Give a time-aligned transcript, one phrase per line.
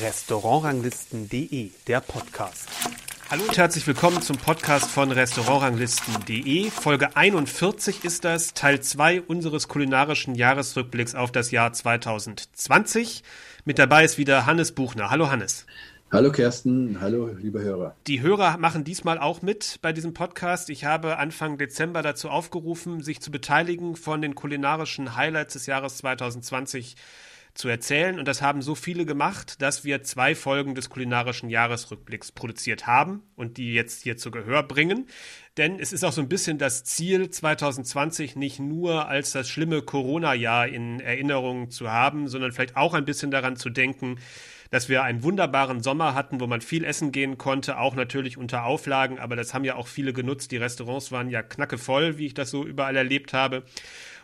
[0.00, 2.68] Restaurantranglisten.de, der Podcast.
[3.30, 6.70] Hallo und herzlich willkommen zum Podcast von Restaurantranglisten.de.
[6.70, 13.22] Folge 41 ist das, Teil 2 unseres kulinarischen Jahresrückblicks auf das Jahr 2020.
[13.64, 15.10] Mit dabei ist wieder Hannes Buchner.
[15.10, 15.66] Hallo Hannes.
[16.14, 17.96] Hallo Kersten, hallo liebe Hörer.
[18.06, 20.70] Die Hörer machen diesmal auch mit bei diesem Podcast.
[20.70, 25.96] Ich habe Anfang Dezember dazu aufgerufen, sich zu beteiligen von den kulinarischen Highlights des Jahres
[25.96, 26.94] 2020
[27.54, 28.20] zu erzählen.
[28.20, 33.24] Und das haben so viele gemacht, dass wir zwei Folgen des kulinarischen Jahresrückblicks produziert haben
[33.34, 35.08] und die jetzt hier zu Gehör bringen.
[35.56, 39.82] Denn es ist auch so ein bisschen das Ziel, 2020 nicht nur als das schlimme
[39.82, 44.18] Corona-Jahr in Erinnerung zu haben, sondern vielleicht auch ein bisschen daran zu denken,
[44.74, 48.64] dass wir einen wunderbaren Sommer hatten, wo man viel essen gehen konnte, auch natürlich unter
[48.64, 50.50] Auflagen, aber das haben ja auch viele genutzt.
[50.50, 53.62] Die Restaurants waren ja knackevoll, wie ich das so überall erlebt habe.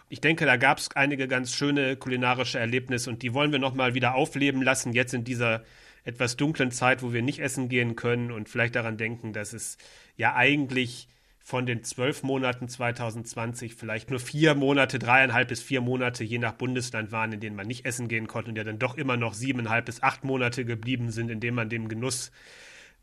[0.08, 3.94] Ich denke, da gab es einige ganz schöne kulinarische Erlebnisse und die wollen wir nochmal
[3.94, 5.62] wieder aufleben lassen, jetzt in dieser
[6.02, 9.78] etwas dunklen Zeit, wo wir nicht essen gehen können und vielleicht daran denken, dass es
[10.16, 11.06] ja eigentlich
[11.50, 16.52] von den zwölf Monaten 2020 vielleicht nur vier Monate, dreieinhalb bis vier Monate je nach
[16.52, 19.34] Bundesland waren, in denen man nicht essen gehen konnte und ja dann doch immer noch
[19.34, 22.30] siebeneinhalb bis acht Monate geblieben sind, in denen man dem Genuss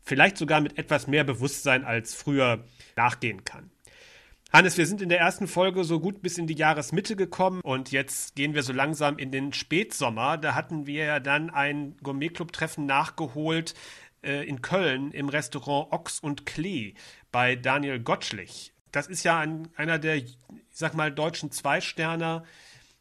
[0.02, 2.64] vielleicht sogar mit etwas mehr Bewusstsein als früher
[2.96, 3.70] nachgehen kann.
[4.50, 7.92] Hannes, wir sind in der ersten Folge so gut bis in die Jahresmitte gekommen und
[7.92, 10.38] jetzt gehen wir so langsam in den Spätsommer.
[10.38, 13.74] Da hatten wir ja dann ein Gourmetclub-Treffen nachgeholt
[14.28, 16.94] äh, in Köln im Restaurant Ochs und Klee
[17.32, 18.74] bei Daniel Gottschlich.
[18.92, 20.38] Das ist ja ein, einer der, ich
[20.70, 22.44] sag mal, deutschen Zweisterner,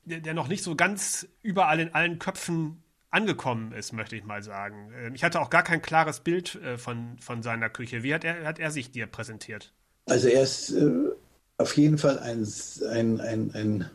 [0.05, 4.41] der, der noch nicht so ganz überall in allen Köpfen angekommen ist, möchte ich mal
[4.41, 4.91] sagen.
[4.97, 8.03] Ähm, ich hatte auch gar kein klares Bild äh, von, von seiner Küche.
[8.03, 9.73] Wie hat er, hat er sich dir präsentiert?
[10.05, 11.09] Also er ist äh,
[11.57, 12.47] auf jeden Fall ein,
[12.89, 13.89] ein, ein, ein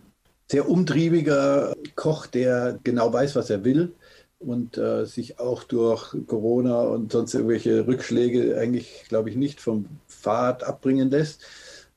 [0.51, 3.95] sehr umtriebiger Koch, der genau weiß, was er will
[4.47, 9.87] und äh, sich auch durch Corona und sonst irgendwelche Rückschläge eigentlich, glaube ich, nicht vom
[10.09, 11.43] Pfad abbringen lässt,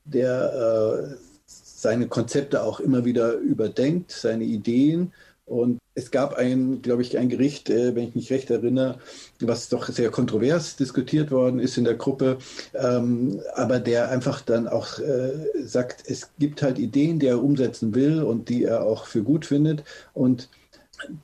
[0.04, 5.12] der äh, seine Konzepte auch immer wieder überdenkt, seine Ideen.
[5.44, 8.98] Und es gab ein, glaube ich, ein Gericht, äh, wenn ich mich recht erinnere,
[9.40, 12.38] was doch sehr kontrovers diskutiert worden ist in der Gruppe,
[12.74, 15.32] ähm, aber der einfach dann auch äh,
[15.64, 19.46] sagt, es gibt halt Ideen, die er umsetzen will und die er auch für gut
[19.46, 19.84] findet.
[20.14, 20.48] Und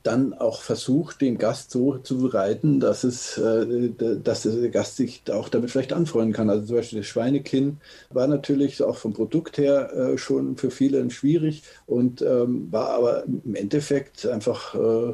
[0.03, 5.23] dann auch versucht, den Gast so zu bereiten, dass es, äh, dass der Gast sich
[5.31, 6.49] auch damit vielleicht anfreunden kann.
[6.49, 7.79] Also zum Beispiel das Schweinekinn
[8.09, 13.23] war natürlich auch vom Produkt her äh, schon für viele schwierig und ähm, war aber
[13.25, 15.13] im Endeffekt einfach äh,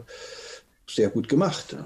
[0.87, 1.77] sehr gut gemacht.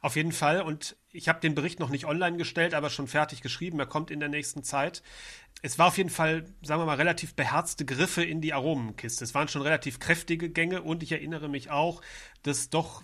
[0.00, 0.62] Auf jeden Fall.
[0.62, 3.78] Und ich habe den Bericht noch nicht online gestellt, aber schon fertig geschrieben.
[3.80, 5.02] Er kommt in der nächsten Zeit
[5.62, 9.24] es war auf jeden Fall, sagen wir mal, relativ beherzte Griffe in die Aromenkiste.
[9.24, 12.00] Es waren schon relativ kräftige Gänge und ich erinnere mich auch,
[12.42, 13.02] dass doch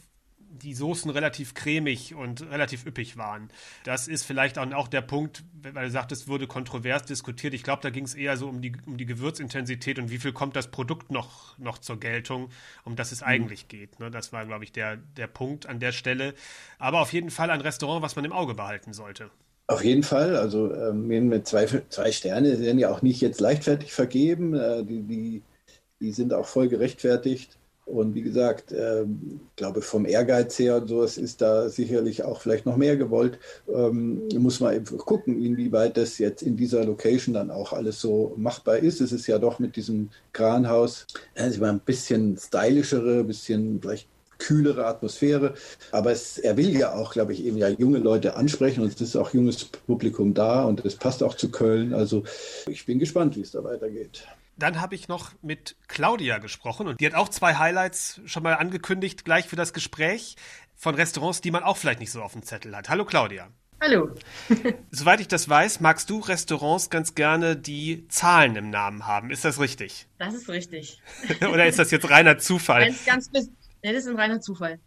[0.54, 3.48] die Soßen relativ cremig und relativ üppig waren.
[3.82, 7.54] Das ist vielleicht auch, der Punkt, weil du sagtest, es wurde kontrovers diskutiert.
[7.54, 10.32] Ich glaube, da ging es eher so um die, um die Gewürzintensität und wie viel
[10.32, 12.50] kommt das Produkt noch, noch zur Geltung,
[12.84, 13.26] um das es mhm.
[13.26, 13.98] eigentlich geht.
[13.98, 14.10] Ne?
[14.10, 16.34] Das war, glaube ich, der, der Punkt an der Stelle.
[16.78, 19.30] Aber auf jeden Fall ein Restaurant, was man im Auge behalten sollte.
[19.66, 20.36] Auf jeden Fall.
[20.36, 24.54] Also ähm, mit zwei, zwei Sterne werden ja auch nicht jetzt leichtfertig vergeben.
[24.54, 25.42] Äh, die, die,
[26.00, 27.58] die sind auch voll gerechtfertigt.
[27.86, 32.64] Und wie gesagt, ähm, glaube, vom Ehrgeiz her und sowas ist da sicherlich auch vielleicht
[32.64, 33.38] noch mehr gewollt.
[33.68, 38.32] Ähm, muss man eben gucken, inwieweit das jetzt in dieser Location dann auch alles so
[38.38, 39.02] machbar ist.
[39.02, 44.08] Es ist ja doch mit diesem Kranhaus also ein bisschen stylischere, ein bisschen vielleicht
[44.44, 45.54] kühlere Atmosphäre.
[45.90, 49.00] Aber es, er will ja auch, glaube ich, eben ja junge Leute ansprechen und es
[49.00, 51.94] ist auch junges Publikum da und es passt auch zu Köln.
[51.94, 52.24] Also
[52.68, 54.26] ich bin gespannt, wie es da weitergeht.
[54.56, 58.54] Dann habe ich noch mit Claudia gesprochen und die hat auch zwei Highlights schon mal
[58.54, 60.36] angekündigt, gleich für das Gespräch
[60.76, 62.88] von Restaurants, die man auch vielleicht nicht so auf dem Zettel hat.
[62.88, 63.48] Hallo Claudia.
[63.80, 64.10] Hallo.
[64.90, 69.30] Soweit ich das weiß, magst du Restaurants ganz gerne, die Zahlen im Namen haben.
[69.30, 70.06] Ist das richtig?
[70.18, 71.00] Das ist richtig.
[71.40, 72.94] Oder ist das jetzt reiner Zufall?
[73.04, 73.50] Ganz, ganz,
[73.84, 74.80] ja, das ist ein reiner Zufall.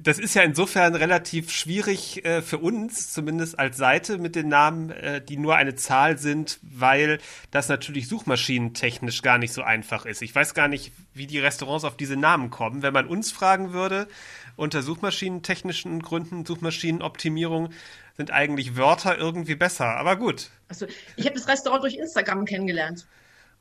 [0.00, 4.90] Das ist ja insofern relativ schwierig äh, für uns, zumindest als Seite mit den Namen,
[4.90, 7.18] äh, die nur eine Zahl sind, weil
[7.52, 10.22] das natürlich suchmaschinentechnisch gar nicht so einfach ist.
[10.22, 12.82] Ich weiß gar nicht, wie die Restaurants auf diese Namen kommen.
[12.82, 14.08] Wenn man uns fragen würde,
[14.56, 17.70] unter suchmaschinentechnischen Gründen, Suchmaschinenoptimierung,
[18.16, 19.96] sind eigentlich Wörter irgendwie besser.
[19.96, 20.50] Aber gut.
[20.68, 20.86] Also,
[21.16, 23.06] ich habe das Restaurant durch Instagram kennengelernt.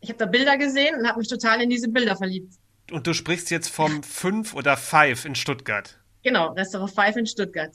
[0.02, 2.54] Ich habe da Bilder gesehen und habe mich total in diese Bilder verliebt.
[2.92, 6.00] Und du sprichst jetzt vom Fünf oder Five in Stuttgart.
[6.24, 7.72] Genau, Restaurant Five in Stuttgart.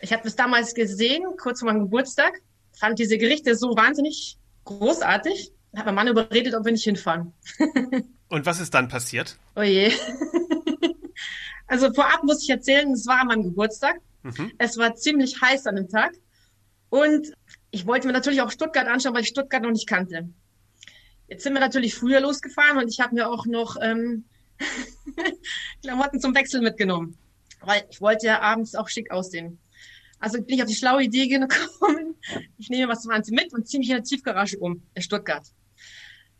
[0.00, 2.40] Ich habe das damals gesehen, kurz vor meinem Geburtstag,
[2.72, 5.52] fand diese Gerichte so wahnsinnig großartig.
[5.74, 7.32] Hat mein Mann überredet, ob wir nicht hinfahren.
[8.28, 9.38] Und was ist dann passiert?
[9.54, 9.92] Oh je.
[11.66, 14.00] Also vorab muss ich erzählen, es war an meinem Geburtstag.
[14.22, 14.52] Mhm.
[14.58, 16.12] Es war ziemlich heiß an dem Tag.
[16.90, 17.32] Und
[17.70, 20.28] ich wollte mir natürlich auch Stuttgart anschauen, weil ich Stuttgart noch nicht kannte.
[21.28, 24.24] Jetzt sind wir natürlich früher losgefahren und ich habe mir auch noch ähm,
[25.82, 27.16] Klamotten zum Wechsel mitgenommen,
[27.60, 29.58] weil ich wollte ja abends auch schick aussehen.
[30.18, 32.16] Also bin ich auf die schlaue Idee gekommen,
[32.58, 35.46] ich nehme was zum Anziehen mit und ziehe mich in der Tiefgarage um in Stuttgart.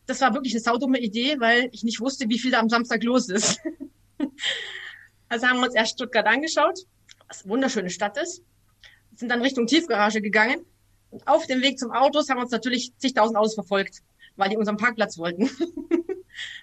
[0.06, 3.02] Das war wirklich eine saudumme Idee, weil ich nicht wusste, wie viel da am Samstag
[3.02, 3.60] los ist.
[5.28, 6.78] also haben wir uns erst Stuttgart angeschaut,
[7.28, 8.42] was eine wunderschöne Stadt ist,
[9.14, 10.64] sind dann Richtung Tiefgarage gegangen
[11.10, 14.00] und auf dem Weg zum Autos haben uns natürlich zigtausend Autos verfolgt,
[14.36, 15.50] weil die unseren Parkplatz wollten.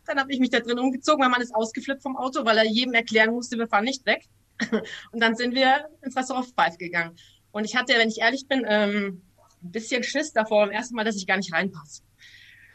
[0.06, 2.66] Dann habe ich mich da drin umgezogen, weil man ist ausgeflippt vom Auto, weil er
[2.66, 4.26] jedem erklären musste, wir fahren nicht weg.
[5.12, 7.16] Und dann sind wir ins Restaurant Five gegangen.
[7.52, 9.22] Und ich hatte, wenn ich ehrlich bin, ähm,
[9.64, 12.02] ein bisschen Schiss davor, beim ersten Mal, dass ich gar nicht reinpasse.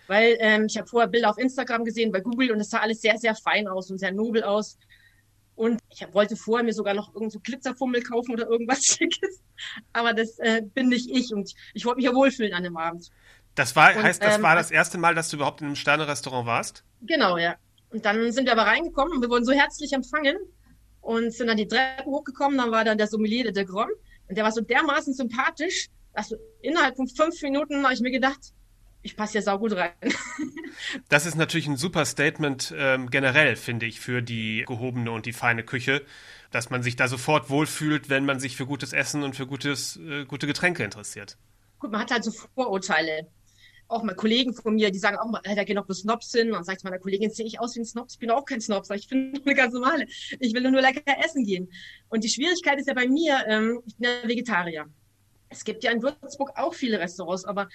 [0.07, 3.01] Weil ähm, ich habe vorher Bilder auf Instagram gesehen, bei Google, und es sah alles
[3.01, 4.79] sehr, sehr fein aus und sehr nobel aus.
[5.55, 9.43] Und ich wollte vorher mir sogar noch irgend so Glitzerfummel kaufen oder irgendwas Schickes.
[9.93, 13.11] Aber das äh, bin nicht ich und ich wollte mich ja wohlfühlen an dem Abend.
[13.55, 15.77] Das war, und, heißt, das ähm, war das erste Mal, dass du überhaupt in einem
[15.77, 16.85] Sterne-Restaurant warst?
[17.03, 17.57] Genau, ja.
[17.91, 20.37] Und dann sind wir aber reingekommen und wir wurden so herzlich empfangen
[21.01, 22.59] und sind dann die Treppen hochgekommen.
[22.59, 23.89] Dann war dann der Sommelier, der Grom.
[24.29, 28.53] Und der war so dermaßen sympathisch, dass innerhalb von fünf Minuten habe ich mir gedacht,
[29.03, 29.93] ich passe hier saugut rein.
[31.09, 35.33] das ist natürlich ein super Statement ähm, generell, finde ich, für die gehobene und die
[35.33, 36.05] feine Küche,
[36.51, 39.97] dass man sich da sofort wohlfühlt, wenn man sich für gutes Essen und für gutes,
[39.97, 41.39] äh, gute Getränke interessiert.
[41.79, 43.29] Gut, man hat halt so Vorurteile
[43.89, 46.53] auch mal Kollegen von mir, die sagen auch mal, da gehen noch bloß Snobs hin.
[46.53, 48.07] Und sagt meiner Kollegin, sehe ich aus wie ein Snob?
[48.11, 48.85] Ich bin auch kein Snob.
[48.95, 50.07] Ich bin eine ganz normale.
[50.39, 51.71] Ich will nur lecker essen gehen.
[52.09, 54.87] Und die Schwierigkeit ist ja bei mir, ähm, ich bin ja Vegetarier.
[55.49, 57.69] Es gibt ja in Würzburg auch viele Restaurants, aber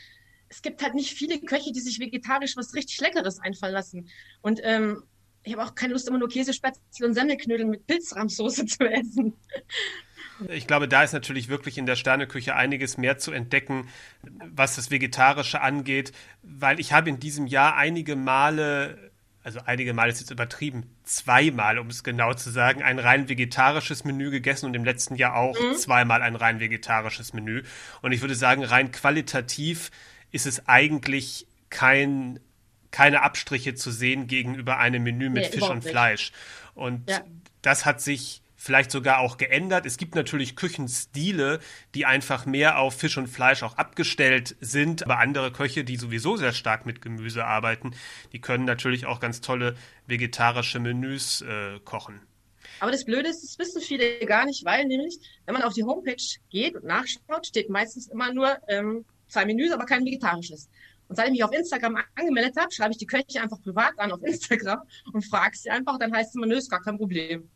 [0.50, 4.08] es gibt halt nicht viele Köche, die sich vegetarisch was richtig Leckeres einfallen lassen.
[4.42, 5.04] Und ähm,
[5.44, 9.34] ich habe auch keine Lust, immer nur Käsespätzle und Semmelknödel mit Pilzrahmsoße zu essen.
[10.50, 13.88] Ich glaube, da ist natürlich wirklich in der Sterneküche einiges mehr zu entdecken,
[14.22, 19.12] was das Vegetarische angeht, weil ich habe in diesem Jahr einige Male
[19.44, 24.06] also einige Male ist jetzt übertrieben, zweimal, um es genau zu sagen, ein rein vegetarisches
[24.06, 25.76] Menü gegessen und im letzten Jahr auch mhm.
[25.76, 27.64] zweimal ein rein vegetarisches Menü.
[28.02, 29.92] Und ich würde sagen, rein qualitativ
[30.32, 32.40] ist es eigentlich kein,
[32.92, 36.32] keine Abstriche zu sehen gegenüber einem Menü mit nee, Fisch und Fleisch.
[36.74, 37.22] Und ja.
[37.62, 39.86] das hat sich vielleicht sogar auch geändert.
[39.86, 41.60] Es gibt natürlich Küchenstile,
[41.96, 46.38] die einfach mehr auf Fisch und Fleisch auch abgestellt sind, aber andere Köche, die sowieso
[46.38, 47.92] sehr stark mit Gemüse arbeiten,
[48.32, 49.76] die können natürlich auch ganz tolle
[50.08, 52.22] vegetarische Menüs äh, kochen.
[52.80, 55.84] Aber das Blöde ist, das wissen viele gar nicht, weil nämlich, wenn man auf die
[55.84, 56.16] Homepage
[56.50, 60.70] geht und nachschaut, steht meistens immer nur ähm, zwei Menüs, aber kein vegetarisches.
[61.10, 64.14] Und seit ich mich auf Instagram angemeldet habe, schreibe ich die Köche einfach privat an
[64.14, 67.50] auf Instagram und frage sie einfach, dann heißt es immer, nö, ist gar kein Problem.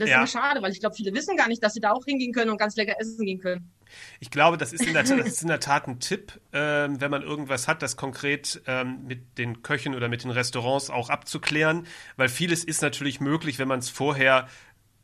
[0.00, 0.22] Und das ja.
[0.24, 2.50] ist schade, weil ich glaube, viele wissen gar nicht, dass sie da auch hingehen können
[2.50, 3.70] und ganz lecker essen gehen können.
[4.18, 7.22] Ich glaube, das ist in der, ist in der Tat ein Tipp, ähm, wenn man
[7.22, 11.86] irgendwas hat, das konkret ähm, mit den Köchen oder mit den Restaurants auch abzuklären,
[12.16, 14.48] weil vieles ist natürlich möglich, wenn man es vorher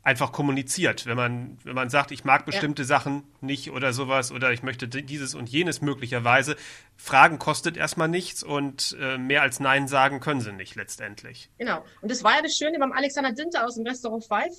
[0.03, 1.05] einfach kommuniziert.
[1.05, 2.87] Wenn man, wenn man sagt, ich mag bestimmte ja.
[2.87, 6.57] Sachen nicht oder sowas oder ich möchte dieses und jenes möglicherweise,
[6.97, 11.51] Fragen kostet erstmal nichts und äh, mehr als Nein sagen können sie nicht letztendlich.
[11.59, 11.85] Genau.
[12.01, 14.55] Und das war ja das Schöne beim Alexander Dinter aus dem Restaurant Five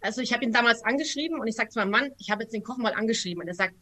[0.00, 2.52] also ich habe ihn damals angeschrieben und ich sage zu meinem Mann, ich habe jetzt
[2.52, 3.74] den Koch mal angeschrieben und er sagt,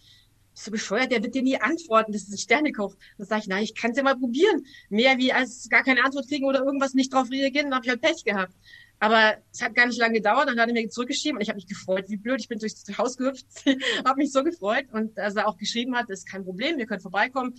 [0.54, 2.94] bist du bescheuert, der wird dir nie antworten, das ist ein Sternekoch.
[3.18, 4.64] Dann sage ich, na, ich kann es ja mal probieren.
[4.88, 7.90] Mehr wie als gar keine Antwort kriegen oder irgendwas nicht drauf reagieren, dann habe ich
[7.90, 8.54] halt Pech gehabt.
[9.00, 11.56] Aber es hat gar nicht lange gedauert, dann hat er mir zurückgeschrieben und ich habe
[11.56, 13.46] mich gefreut, wie blöd, ich bin durchs Haus gehüpft,
[14.04, 17.00] habe mich so gefreut und als er auch geschrieben hat, ist kein Problem, wir können
[17.00, 17.54] vorbeikommen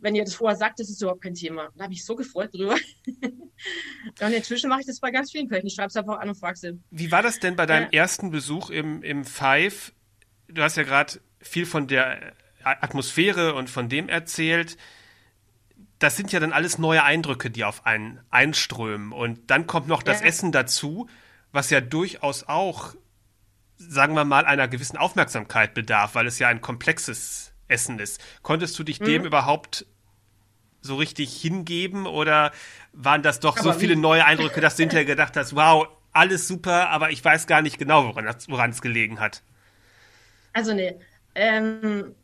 [0.00, 1.70] wenn ihr das vorher sagt, das ist überhaupt kein Thema.
[1.76, 2.76] Da habe ich so gefreut drüber.
[4.20, 5.66] und inzwischen mache ich das bei ganz vielen Köchen.
[5.66, 6.80] Ich schreibe es einfach an und frage sie.
[6.90, 8.00] Wie war das denn bei deinem ja.
[8.00, 9.92] ersten Besuch im, im Five?
[10.48, 14.76] Du hast ja gerade viel von der Atmosphäre und von dem erzählt.
[15.98, 19.12] Das sind ja dann alles neue Eindrücke, die auf einen einströmen.
[19.12, 20.26] Und dann kommt noch das ja.
[20.26, 21.08] Essen dazu,
[21.50, 22.94] was ja durchaus auch,
[23.76, 28.20] sagen wir mal, einer gewissen Aufmerksamkeit bedarf, weil es ja ein komplexes Essen ist.
[28.42, 29.04] Konntest du dich mhm.
[29.04, 29.86] dem überhaupt
[30.80, 32.52] so richtig hingeben oder
[32.92, 36.48] waren das doch aber so viele neue Eindrücke, dass du hinterher gedacht hast, wow, alles
[36.48, 39.42] super, aber ich weiß gar nicht genau, woran es gelegen hat?
[40.52, 40.96] Also nee,
[41.34, 42.14] ähm,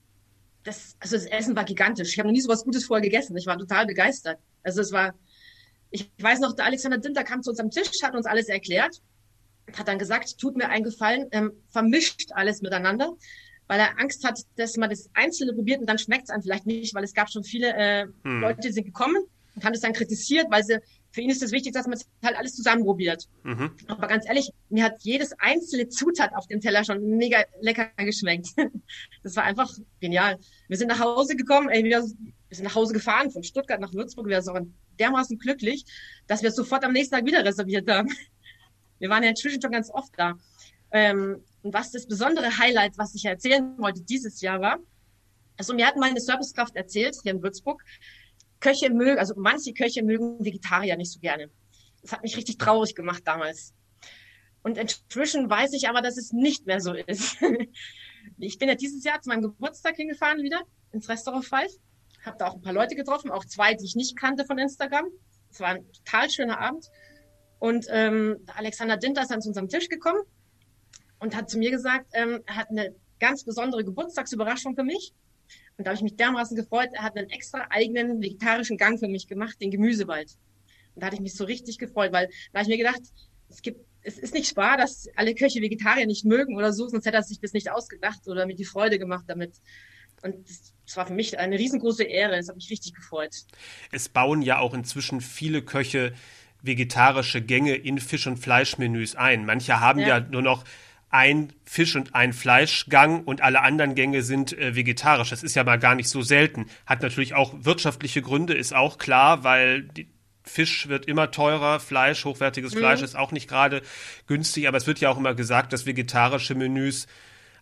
[0.65, 2.09] das, also das Essen war gigantisch.
[2.11, 3.37] Ich habe noch nie so was Gutes vorher gegessen.
[3.37, 4.39] Ich war total begeistert.
[4.63, 5.15] Also es war,
[5.91, 9.01] ich weiß noch, der Alexander Dinter kam zu unserem Tisch, hat uns alles erklärt,
[9.77, 13.13] hat dann gesagt, tut mir einen Gefallen, ähm, vermischt alles miteinander
[13.67, 16.67] weil er Angst hat, dass man das Einzelne probiert und dann schmeckt es einem vielleicht
[16.67, 18.41] nicht, weil es gab schon viele äh, hm.
[18.41, 20.79] Leute, die sind gekommen und haben das dann kritisiert, weil sie
[21.15, 23.29] für ihn ist es wichtig, dass man halt alles zusammen probiert.
[23.45, 23.71] Mhm.
[23.87, 28.49] Aber ganz ehrlich, mir hat jedes einzelne Zutat auf dem Teller schon mega lecker geschmeckt.
[29.23, 30.39] Das war einfach genial.
[30.69, 33.95] Wir sind nach Hause gekommen, ey, wir, wir sind nach Hause gefahren von Stuttgart nach
[33.95, 34.27] Würzburg.
[34.27, 35.87] Wir waren dermaßen glücklich,
[36.27, 38.11] dass wir es sofort am nächsten Tag wieder reserviert haben.
[38.99, 40.35] Wir waren ja inzwischen schon ganz oft da.
[40.91, 44.79] Ähm, und was das besondere Highlight, was ich erzählen wollte dieses Jahr war,
[45.57, 47.83] also mir hat meine Servicekraft erzählt, hier in Würzburg,
[48.61, 51.51] Köche mögen, also manche Köche mögen Vegetarier nicht so gerne.
[52.03, 53.73] Das hat mich richtig traurig gemacht damals.
[54.63, 57.39] Und inzwischen weiß ich aber, dass es nicht mehr so ist.
[58.39, 60.61] ich bin ja dieses Jahr zu meinem Geburtstag hingefahren wieder
[60.93, 61.73] ins Restaurant Five.
[62.27, 65.07] Habe da auch ein paar Leute getroffen, auch zwei, die ich nicht kannte von Instagram.
[65.51, 66.91] Es war ein total schöner Abend.
[67.59, 70.21] Und ähm, Alexander Dinter ist dann zu unserem Tisch gekommen
[71.25, 75.15] und hat zu mir gesagt, ähm, er hat eine ganz besondere Geburtstagsüberraschung für mich.
[75.79, 76.91] Und da habe ich mich dermaßen gefreut.
[76.93, 80.37] Er hat einen extra eigenen vegetarischen Gang für mich gemacht, den Gemüsewald.
[80.95, 83.01] Und da hatte ich mich so richtig gefreut, weil da habe ich mir gedacht,
[83.49, 87.07] es gibt, es ist nicht wahr, dass alle Köche Vegetarier nicht mögen oder so, sonst
[87.07, 89.55] hätte er sich das nicht ausgedacht oder mir die Freude gemacht damit.
[90.23, 90.47] Und
[90.87, 92.37] das war für mich eine riesengroße Ehre.
[92.37, 93.35] Das hat mich richtig gefreut.
[93.91, 96.13] Es bauen ja auch inzwischen viele Köche
[96.61, 99.47] vegetarische Gänge in Fisch- und Fleischmenüs ein.
[99.47, 100.65] Manche haben ja, ja nur noch
[101.15, 105.31] ein Fisch- und ein Fleischgang und alle anderen Gänge sind äh, vegetarisch.
[105.31, 106.67] Das ist ja mal gar nicht so selten.
[106.87, 109.89] Hat natürlich auch wirtschaftliche Gründe, ist auch klar, weil
[110.43, 112.79] Fisch wird immer teurer, Fleisch, hochwertiges mhm.
[112.81, 113.83] Fleisch ist auch nicht gerade
[114.27, 117.07] günstig, aber es wird ja auch immer gesagt, dass vegetarische Menüs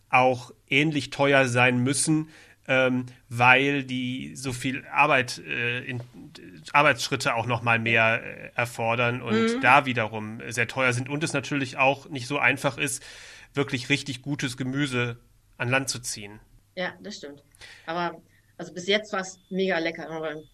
[0.09, 2.31] auch ähnlich teuer sein müssen,
[2.67, 6.01] ähm, weil die so viel Arbeit, äh, in,
[6.73, 9.61] Arbeitsschritte auch noch mal mehr äh, erfordern und mhm.
[9.61, 13.05] da wiederum sehr teuer sind und es natürlich auch nicht so einfach ist,
[13.55, 15.19] wirklich richtig gutes Gemüse
[15.57, 16.41] an Land zu ziehen.
[16.75, 17.43] Ja, das stimmt.
[17.87, 18.21] Aber
[18.57, 20.09] also bis jetzt war es mega lecker.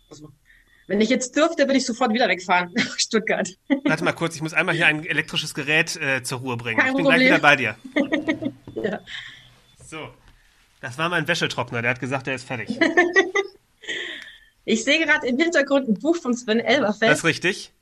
[0.09, 0.31] Also,
[0.87, 3.49] wenn ich jetzt dürfte, würde ich sofort wieder wegfahren nach Stuttgart.
[3.85, 6.79] Warte mal kurz, ich muss einmal hier ein elektrisches Gerät äh, zur Ruhe bringen.
[6.79, 7.21] Kein ich bin Problem.
[7.21, 7.77] gleich wieder bei dir.
[8.83, 9.01] ja.
[9.85, 10.09] So,
[10.81, 12.79] das war mein Wäschetrockner, der hat gesagt, er ist fertig.
[14.65, 17.13] ich sehe gerade im Hintergrund ein Buch von Sven Elberfeld.
[17.13, 17.73] Das ist richtig.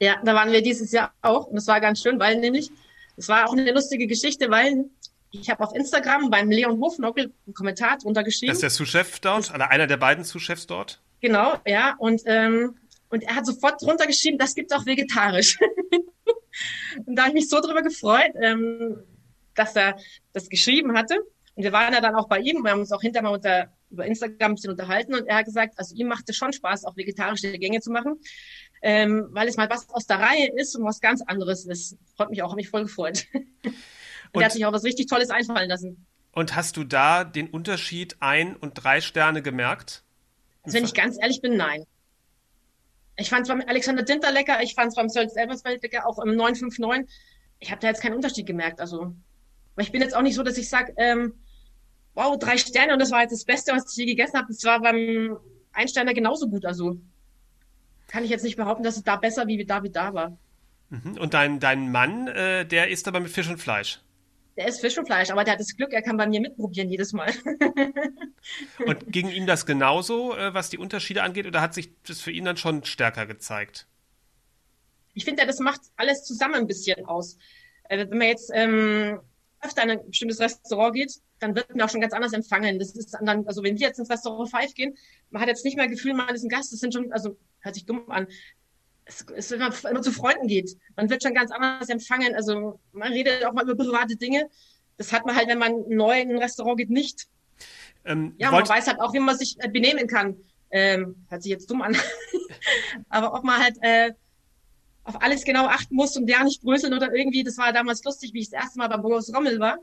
[0.00, 2.70] Ja, da waren wir dieses Jahr auch und es war ganz schön, weil nämlich
[3.16, 4.84] es war auch eine lustige Geschichte, weil
[5.30, 8.50] ich habe auf Instagram beim Leon Hofnockel einen Kommentar drunter geschrieben.
[8.50, 11.00] Das ist der Sous-Chef dort, oder einer der beiden Sous-Chefs dort?
[11.20, 11.94] Genau, ja.
[11.98, 12.76] Und, ähm,
[13.08, 15.58] und er hat sofort drunter geschrieben, das gibt auch vegetarisch.
[17.06, 19.02] und da habe ich mich so drüber gefreut, ähm,
[19.54, 19.96] dass er
[20.32, 21.18] das geschrieben hatte.
[21.54, 23.72] Und wir waren ja dann auch bei ihm, wir haben uns auch hinterher mal unter,
[23.90, 26.84] über Instagram ein bisschen unterhalten und er hat gesagt, also ihm macht es schon Spaß,
[26.84, 28.18] auch vegetarische Gänge zu machen
[28.82, 31.96] ähm, weil es mal was aus der Reihe ist und was ganz anderes ist.
[32.16, 33.26] Freut mich auch, habe mich voll gefreut.
[33.32, 33.44] und,
[34.32, 36.06] und er hat sich auch was richtig Tolles einfallen lassen.
[36.32, 40.04] Und hast du da den Unterschied ein und drei Sterne gemerkt?
[40.62, 41.84] Also wenn ich ganz ehrlich bin, nein.
[43.16, 46.18] Ich fand es beim Alexander Dinter lecker, ich fand es beim Sölz Elversfeld lecker, auch
[46.18, 47.12] im 959.
[47.58, 48.80] Ich habe da jetzt keinen Unterschied gemerkt.
[48.80, 49.14] Also,
[49.74, 51.34] weil ich bin jetzt auch nicht so, dass ich sage, ähm,
[52.16, 54.48] wow, drei Sterne und das war jetzt das Beste, was ich je gegessen habe.
[54.48, 55.36] Das war beim
[55.72, 56.64] Einsteiner genauso gut.
[56.64, 56.98] Also
[58.08, 60.36] kann ich jetzt nicht behaupten, dass es da besser wie da wie da war.
[60.88, 61.18] Mhm.
[61.18, 64.00] Und dein, dein Mann, äh, der isst aber mit Fisch und Fleisch?
[64.56, 66.88] Der isst Fisch und Fleisch, aber der hat das Glück, er kann bei mir mitprobieren
[66.88, 67.30] jedes Mal.
[68.86, 72.30] und ging ihm das genauso, äh, was die Unterschiede angeht, oder hat sich das für
[72.30, 73.86] ihn dann schon stärker gezeigt?
[75.12, 77.36] Ich finde, das macht alles zusammen ein bisschen aus.
[77.88, 79.20] Äh, wenn man jetzt ähm,
[79.60, 82.78] öfter in ein bestimmtes Restaurant geht, dann wird man auch schon ganz anders empfangen.
[82.78, 84.96] Das ist dann, also wenn wir jetzt ins Restaurant Five gehen,
[85.30, 87.74] man hat jetzt nicht mehr Gefühl, man ist ein Gast, das sind schon, also hört
[87.74, 88.26] sich dumm an.
[89.04, 92.34] Es, es, wenn man immer zu Freunden geht, man wird schon ganz anders empfangen.
[92.34, 94.48] Also man redet auch mal über private Dinge.
[94.96, 97.26] Das hat man halt, wenn man neu in ein Restaurant geht, nicht.
[98.04, 100.36] Ähm, ja, man weiß halt auch, wie man sich äh, benehmen kann.
[100.70, 101.96] Ähm, hört sich jetzt dumm an.
[103.08, 104.12] Aber ob man halt äh,
[105.06, 108.32] auf alles genau achten muss und ja nicht bröseln oder irgendwie, das war damals lustig,
[108.34, 109.78] wie ich das erste Mal beim Boris Rommel war.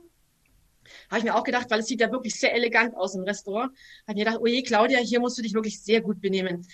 [1.10, 3.72] Habe ich mir auch gedacht, weil es sieht ja wirklich sehr elegant aus im Restaurant.
[4.06, 6.68] Habe mir gedacht, oh je, Claudia, hier musst du dich wirklich sehr gut benehmen.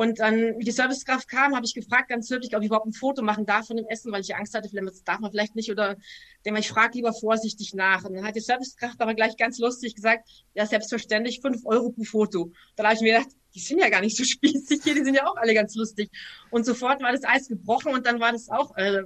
[0.00, 2.94] Und dann, wie die Servicekraft kam, habe ich gefragt, ganz höflich, ob ich überhaupt ein
[2.94, 5.70] Foto machen darf von dem Essen, weil ich Angst hatte, vielleicht darf man vielleicht nicht
[5.70, 5.98] oder
[6.42, 8.04] denke ich frage lieber vorsichtig nach.
[8.04, 12.04] Und dann hat die Servicekraft aber gleich ganz lustig gesagt, ja, selbstverständlich, fünf Euro pro
[12.04, 12.50] Foto.
[12.76, 15.16] Dann habe ich mir gedacht, die sind ja gar nicht so spießig hier, die sind
[15.16, 16.10] ja auch alle ganz lustig.
[16.48, 19.02] Und sofort war das Eis gebrochen und dann war das auch äh,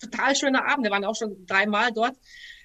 [0.00, 0.82] total schöner Abend.
[0.82, 2.16] Wir waren auch schon dreimal dort.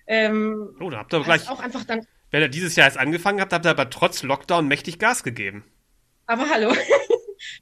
[0.08, 2.08] Ähm, oh, da habt ihr gleich auch einfach dann.
[2.32, 5.66] Wenn ihr dieses Jahr erst angefangen habt, habt ihr aber trotz Lockdown mächtig Gas gegeben.
[6.26, 6.74] Aber hallo.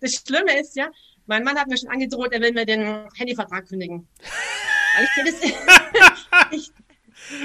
[0.01, 0.89] Das Schlimme ist ja,
[1.25, 4.07] mein Mann hat mir schon angedroht, er will mir den Handyvertrag kündigen.
[5.01, 5.51] ich, das,
[6.51, 6.71] ich,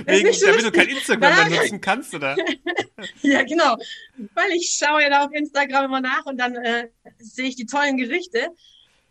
[0.04, 2.36] Wegen, so damit du kein Instagram mehr nutzen kannst, oder?
[3.22, 3.76] ja, genau.
[4.34, 6.88] Weil ich schaue ja da auf Instagram immer nach und dann äh,
[7.18, 8.48] sehe ich die tollen Gerichte.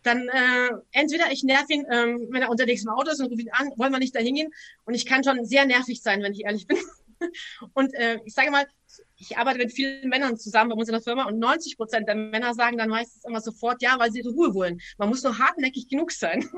[0.02, 3.42] dann äh, entweder ich nerv ihn, ähm, wenn er unterwegs im Auto ist und rufe
[3.42, 4.52] ihn an, wollen wir nicht da hingehen.
[4.84, 6.78] Und ich kann schon sehr nervig sein, wenn ich ehrlich bin.
[7.74, 8.66] Und äh, ich sage mal,
[9.16, 12.14] ich arbeite mit vielen Männern zusammen bei uns in der Firma und 90 Prozent der
[12.14, 14.80] Männer sagen dann meistens immer sofort ja, weil sie ihre Ruhe wollen.
[14.98, 16.48] Man muss nur hartnäckig genug sein.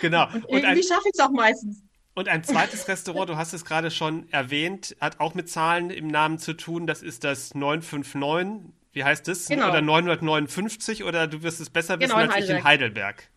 [0.00, 0.26] Genau.
[0.32, 1.82] Und, und irgendwie schaffe ich es auch meistens.
[2.14, 6.08] Und ein zweites Restaurant, du hast es gerade schon erwähnt, hat auch mit Zahlen im
[6.08, 6.86] Namen zu tun.
[6.86, 8.72] Das ist das 959.
[8.92, 9.48] Wie heißt das?
[9.48, 9.70] Genau.
[9.70, 13.30] Oder 959 oder du wirst es besser wissen genau, als ich in Heidelberg.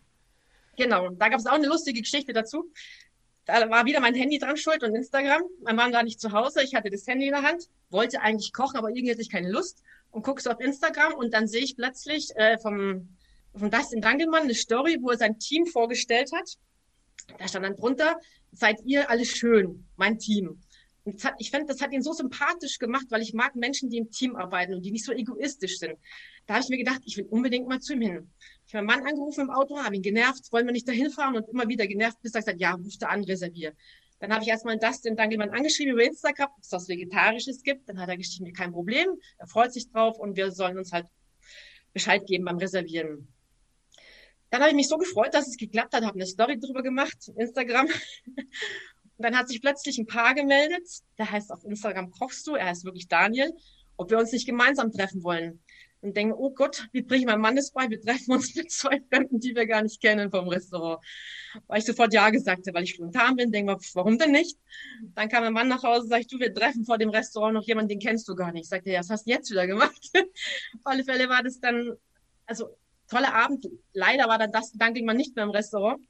[0.76, 2.70] Genau, da gab es auch eine lustige Geschichte dazu.
[3.46, 5.40] Da war wieder mein Handy dran schuld und Instagram.
[5.62, 8.52] Mein Mann war nicht zu Hause, ich hatte das Handy in der Hand, wollte eigentlich
[8.52, 11.62] kochen, aber irgendwie hatte ich keine Lust und gucke so auf Instagram und dann sehe
[11.62, 13.08] ich plötzlich äh, vom,
[13.54, 16.58] vom Dustin Dangelmann eine Story, wo er sein Team vorgestellt hat.
[17.38, 18.16] Da stand dann drunter,
[18.50, 20.60] seid ihr alle schön, mein Team.
[21.22, 24.10] Hat, ich finde, das hat ihn so sympathisch gemacht, weil ich mag Menschen, die im
[24.10, 25.96] Team arbeiten und die nicht so egoistisch sind.
[26.46, 28.30] Da habe ich mir gedacht, ich will unbedingt mal zu ihm hin.
[28.66, 31.36] Ich habe meinen Mann angerufen im Auto, habe ihn genervt, wollen wir nicht dahin fahren
[31.36, 33.72] und immer wieder genervt, bis er gesagt ja, ruf da an, reservier.
[34.18, 37.88] Dann habe ich erstmal Dustin dann jemand angeschrieben über Instagram, ob es was Vegetarisches gibt.
[37.88, 39.08] Dann hat er geschrieben, kein Problem,
[39.38, 41.06] er freut sich drauf und wir sollen uns halt
[41.92, 43.28] Bescheid geben beim Reservieren.
[44.50, 47.30] Dann habe ich mich so gefreut, dass es geklappt hat, habe eine Story drüber gemacht,
[47.36, 47.88] Instagram.
[49.18, 50.86] Und dann hat sich plötzlich ein Paar gemeldet,
[51.18, 53.52] der heißt auf Instagram Kochst du, er heißt wirklich Daniel,
[53.96, 55.60] ob wir uns nicht gemeinsam treffen wollen.
[56.02, 57.88] Und denke, oh Gott, wie bringe ich mein Mann das bei?
[57.88, 61.02] Wir treffen uns mit zwei Fremden, die wir gar nicht kennen vom Restaurant.
[61.66, 64.58] Weil ich sofort Ja gesagt habe, weil ich spontan bin, denke mal, warum denn nicht?
[65.14, 67.88] Dann kam mein Mann nach Hause, sagt, du, wir treffen vor dem Restaurant noch jemanden,
[67.88, 68.68] den kennst du gar nicht.
[68.68, 69.98] Sagt er, ja, was hast du jetzt wieder gemacht?
[70.14, 71.96] Auf alle Fälle war das dann,
[72.44, 72.76] also
[73.08, 73.66] toller Abend.
[73.94, 76.00] Leider war dann das, dann ging man nicht mehr im Restaurant.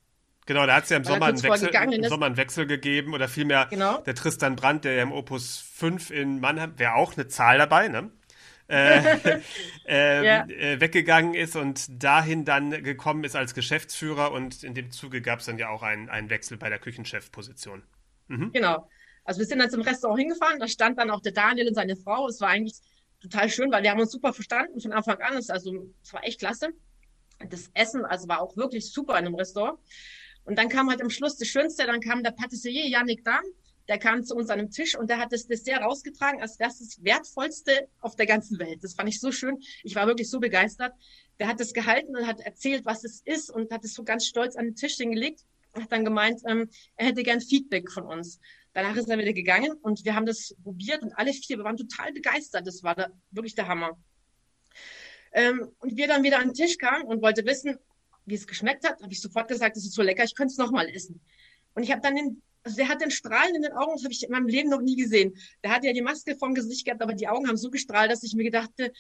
[0.46, 3.28] Genau, da hat es ja im Sommer, einen Wechsel, im Sommer einen Wechsel gegeben oder
[3.28, 3.98] vielmehr genau.
[3.98, 7.88] der Tristan Brandt, der ja im Opus 5 in Mannheim, wäre auch eine Zahl dabei,
[7.88, 8.10] ne?
[8.68, 9.40] äh,
[9.86, 10.46] äh, ja.
[10.46, 15.40] äh, weggegangen ist und dahin dann gekommen ist als Geschäftsführer und in dem Zuge gab
[15.40, 17.82] es dann ja auch einen, einen Wechsel bei der Küchenchefposition.
[18.28, 18.52] Mhm.
[18.52, 18.88] Genau.
[19.24, 21.96] Also wir sind dann zum Restaurant hingefahren, da stand dann auch der Daniel und seine
[21.96, 22.28] Frau.
[22.28, 22.76] Es war eigentlich
[23.20, 25.34] total schön, weil wir haben uns super verstanden von Anfang an.
[25.34, 26.68] Also es war echt klasse.
[27.50, 29.78] Das Essen also war auch wirklich super in einem Restaurant.
[30.46, 33.42] Und dann kam halt am Schluss das Schönste, dann kam der Patissier Yannick Dahm,
[33.88, 36.70] der kam zu uns an dem Tisch und der hat das Dessert rausgetragen, als wäre
[36.70, 38.82] das Wertvollste auf der ganzen Welt.
[38.82, 39.58] Das fand ich so schön.
[39.82, 40.92] Ich war wirklich so begeistert.
[41.38, 44.26] Der hat das gehalten und hat erzählt, was es ist und hat es so ganz
[44.26, 48.06] stolz an den Tisch hingelegt und hat dann gemeint, ähm, er hätte gern Feedback von
[48.06, 48.40] uns.
[48.72, 51.76] Danach ist er wieder gegangen und wir haben das probiert und alle vier, wir waren
[51.76, 52.66] total begeistert.
[52.66, 53.98] Das war da wirklich der Hammer.
[55.32, 57.78] Ähm, und wir dann wieder an den Tisch kamen und wollte wissen,
[58.26, 60.58] wie es geschmeckt hat, habe ich sofort gesagt, es ist so lecker, ich könnte es
[60.58, 61.20] nochmal essen.
[61.74, 64.12] Und ich habe dann den, also der hat den Strahlen in den Augen, das habe
[64.12, 65.34] ich in meinem Leben noch nie gesehen.
[65.62, 68.24] Der hat ja die Maske vom Gesicht gehabt, aber die Augen haben so gestrahlt, dass
[68.24, 68.92] ich mir gedachte,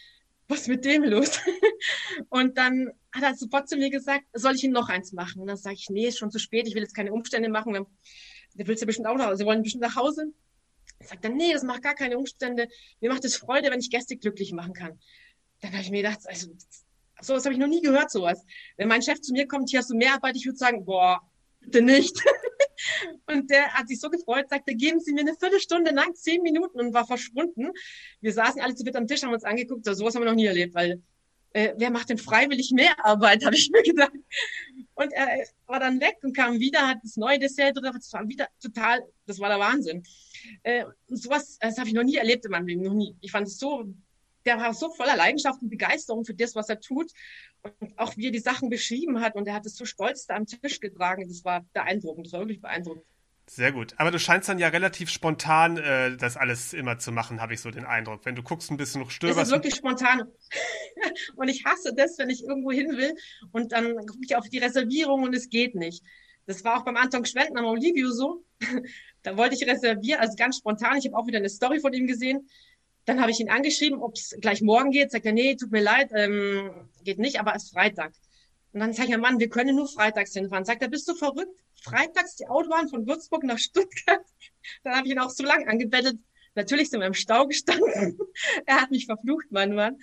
[0.48, 1.40] was ist mit dem los?
[2.28, 5.40] und dann hat er sofort zu mir gesagt, soll ich ihn noch eins machen?
[5.40, 7.72] Und dann sage ich, nee, ist schon zu spät, ich will jetzt keine Umstände machen.
[7.72, 7.86] Dann,
[8.54, 10.32] der willst ja bestimmt auch nach Hause, sie wollen bestimmt nach Hause.
[11.00, 12.68] Sagt er, nee, das macht gar keine Umstände.
[13.00, 14.98] Mir macht es Freude, wenn ich Gäste glücklich machen kann.
[15.60, 16.48] Dann habe ich mir gedacht, also
[17.20, 18.44] so, das habe ich noch nie gehört, sowas.
[18.76, 21.20] Wenn mein Chef zu mir kommt, hier hast du mehr Arbeit, ich würde sagen, boah,
[21.60, 22.22] bitte nicht.
[23.26, 26.78] und der hat sich so gefreut, sagte, geben Sie mir eine Viertelstunde lang, zehn Minuten
[26.78, 27.70] und war verschwunden.
[28.20, 30.36] Wir saßen alle zu viert am Tisch, haben uns angeguckt, so, sowas haben wir noch
[30.36, 31.02] nie erlebt, weil
[31.52, 34.12] äh, wer macht denn freiwillig mehr Arbeit, habe ich mir gedacht.
[34.94, 38.28] Und er war dann weg und kam wieder, hat das neue Dessert drin, das war
[38.28, 40.02] wieder total, das war der Wahnsinn.
[40.62, 43.16] Äh, sowas, das habe ich noch nie erlebt in meinem Leben, noch nie.
[43.20, 43.86] Ich fand es so
[44.46, 47.12] der war so voller Leidenschaft und Begeisterung für das, was er tut.
[47.62, 49.34] Und auch wie er die Sachen beschrieben hat.
[49.34, 51.28] Und er hat es so stolz da am Tisch getragen.
[51.28, 52.26] Das war beeindruckend.
[52.26, 53.04] Das war wirklich beeindruckend.
[53.48, 53.94] Sehr gut.
[53.98, 57.60] Aber du scheinst dann ja relativ spontan äh, das alles immer zu machen, habe ich
[57.60, 58.24] so den Eindruck.
[58.24, 59.38] Wenn du guckst, ein bisschen noch stöberst.
[59.38, 60.24] Es ist wirklich spontan.
[61.36, 63.14] und ich hasse das, wenn ich irgendwo hin will
[63.52, 66.02] und dann gucke ich auf die Reservierung und es geht nicht.
[66.46, 68.44] Das war auch beim Anton Schwenden am Olivio so.
[69.22, 70.98] da wollte ich reservieren, also ganz spontan.
[70.98, 72.48] Ich habe auch wieder eine Story von ihm gesehen.
[73.06, 75.12] Dann habe ich ihn angeschrieben, ob es gleich morgen geht.
[75.12, 76.70] Sagt er, nee, tut mir leid, ähm,
[77.04, 78.12] geht nicht, aber es ist Freitag.
[78.72, 80.64] Und dann sage ich, ja, Mann, wir können nur freitags hinfahren.
[80.64, 81.62] Sagt er, bist du verrückt?
[81.82, 84.20] Freitags die Autobahn von Würzburg nach Stuttgart.
[84.82, 86.18] Dann habe ich ihn auch so lange angebettelt.
[86.56, 88.18] Natürlich sind wir im Stau gestanden.
[88.66, 89.96] er hat mich verflucht, mein Mann.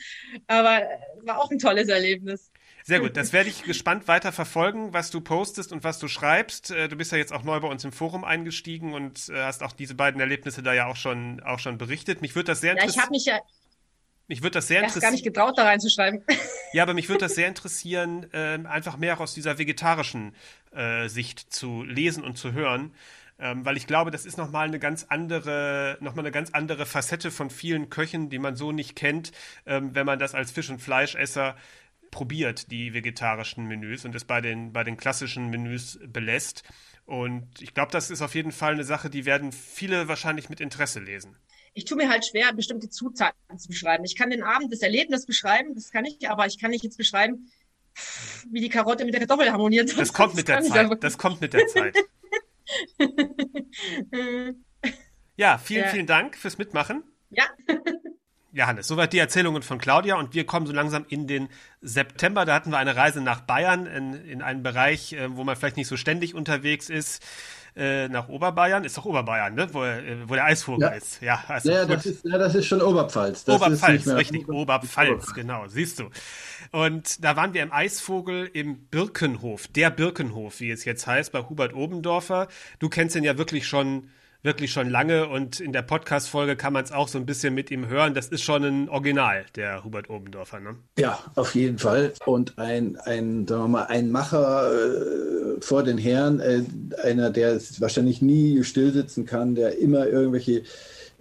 [0.47, 0.87] Aber
[1.23, 2.51] war auch ein tolles Erlebnis.
[2.83, 6.71] Sehr gut, das werde ich gespannt weiter verfolgen, was du postest und was du schreibst.
[6.71, 9.63] Äh, du bist ja jetzt auch neu bei uns im Forum eingestiegen und äh, hast
[9.63, 12.21] auch diese beiden Erlebnisse da ja auch schon, auch schon berichtet.
[12.21, 12.95] Mich würde das sehr interessieren.
[12.95, 13.39] Ja, ich habe mich ja.
[14.27, 15.01] Mich würde das sehr interessieren.
[15.01, 16.23] gar nicht getraut, da reinzuschreiben.
[16.71, 20.35] Ja, aber mich würde das sehr interessieren, äh, einfach mehr aus dieser vegetarischen
[20.71, 22.93] äh, Sicht zu lesen und zu hören.
[23.39, 27.31] Ähm, weil ich glaube, das ist nochmal eine ganz andere, nochmal eine ganz andere Facette
[27.31, 29.31] von vielen Köchen, die man so nicht kennt,
[29.65, 31.55] ähm, wenn man das als Fisch- und Fleischesser
[32.13, 36.63] probiert, die vegetarischen Menüs, und es bei den, bei den klassischen Menüs belässt.
[37.05, 40.61] Und ich glaube, das ist auf jeden Fall eine Sache, die werden viele wahrscheinlich mit
[40.61, 41.35] Interesse lesen.
[41.73, 44.05] Ich tue mir halt schwer, bestimmte Zutaten zu beschreiben.
[44.05, 46.97] Ich kann den Abend, das Erlebnis beschreiben, das kann ich, aber ich kann nicht jetzt
[46.97, 47.51] beschreiben,
[48.51, 49.89] wie die Karotte mit der Kartoffel harmoniert.
[49.89, 51.03] Das, das kommt mit der Zeit.
[51.03, 51.97] Das kommt mit der Zeit.
[55.35, 55.89] ja, vielen, ja.
[55.89, 57.03] vielen Dank fürs Mitmachen.
[57.31, 57.45] Ja.
[58.55, 61.49] Ja, Hannes, soweit die Erzählungen von Claudia und wir kommen so langsam in den
[61.81, 62.45] September.
[62.45, 65.75] Da hatten wir eine Reise nach Bayern in, in einen Bereich, äh, wo man vielleicht
[65.75, 67.23] nicht so ständig unterwegs ist.
[67.75, 69.67] Äh, nach Oberbayern, ist doch Oberbayern, ne?
[69.71, 70.93] wo, äh, wo der Eisvogel ja.
[70.93, 71.19] ist.
[71.23, 73.45] Ja, also ja, das ist, ja, das ist schon Oberpfalz.
[73.45, 76.11] Das Oberpfalz, richtig, Oberpfalz, Oberpfalz, genau, siehst du.
[76.71, 81.39] Und da waren wir im Eisvogel im Birkenhof, der Birkenhof, wie es jetzt heißt, bei
[81.41, 82.47] Hubert Obendorfer.
[82.77, 84.11] Du kennst ihn ja wirklich schon
[84.43, 87.71] wirklich schon lange und in der Podcast-Folge kann man es auch so ein bisschen mit
[87.71, 88.13] ihm hören.
[88.13, 90.75] Das ist schon ein Original, der Hubert Obendorfer, ne?
[90.99, 92.13] Ja, auf jeden Fall.
[92.25, 96.63] Und ein, ein, sagen wir mal, ein Macher äh, vor den Herren, äh,
[97.01, 100.63] einer, der wahrscheinlich nie stillsitzen kann, der immer irgendwelche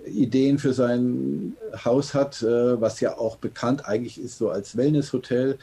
[0.04, 5.58] Ideen für sein Haus hat, äh, was ja auch bekannt eigentlich ist so als Wellnesshotel,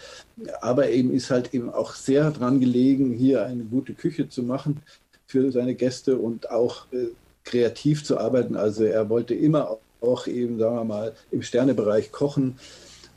[0.62, 4.82] aber eben ist halt eben auch sehr dran gelegen, hier eine gute Küche zu machen
[5.28, 7.08] für seine Gäste und auch äh,
[7.43, 8.56] kreativ zu arbeiten.
[8.56, 12.58] Also er wollte immer auch eben, sagen wir mal, im Sternebereich kochen.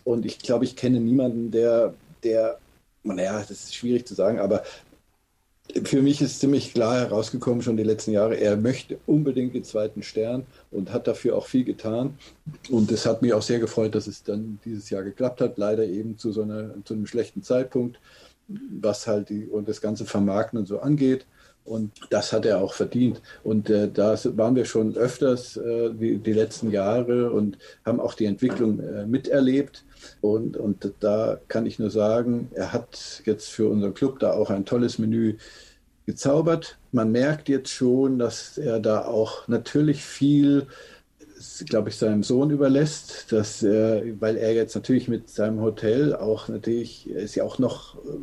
[0.04, 2.58] Und ich glaube, ich kenne niemanden, der, der,
[3.04, 4.64] naja, das ist schwierig zu sagen, aber
[5.84, 10.02] für mich ist ziemlich klar herausgekommen, schon die letzten Jahre, er möchte unbedingt den zweiten
[10.02, 12.18] Stern und hat dafür auch viel getan.
[12.68, 15.58] Und es hat mich auch sehr gefreut, dass es dann dieses Jahr geklappt hat.
[15.58, 18.00] Leider eben zu so einer, zu einem schlechten Zeitpunkt,
[18.48, 21.26] was halt die, und das ganze Vermarkten und so angeht.
[21.64, 23.22] Und das hat er auch verdient.
[23.44, 28.14] Und äh, da waren wir schon öfters äh, die, die, letzten Jahre und haben auch
[28.14, 29.84] die Entwicklung äh, miterlebt.
[30.20, 34.50] Und, und da kann ich nur sagen, er hat jetzt für unseren Club da auch
[34.50, 35.36] ein tolles Menü
[36.06, 36.78] gezaubert.
[36.90, 40.66] Man merkt jetzt schon, dass er da auch natürlich viel
[41.68, 46.48] glaube ich, seinem Sohn überlässt, dass, äh, weil er jetzt natürlich mit seinem Hotel auch
[46.48, 48.18] natürlich, er ist ja auch noch, äh,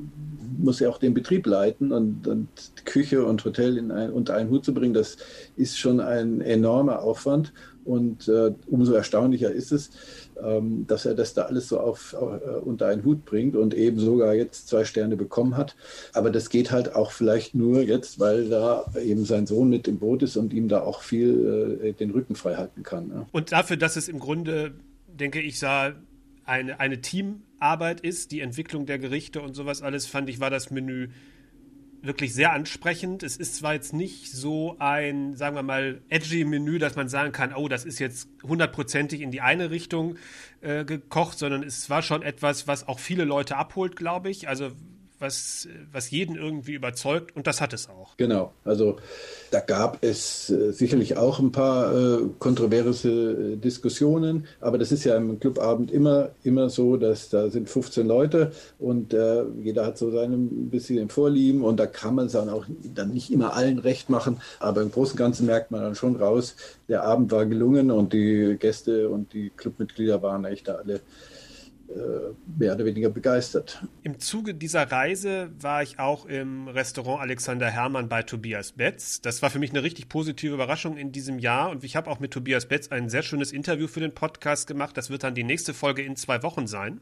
[0.58, 2.48] muss ja auch den Betrieb leiten und, und
[2.86, 5.18] Küche und Hotel in ein, unter einen Hut zu bringen, das
[5.56, 7.54] ist schon ein enormer Aufwand
[7.90, 9.90] und äh, umso erstaunlicher ist es,
[10.44, 13.74] ähm, dass er das da alles so auf, auf, äh, unter einen Hut bringt und
[13.74, 15.76] eben sogar jetzt zwei Sterne bekommen hat.
[16.14, 19.98] Aber das geht halt auch vielleicht nur jetzt, weil da eben sein Sohn mit im
[19.98, 23.08] Boot ist und ihm da auch viel äh, den Rücken frei halten kann.
[23.08, 23.26] Ne?
[23.32, 24.76] Und dafür, dass es im Grunde,
[25.08, 25.94] denke ich, sah,
[26.46, 30.70] eine, eine Teamarbeit ist, die Entwicklung der Gerichte und sowas alles, fand ich, war das
[30.70, 31.10] Menü
[32.02, 33.24] wirklich sehr ansprechend.
[33.24, 37.32] Es ist zwar jetzt nicht so ein, sagen wir mal, edgy Menü, dass man sagen
[37.32, 40.18] kann, oh, das ist jetzt hundertprozentig in die eine Richtung
[40.62, 44.48] äh, gekocht, sondern es war schon etwas, was auch viele Leute abholt, glaube ich.
[44.48, 44.72] Also
[45.20, 48.16] was, was jeden irgendwie überzeugt und das hat es auch.
[48.18, 48.98] Genau, also
[49.52, 55.04] da gab es äh, sicherlich auch ein paar äh, kontroverse äh, Diskussionen, aber das ist
[55.04, 59.98] ja im Clubabend immer, immer so, dass da sind 15 Leute und äh, jeder hat
[59.98, 63.54] so seine ein bisschen Vorlieben und da kann man es dann auch dann nicht immer
[63.54, 66.56] allen recht machen, aber im Großen und Ganzen merkt man dann schon raus,
[66.88, 71.02] der Abend war gelungen und die Gäste und die Clubmitglieder waren echt da alle
[72.58, 73.84] mehr oder weniger begeistert.
[74.04, 79.22] Im Zuge dieser Reise war ich auch im Restaurant Alexander Hermann bei Tobias Betz.
[79.22, 82.20] Das war für mich eine richtig positive Überraschung in diesem Jahr und ich habe auch
[82.20, 84.98] mit Tobias Betz ein sehr schönes Interview für den Podcast gemacht.
[84.98, 87.02] Das wird dann die nächste Folge in zwei Wochen sein.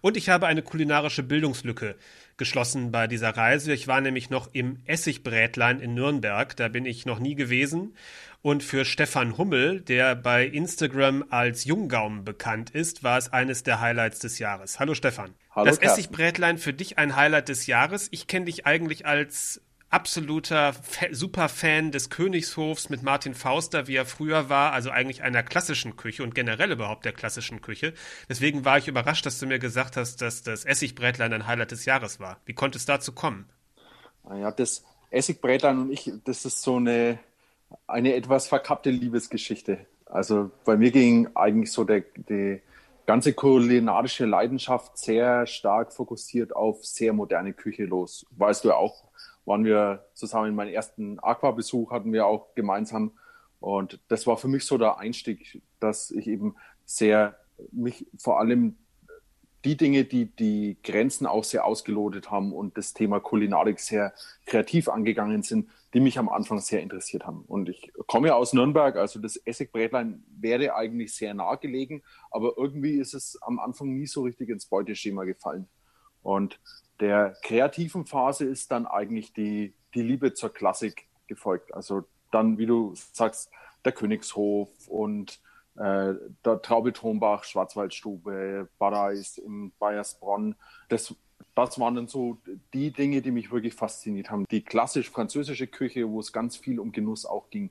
[0.00, 1.96] Und ich habe eine kulinarische Bildungslücke
[2.36, 3.72] geschlossen bei dieser Reise.
[3.72, 6.56] Ich war nämlich noch im Essigbrätlein in Nürnberg.
[6.56, 7.94] Da bin ich noch nie gewesen
[8.42, 13.80] und für Stefan Hummel, der bei Instagram als Junggaum bekannt ist, war es eines der
[13.80, 14.80] Highlights des Jahres.
[14.80, 15.34] Hallo Stefan.
[15.50, 16.00] Hallo, das Carsten.
[16.00, 18.08] Essigbrätlein für dich ein Highlight des Jahres.
[18.12, 20.72] Ich kenne dich eigentlich als absoluter
[21.10, 26.22] Superfan des Königshofs mit Martin Fauster, wie er früher war, also eigentlich einer klassischen Küche
[26.22, 27.92] und generell überhaupt der klassischen Küche.
[28.28, 31.84] Deswegen war ich überrascht, dass du mir gesagt hast, dass das Essigbrätlein ein Highlight des
[31.84, 32.40] Jahres war.
[32.46, 33.50] Wie konnte es dazu kommen?
[34.28, 37.18] Ja, das Essigbrätlein und ich, das ist so eine
[37.86, 39.86] eine etwas verkappte Liebesgeschichte.
[40.06, 42.60] Also bei mir ging eigentlich so der, die
[43.06, 48.26] ganze kulinarische Leidenschaft sehr stark fokussiert auf sehr moderne Küche los.
[48.36, 49.04] Weißt du auch,
[49.44, 53.12] waren wir zusammen in meinem ersten Aqua-Besuch, hatten wir auch gemeinsam.
[53.60, 57.36] Und das war für mich so der Einstieg, dass ich eben sehr
[57.72, 58.76] mich vor allem
[59.64, 64.14] die Dinge, die die Grenzen auch sehr ausgelotet haben und das Thema Kulinarik sehr
[64.46, 67.42] kreativ angegangen sind, die mich am Anfang sehr interessiert haben.
[67.46, 72.54] Und ich komme ja aus Nürnberg, also das Essigbrätlein wäre eigentlich sehr nah gelegen, aber
[72.56, 75.68] irgendwie ist es am Anfang nie so richtig ins Beuteschema gefallen.
[76.22, 76.60] Und
[77.00, 81.74] der kreativen Phase ist dann eigentlich die, die Liebe zur Klassik gefolgt.
[81.74, 83.50] Also dann, wie du sagst,
[83.84, 85.40] der Königshof und
[85.76, 90.56] äh, der Traube Thonbach, Schwarzwaldstube, Barreis in Bayersbronn.
[90.88, 91.14] Das,
[91.54, 92.38] das waren dann so
[92.72, 94.44] die Dinge, die mich wirklich fasziniert haben.
[94.50, 97.70] Die klassisch französische Küche, wo es ganz viel um Genuss auch ging.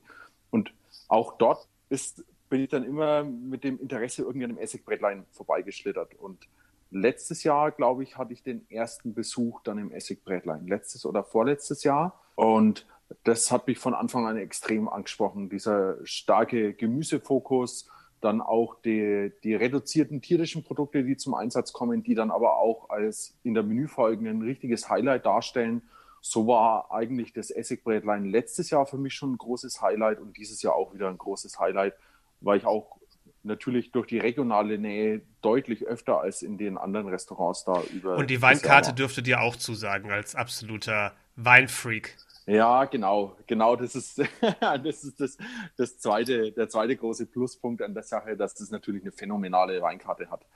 [0.50, 0.72] Und
[1.08, 6.14] auch dort ist, bin ich dann immer mit dem Interesse irgendwie an dem Essigbrettlein vorbeigeschlittert.
[6.14, 6.48] Und
[6.90, 10.66] letztes Jahr, glaube ich, hatte ich den ersten Besuch dann im Essigbrettlein.
[10.66, 12.20] Letztes oder vorletztes Jahr.
[12.34, 12.86] Und
[13.24, 15.48] das hat mich von Anfang an extrem angesprochen.
[15.48, 17.88] Dieser starke Gemüsefokus,
[18.20, 22.90] dann auch die, die reduzierten tierischen Produkte, die zum Einsatz kommen, die dann aber auch
[22.90, 25.82] als in der Menüfolge ein richtiges Highlight darstellen.
[26.20, 30.60] So war eigentlich das Essigbrätlein letztes Jahr für mich schon ein großes Highlight und dieses
[30.60, 31.94] Jahr auch wieder ein großes Highlight,
[32.40, 32.98] weil ich auch
[33.42, 38.16] natürlich durch die regionale Nähe deutlich öfter als in den anderen Restaurants da über.
[38.16, 42.16] Und die Weinkarte dürfte dir auch zusagen als absoluter Weinfreak.
[42.46, 43.76] Ja, genau, genau.
[43.76, 44.18] Das ist,
[44.60, 45.38] das, ist das,
[45.76, 50.30] das zweite, der zweite große Pluspunkt an der Sache, dass das natürlich eine phänomenale Weinkarte
[50.30, 50.46] hat,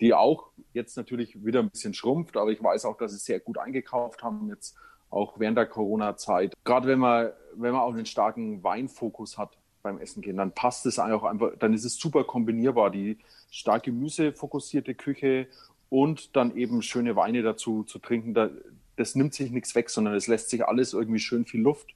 [0.00, 3.40] die auch jetzt natürlich wieder ein bisschen schrumpft, aber ich weiß auch, dass sie sehr
[3.40, 4.76] gut eingekauft haben jetzt
[5.10, 6.54] auch während der Corona-Zeit.
[6.64, 10.86] Gerade wenn man, wenn man auch einen starken Weinfokus hat beim Essen gehen, dann passt
[10.86, 13.18] es auch einfach, dann ist es super kombinierbar, die
[13.50, 15.46] stark gemüsefokussierte Küche
[15.88, 18.34] und dann eben schöne Weine dazu zu trinken.
[18.34, 18.50] Da,
[18.96, 21.94] das nimmt sich nichts weg, sondern es lässt sich alles irgendwie schön viel Luft.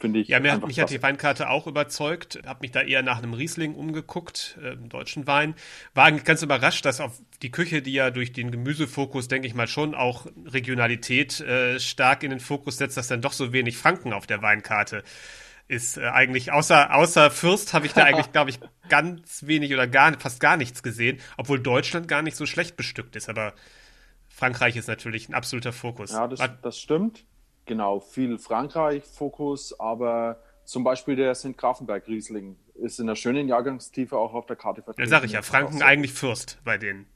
[0.00, 0.28] Finde ich.
[0.28, 2.40] Ja, mir, mich hat die Weinkarte auch überzeugt.
[2.46, 5.54] Habe mich da eher nach einem Riesling umgeguckt, äh, deutschen Wein.
[5.94, 9.54] War eigentlich ganz überrascht, dass auf die Küche, die ja durch den Gemüsefokus, denke ich
[9.54, 13.76] mal, schon auch Regionalität äh, stark in den Fokus setzt, dass dann doch so wenig
[13.76, 15.04] Franken auf der Weinkarte
[15.68, 15.96] ist.
[15.96, 20.18] Äh, eigentlich außer, außer Fürst habe ich da eigentlich, glaube ich, ganz wenig oder gar,
[20.18, 23.28] fast gar nichts gesehen, obwohl Deutschland gar nicht so schlecht bestückt ist.
[23.28, 23.54] Aber
[24.34, 26.10] Frankreich ist natürlich ein absoluter Fokus.
[26.10, 27.24] Ja, das, das stimmt.
[27.66, 31.56] Genau, viel Frankreich-Fokus, aber zum Beispiel der St.
[31.56, 35.08] Grafenberg Riesling ist in der schönen Jahrgangstiefe auch auf der Karte vertreten.
[35.08, 35.84] Ja, sag ich ja, Franken so.
[35.84, 37.06] eigentlich Fürst bei denen.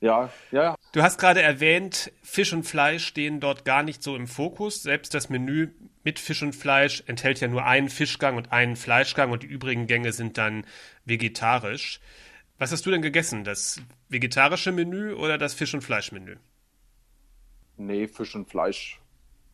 [0.00, 0.74] ja, ja, ja.
[0.92, 4.84] Du hast gerade erwähnt, Fisch und Fleisch stehen dort gar nicht so im Fokus.
[4.84, 5.70] Selbst das Menü
[6.04, 9.88] mit Fisch und Fleisch enthält ja nur einen Fischgang und einen Fleischgang und die übrigen
[9.88, 10.64] Gänge sind dann
[11.04, 12.00] vegetarisch.
[12.58, 13.44] Was hast du denn gegessen?
[13.44, 16.36] Das vegetarische Menü oder das Fisch- und Fleischmenü?
[17.76, 19.00] Nee, Fisch und Fleisch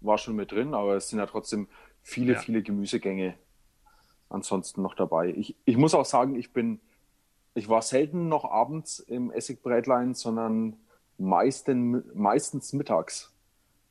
[0.00, 1.68] war schon mit drin, aber es sind ja trotzdem
[2.02, 2.38] viele, ja.
[2.38, 3.34] viele Gemüsegänge
[4.30, 5.28] ansonsten noch dabei.
[5.36, 6.80] Ich, ich muss auch sagen, ich bin,
[7.54, 10.76] ich war selten noch abends im Essigbrätlein, sondern
[11.18, 13.32] meisten, meistens mittags,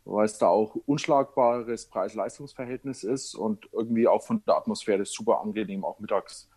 [0.06, 5.86] weil es da auch unschlagbares Preis-Leistungs-Verhältnis ist und irgendwie auch von der Atmosphäre super angenehm,
[5.86, 6.50] auch mittags.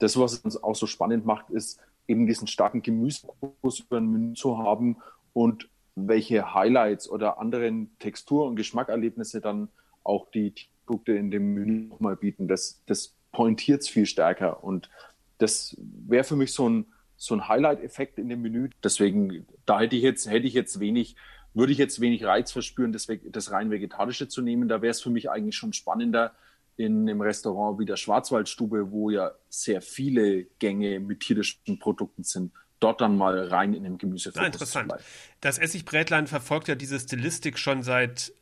[0.00, 1.78] Das, was uns auch so spannend macht, ist,
[2.10, 4.96] eben diesen starken Gemüsefokus über ein Menü zu haben
[5.32, 9.68] und welche Highlights oder anderen Textur- und Geschmackerlebnisse dann
[10.02, 10.52] auch die
[10.86, 12.48] Produkte in dem Menü nochmal bieten.
[12.48, 14.90] Das, das pointiert es viel stärker und
[15.38, 18.70] das wäre für mich so ein, so ein Highlight-Effekt in dem Menü.
[18.82, 21.16] Deswegen, da hätte ich jetzt, hätte ich jetzt wenig,
[21.54, 24.68] würde ich jetzt wenig Reiz verspüren, das, das rein Vegetarische zu nehmen.
[24.68, 26.32] Da wäre es für mich eigentlich schon spannender,
[26.76, 32.52] in einem Restaurant wie der Schwarzwaldstube, wo ja sehr viele Gänge mit tierischen Produkten sind,
[32.80, 34.32] dort dann mal rein in den Gemüse.
[34.34, 34.92] Ah, interessant.
[35.40, 38.32] Das Essigbrätlein verfolgt ja diese Stilistik schon seit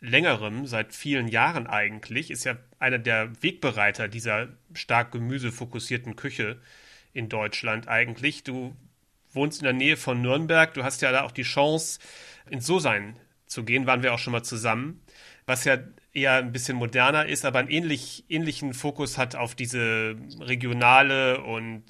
[0.00, 6.60] längerem, seit vielen Jahren eigentlich, ist ja einer der Wegbereiter dieser stark gemüsefokussierten Küche
[7.12, 8.44] in Deutschland eigentlich.
[8.44, 8.76] Du
[9.32, 11.98] wohnst in der Nähe von Nürnberg, du hast ja da auch die Chance,
[12.48, 15.02] ins So-Sein zu gehen, waren wir auch schon mal zusammen,
[15.46, 15.78] was ja
[16.18, 21.84] eher ein bisschen moderner ist, aber einen ähnlich, ähnlichen Fokus hat auf diese regionale und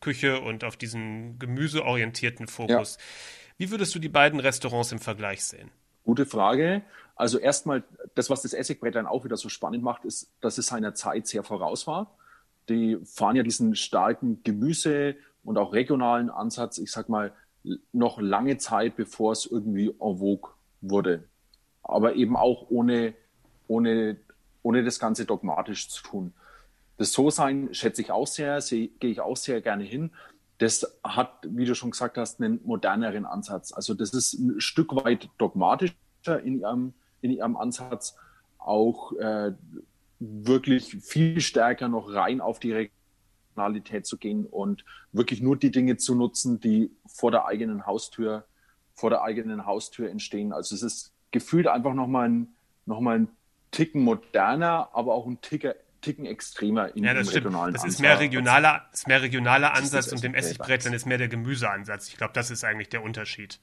[0.00, 2.96] Küche und auf diesen gemüseorientierten Fokus.
[2.96, 3.02] Ja.
[3.58, 5.70] Wie würdest du die beiden Restaurants im Vergleich sehen?
[6.04, 6.82] Gute Frage.
[7.14, 10.66] Also erstmal, das, was das Essigbrett dann auch wieder so spannend macht, ist, dass es
[10.66, 12.16] seiner Zeit sehr voraus war.
[12.68, 17.32] Die fahren ja diesen starken Gemüse- und auch regionalen Ansatz, ich sag mal,
[17.92, 21.28] noch lange Zeit, bevor es irgendwie en vogue wurde
[21.82, 23.14] aber eben auch ohne,
[23.68, 24.16] ohne,
[24.62, 26.32] ohne das Ganze dogmatisch zu tun.
[26.98, 30.10] Das So-Sein schätze ich auch sehr, gehe ich auch sehr gerne hin.
[30.58, 33.72] Das hat, wie du schon gesagt hast, einen moderneren Ansatz.
[33.72, 38.16] Also das ist ein Stück weit dogmatischer in ihrem, in ihrem Ansatz,
[38.58, 39.52] auch äh,
[40.20, 42.90] wirklich viel stärker noch rein auf die
[43.56, 48.44] Regionalität zu gehen und wirklich nur die Dinge zu nutzen, die vor der eigenen Haustür,
[48.94, 50.52] vor der eigenen Haustür entstehen.
[50.52, 52.48] Also es ist gefühlt einfach nochmal ein,
[52.86, 53.28] noch mal ein
[53.72, 57.46] Ticken moderner, aber auch ein Ticker, Ticken extremer in ja, das stimmt.
[57.46, 61.28] regionalen Das ist mehr regionaler, ist mehr regionaler Ansatz und dem Essigbrettern ist mehr der
[61.28, 62.08] Gemüseansatz.
[62.08, 63.60] Ich glaube, das ist eigentlich der Unterschied.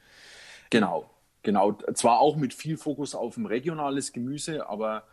[0.70, 1.10] Genau,
[1.44, 1.74] genau.
[1.94, 5.04] Zwar auch mit viel Fokus auf ein regionales Gemüse, aber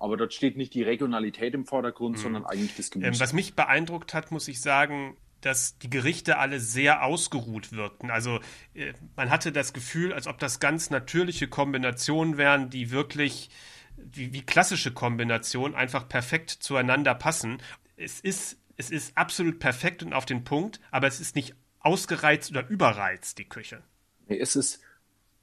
[0.00, 2.22] aber dort steht nicht die Regionalität im Vordergrund, mhm.
[2.22, 3.10] sondern eigentlich das Gemüse.
[3.10, 8.10] Ähm, was mich beeindruckt hat, muss ich sagen, dass die Gerichte alle sehr ausgeruht wirkten.
[8.10, 8.40] Also
[8.74, 13.50] äh, man hatte das Gefühl, als ob das ganz natürliche Kombinationen wären, die wirklich
[13.96, 17.58] wie, wie klassische Kombinationen einfach perfekt zueinander passen.
[17.96, 22.50] Es ist, es ist absolut perfekt und auf den Punkt, aber es ist nicht ausgereizt
[22.50, 23.82] oder überreizt, die Küche.
[24.26, 24.80] Es ist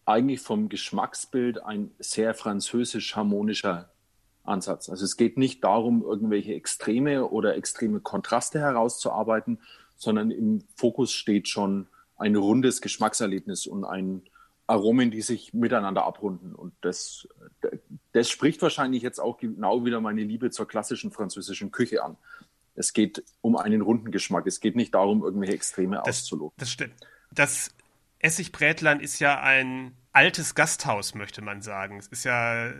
[0.05, 3.89] eigentlich vom Geschmacksbild ein sehr französisch harmonischer
[4.43, 4.89] Ansatz.
[4.89, 9.59] Also es geht nicht darum, irgendwelche Extreme oder extreme Kontraste herauszuarbeiten,
[9.95, 14.23] sondern im Fokus steht schon ein rundes Geschmackserlebnis und ein
[14.67, 16.55] Aromen, die sich miteinander abrunden.
[16.55, 17.27] Und das,
[18.13, 22.17] das spricht wahrscheinlich jetzt auch genau wieder meine Liebe zur klassischen französischen Küche an.
[22.73, 24.47] Es geht um einen runden Geschmack.
[24.47, 26.55] Es geht nicht darum, irgendwelche Extreme das, auszuloten.
[26.57, 26.95] Das stimmt.
[27.31, 27.69] Das
[28.19, 31.97] Essigbrätlein ist ja ein altes Gasthaus, möchte man sagen.
[31.97, 32.73] Es ist ja äh,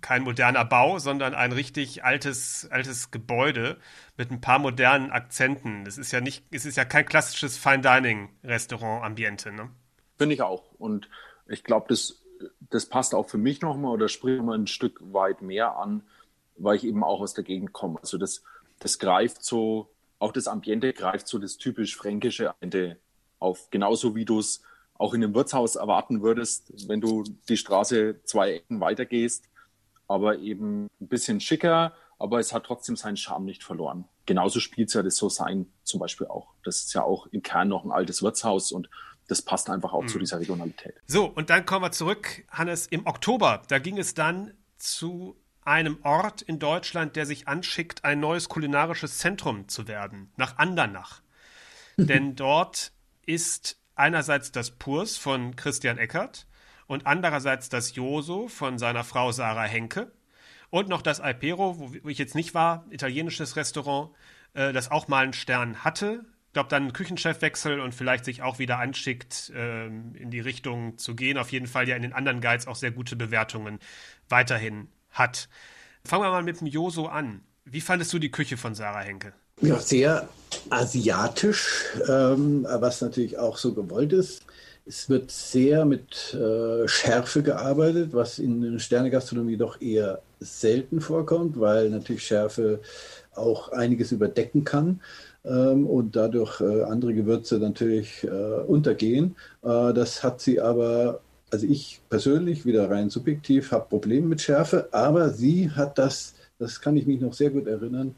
[0.00, 3.78] kein moderner Bau, sondern ein richtig altes, altes Gebäude
[4.16, 5.84] mit ein paar modernen Akzenten.
[5.84, 9.70] Das ist ja nicht, es ist ja kein klassisches Fine Dining Restaurant Ambiente, ne?
[10.16, 10.62] Finde ich auch.
[10.78, 11.08] Und
[11.48, 12.22] ich glaube, das,
[12.70, 16.02] das passt auch für mich nochmal oder spricht mal ein Stück weit mehr an,
[16.56, 17.98] weil ich eben auch aus der Gegend komme.
[18.00, 18.42] Also das,
[18.78, 22.96] das greift so, auch das Ambiente greift so das typisch fränkische Ambiente
[23.40, 24.62] auf, genauso wie du es
[24.98, 29.44] auch in einem Wirtshaus erwarten würdest, wenn du die Straße zwei Ecken weitergehst,
[30.08, 34.04] aber eben ein bisschen schicker, aber es hat trotzdem seinen Charme nicht verloren.
[34.24, 36.48] Genauso spielt es ja das So Sein zum Beispiel auch.
[36.64, 38.88] Das ist ja auch im Kern noch ein altes Wirtshaus und
[39.28, 40.08] das passt einfach auch mhm.
[40.08, 40.94] zu dieser Regionalität.
[41.06, 43.62] So, und dann kommen wir zurück, Hannes, im Oktober.
[43.68, 49.18] Da ging es dann zu einem Ort in Deutschland, der sich anschickt, ein neues kulinarisches
[49.18, 51.22] Zentrum zu werden, nach Andernach.
[51.96, 52.92] Denn dort
[53.24, 56.46] ist einerseits das Purs von Christian Eckert
[56.86, 60.12] und andererseits das Joso von seiner Frau Sarah Henke
[60.70, 64.10] und noch das Alpero, wo ich jetzt nicht war, italienisches Restaurant,
[64.54, 66.24] äh, das auch mal einen Stern hatte.
[66.48, 70.96] Ich glaube, dann einen Küchenchefwechsel und vielleicht sich auch wieder anschickt, äh, in die Richtung
[70.98, 71.38] zu gehen.
[71.38, 73.78] Auf jeden Fall ja in den anderen Guides auch sehr gute Bewertungen
[74.28, 75.48] weiterhin hat.
[76.04, 77.42] Fangen wir mal mit dem Joso an.
[77.64, 79.34] Wie fandest du die Küche von Sarah Henke?
[79.62, 80.28] Ja, sehr
[80.68, 84.42] asiatisch, ähm, was natürlich auch so gewollt ist.
[84.84, 91.58] Es wird sehr mit äh, Schärfe gearbeitet, was in der Sternegastronomie doch eher selten vorkommt,
[91.58, 92.80] weil natürlich Schärfe
[93.34, 95.00] auch einiges überdecken kann
[95.44, 99.36] ähm, und dadurch äh, andere Gewürze natürlich äh, untergehen.
[99.62, 104.88] Äh, das hat sie aber, also ich persönlich, wieder rein subjektiv, habe Probleme mit Schärfe,
[104.92, 108.14] aber sie hat das, das kann ich mich noch sehr gut erinnern,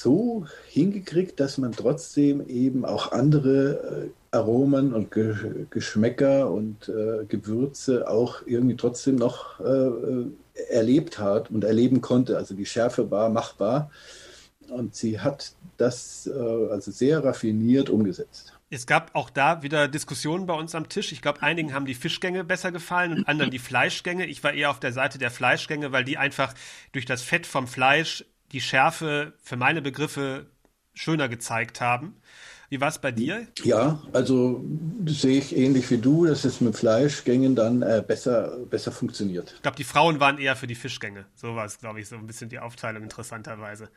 [0.00, 7.24] so hingekriegt, dass man trotzdem eben auch andere äh, Aromen und Ge Geschmäcker und äh,
[7.26, 12.36] Gewürze auch irgendwie trotzdem noch äh, erlebt hat und erleben konnte.
[12.36, 13.90] Also die Schärfe war machbar
[14.68, 18.52] und sie hat das äh, also sehr raffiniert umgesetzt.
[18.68, 21.12] Es gab auch da wieder Diskussionen bei uns am Tisch.
[21.12, 24.26] Ich glaube, einigen haben die Fischgänge besser gefallen und anderen die Fleischgänge.
[24.26, 26.52] Ich war eher auf der Seite der Fleischgänge, weil die einfach
[26.90, 30.46] durch das Fett vom Fleisch die Schärfe für meine Begriffe
[30.94, 32.16] schöner gezeigt haben.
[32.68, 33.46] Wie war es bei dir?
[33.62, 34.64] Ja, also
[35.06, 39.52] sehe ich ähnlich wie du, dass es mit Fleischgängen dann äh, besser, besser funktioniert.
[39.54, 41.26] Ich glaube, die Frauen waren eher für die Fischgänge.
[41.36, 43.88] So war es, glaube ich, so ein bisschen die Aufteilung interessanterweise.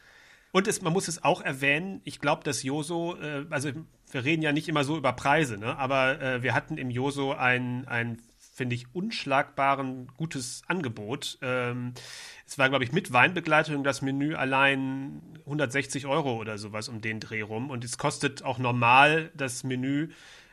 [0.51, 3.69] Und es, man muss es auch erwähnen, ich glaube, dass Joso, äh, also
[4.11, 5.77] wir reden ja nicht immer so über Preise, ne?
[5.77, 8.19] aber äh, wir hatten im Joso ein, ein
[8.59, 11.37] finde ich, unschlagbaren gutes Angebot.
[11.41, 11.93] Ähm,
[12.45, 17.21] es war, glaube ich, mit Weinbegleitung das Menü allein 160 Euro oder sowas um den
[17.21, 17.69] Dreh rum.
[17.69, 20.09] Und es kostet auch normal das Menü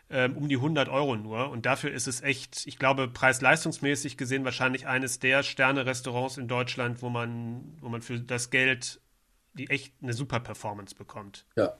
[0.08, 1.50] ähm, um die 100 Euro nur.
[1.50, 7.02] Und dafür ist es echt, ich glaube, preis-leistungsmäßig gesehen wahrscheinlich eines der Sterne-Restaurants in Deutschland,
[7.02, 9.00] wo man, wo man für das Geld
[9.56, 11.44] die echt eine super Performance bekommt.
[11.56, 11.74] Ja,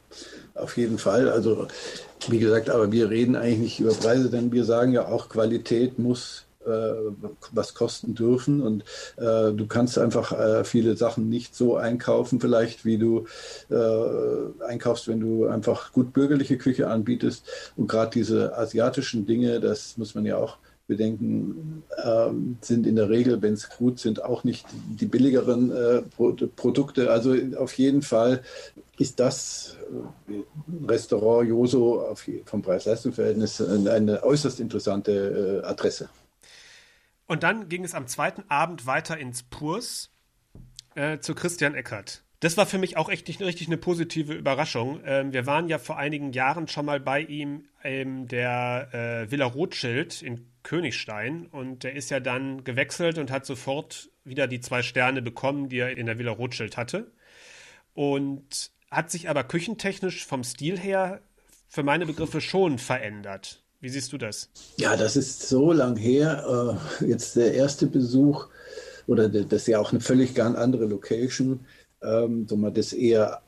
[0.54, 1.28] auf jeden Fall.
[1.28, 1.68] Also
[2.28, 5.98] wie gesagt, aber wir reden eigentlich nicht über Preise, denn wir sagen ja auch, Qualität
[5.98, 6.94] muss äh,
[7.53, 8.82] was kosten dürfen und
[9.16, 13.26] äh, du kannst einfach äh, viele Sachen nicht so einkaufen, vielleicht wie du
[13.70, 19.96] äh, einkaufst, wenn du einfach gut bürgerliche Küche anbietest und gerade diese asiatischen Dinge, das
[19.96, 22.30] muss man ja auch bedenken, äh,
[22.61, 27.11] sind in der Regel, wenn es gut sind, auch nicht die billigeren äh, Pro Produkte.
[27.11, 28.43] Also auf jeden Fall
[28.99, 29.76] ist das
[30.28, 30.34] äh,
[30.87, 32.14] Restaurant Joso
[32.45, 36.09] vom Preis-Leistungs-Verhältnis eine, äußerst interessante äh, Adresse.
[37.26, 40.11] Und dann ging es am zweiten Abend weiter ins Purs
[40.95, 42.22] äh, zu Christian Eckert.
[42.41, 45.01] Das war für mich auch echt richtig eine positive Überraschung.
[45.05, 49.47] Ähm, wir waren ja vor einigen Jahren schon mal bei ihm in der äh, Villa
[49.47, 54.82] Rothschild in Königstein und der ist ja dann gewechselt und hat sofort wieder die zwei
[54.82, 57.06] Sterne bekommen, die er in der Villa Rothschild hatte.
[57.94, 61.20] Und hat sich aber küchentechnisch vom Stil her
[61.68, 63.62] für meine Begriffe schon verändert.
[63.80, 64.50] Wie siehst du das?
[64.76, 66.78] Ja, das ist so lang her.
[67.00, 68.48] Äh, jetzt der erste Besuch,
[69.06, 71.64] oder das ist ja auch eine völlig ganz andere Location.
[72.02, 73.40] Ähm, so mal das eher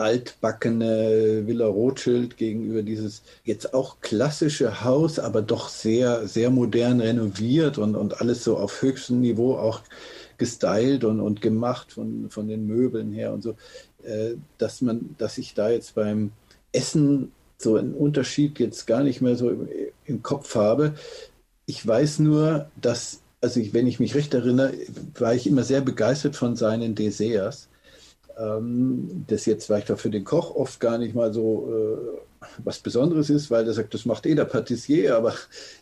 [0.00, 7.78] altbackene Villa Rothschild gegenüber dieses jetzt auch klassische Haus, aber doch sehr, sehr modern renoviert
[7.78, 9.82] und, und alles so auf höchstem Niveau auch
[10.38, 13.50] gestylt und, und gemacht von, von den Möbeln her und so,
[14.02, 16.32] äh, dass man, dass ich da jetzt beim
[16.72, 19.68] Essen so einen Unterschied jetzt gar nicht mehr so im,
[20.06, 20.94] im Kopf habe.
[21.66, 24.72] Ich weiß nur, dass, also ich, wenn ich mich recht erinnere,
[25.18, 27.68] war ich immer sehr begeistert von seinen Desserts
[28.38, 32.18] ähm, das jetzt vielleicht auch für den Koch oft gar nicht mal so äh,
[32.64, 35.34] was Besonderes ist, weil er sagt, das macht eh der Patissier, aber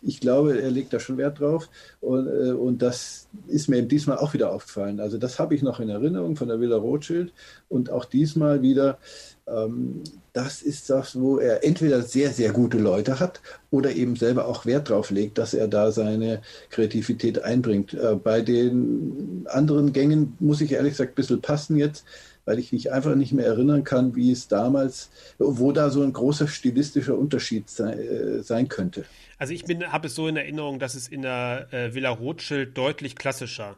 [0.03, 1.69] ich glaube, er legt da schon Wert drauf
[2.01, 4.99] und, äh, und das ist mir diesmal auch wieder aufgefallen.
[5.01, 7.33] Also das habe ich noch in Erinnerung von der Villa Rothschild
[7.69, 8.99] und auch diesmal wieder,
[9.47, 13.41] ähm, das ist das, wo er entweder sehr, sehr gute Leute hat
[13.71, 17.95] oder eben selber auch Wert drauf legt, dass er da seine Kreativität einbringt.
[17.95, 22.05] Äh, bei den anderen Gängen muss ich ehrlich gesagt ein bisschen passen jetzt
[22.49, 26.15] weil ich mich einfach nicht mehr erinnern kann, wie es damals, wo da so ein
[26.15, 29.05] großer stilistischer Unterschied sein, äh, sein könnte.
[29.37, 33.17] Also ich habe es so in Erinnerung, dass es in der äh, Villa Rothschild deutlich
[33.17, 33.77] klassischer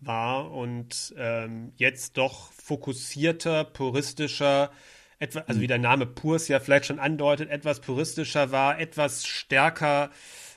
[0.00, 4.72] war und ähm, jetzt doch fokussierter, puristischer,
[5.20, 10.10] etwa, also wie der Name Purs ja vielleicht schon andeutet, etwas puristischer war, etwas stärker,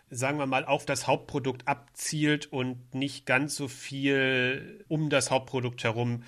[0.10, 5.84] sagen wir mal, auf das Hauptprodukt abzielt und nicht ganz so viel um das Hauptprodukt
[5.84, 6.24] herum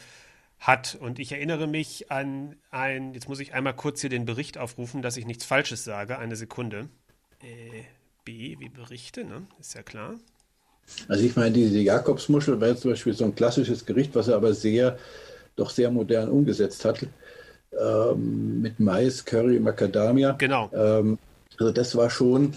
[0.68, 0.98] hat.
[1.00, 5.02] Und ich erinnere mich an ein, jetzt muss ich einmal kurz hier den Bericht aufrufen,
[5.02, 6.18] dass ich nichts Falsches sage.
[6.18, 6.90] Eine Sekunde.
[7.42, 7.84] Äh,
[8.26, 9.46] B, wie Berichte, ne?
[9.60, 10.16] Ist ja klar.
[11.08, 14.54] Also ich meine, diese Jakobsmuschel war zum Beispiel so ein klassisches Gericht, was er aber
[14.54, 14.98] sehr,
[15.56, 17.06] doch sehr modern umgesetzt hat.
[17.80, 20.34] Ähm, mit Mais, Curry, Macadamia.
[20.34, 20.70] Genau.
[20.74, 21.18] Ähm,
[21.60, 22.54] also das war schon,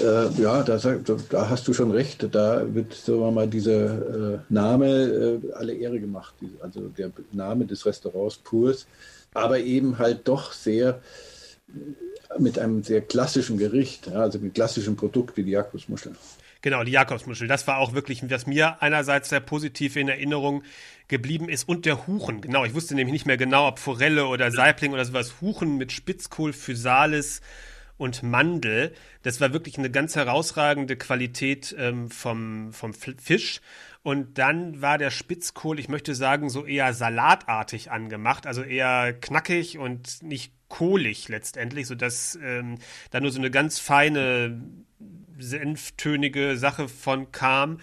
[0.00, 4.38] äh, ja, da, da, hast du schon recht, da wird, sagen wir mal, dieser äh,
[4.48, 8.86] Name äh, alle Ehre gemacht, also der Name des Restaurants Purs,
[9.34, 11.00] aber eben halt doch sehr
[12.38, 16.12] mit einem sehr klassischen Gericht, ja, also mit klassischem Produkt wie die Jakobsmuschel.
[16.62, 17.48] Genau, die Jakobsmuschel.
[17.48, 20.62] Das war auch wirklich, was mir einerseits sehr positiv in Erinnerung
[21.08, 21.66] geblieben ist.
[21.66, 22.42] Und der Huchen.
[22.42, 25.36] Genau, ich wusste nämlich nicht mehr genau, ob Forelle oder Saibling oder sowas.
[25.40, 27.40] Huchen mit Spitzkohl, Physalis,
[28.00, 28.94] und Mandel.
[29.22, 33.60] Das war wirklich eine ganz herausragende Qualität ähm, vom, vom Fisch.
[34.02, 39.76] Und dann war der Spitzkohl, ich möchte sagen, so eher salatartig angemacht, also eher knackig
[39.76, 42.78] und nicht kohlig letztendlich, sodass ähm,
[43.10, 44.62] da nur so eine ganz feine,
[45.38, 47.80] senftönige Sache von kam.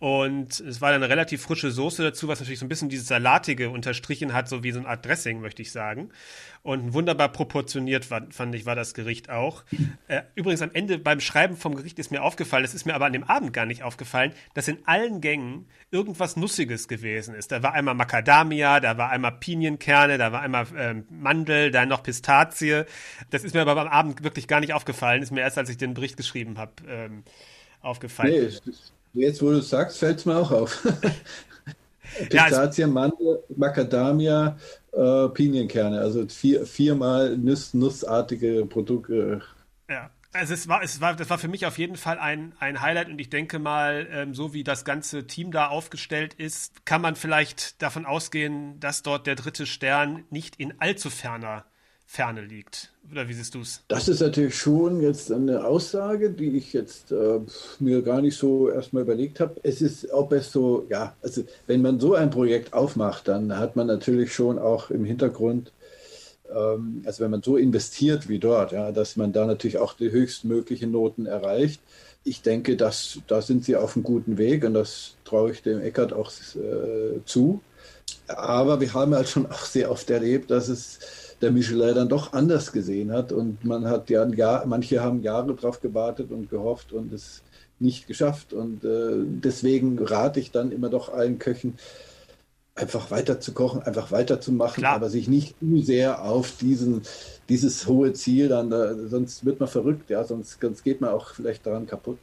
[0.00, 3.08] Und es war dann eine relativ frische Soße dazu, was natürlich so ein bisschen dieses
[3.08, 6.10] Salatige unterstrichen hat, so wie so eine Art Dressing, möchte ich sagen.
[6.62, 9.64] Und wunderbar proportioniert war, fand ich, war das Gericht auch.
[10.06, 13.06] Äh, übrigens am Ende beim Schreiben vom Gericht ist mir aufgefallen, das ist mir aber
[13.06, 17.52] an dem Abend gar nicht aufgefallen, dass in allen Gängen irgendwas Nussiges gewesen ist.
[17.52, 22.02] Da war einmal Macadamia, da war einmal Pinienkerne, da war einmal ähm, Mandel, da noch
[22.02, 22.84] Pistazie.
[23.30, 25.76] Das ist mir aber am Abend wirklich gar nicht aufgefallen, ist mir erst, als ich
[25.76, 27.24] den Bericht geschrieben habe, ähm,
[27.80, 28.32] aufgefallen.
[28.32, 28.72] Nee,
[29.18, 30.86] Jetzt, wo du es sagst, fällt es mir auch auf.
[32.30, 34.56] Pistazie, ja, Mandel, Macadamia,
[34.92, 39.42] äh, Pinienkerne, also vier, viermal Nuss, nussartige Produkte.
[39.88, 42.80] Ja, also es war, es war, das war für mich auf jeden Fall ein, ein
[42.80, 47.02] Highlight und ich denke mal, ähm, so wie das ganze Team da aufgestellt ist, kann
[47.02, 51.64] man vielleicht davon ausgehen, dass dort der dritte Stern nicht in allzu ferner
[52.10, 52.90] Ferne liegt.
[53.12, 53.82] Oder wie siehst du es?
[53.88, 57.40] Das ist natürlich schon jetzt eine Aussage, die ich jetzt äh,
[57.80, 59.60] mir gar nicht so erstmal überlegt habe.
[59.62, 63.76] Es ist, ob es so, ja, also wenn man so ein Projekt aufmacht, dann hat
[63.76, 65.70] man natürlich schon auch im Hintergrund,
[66.50, 70.10] ähm, also wenn man so investiert wie dort, ja, dass man da natürlich auch die
[70.10, 71.82] höchstmöglichen Noten erreicht.
[72.24, 75.82] Ich denke, dass, da sind sie auf einem guten Weg und das traue ich dem
[75.82, 77.60] Eckert auch äh, zu.
[78.28, 80.98] Aber wir haben halt schon auch sehr oft erlebt, dass es
[81.40, 83.32] der Michelin dann doch anders gesehen hat.
[83.32, 87.42] Und man hat ja, Jahr, manche haben Jahre drauf gewartet und gehofft und es
[87.78, 88.52] nicht geschafft.
[88.52, 91.78] Und äh, deswegen rate ich dann immer doch allen Köchen,
[92.74, 94.94] einfach weiter zu kochen, einfach weiterzumachen, Klar.
[94.94, 97.02] aber sich nicht zu sehr auf diesen,
[97.48, 101.34] dieses hohe Ziel dann, da, sonst wird man verrückt, ja, sonst, sonst geht man auch
[101.34, 102.18] vielleicht daran kaputt.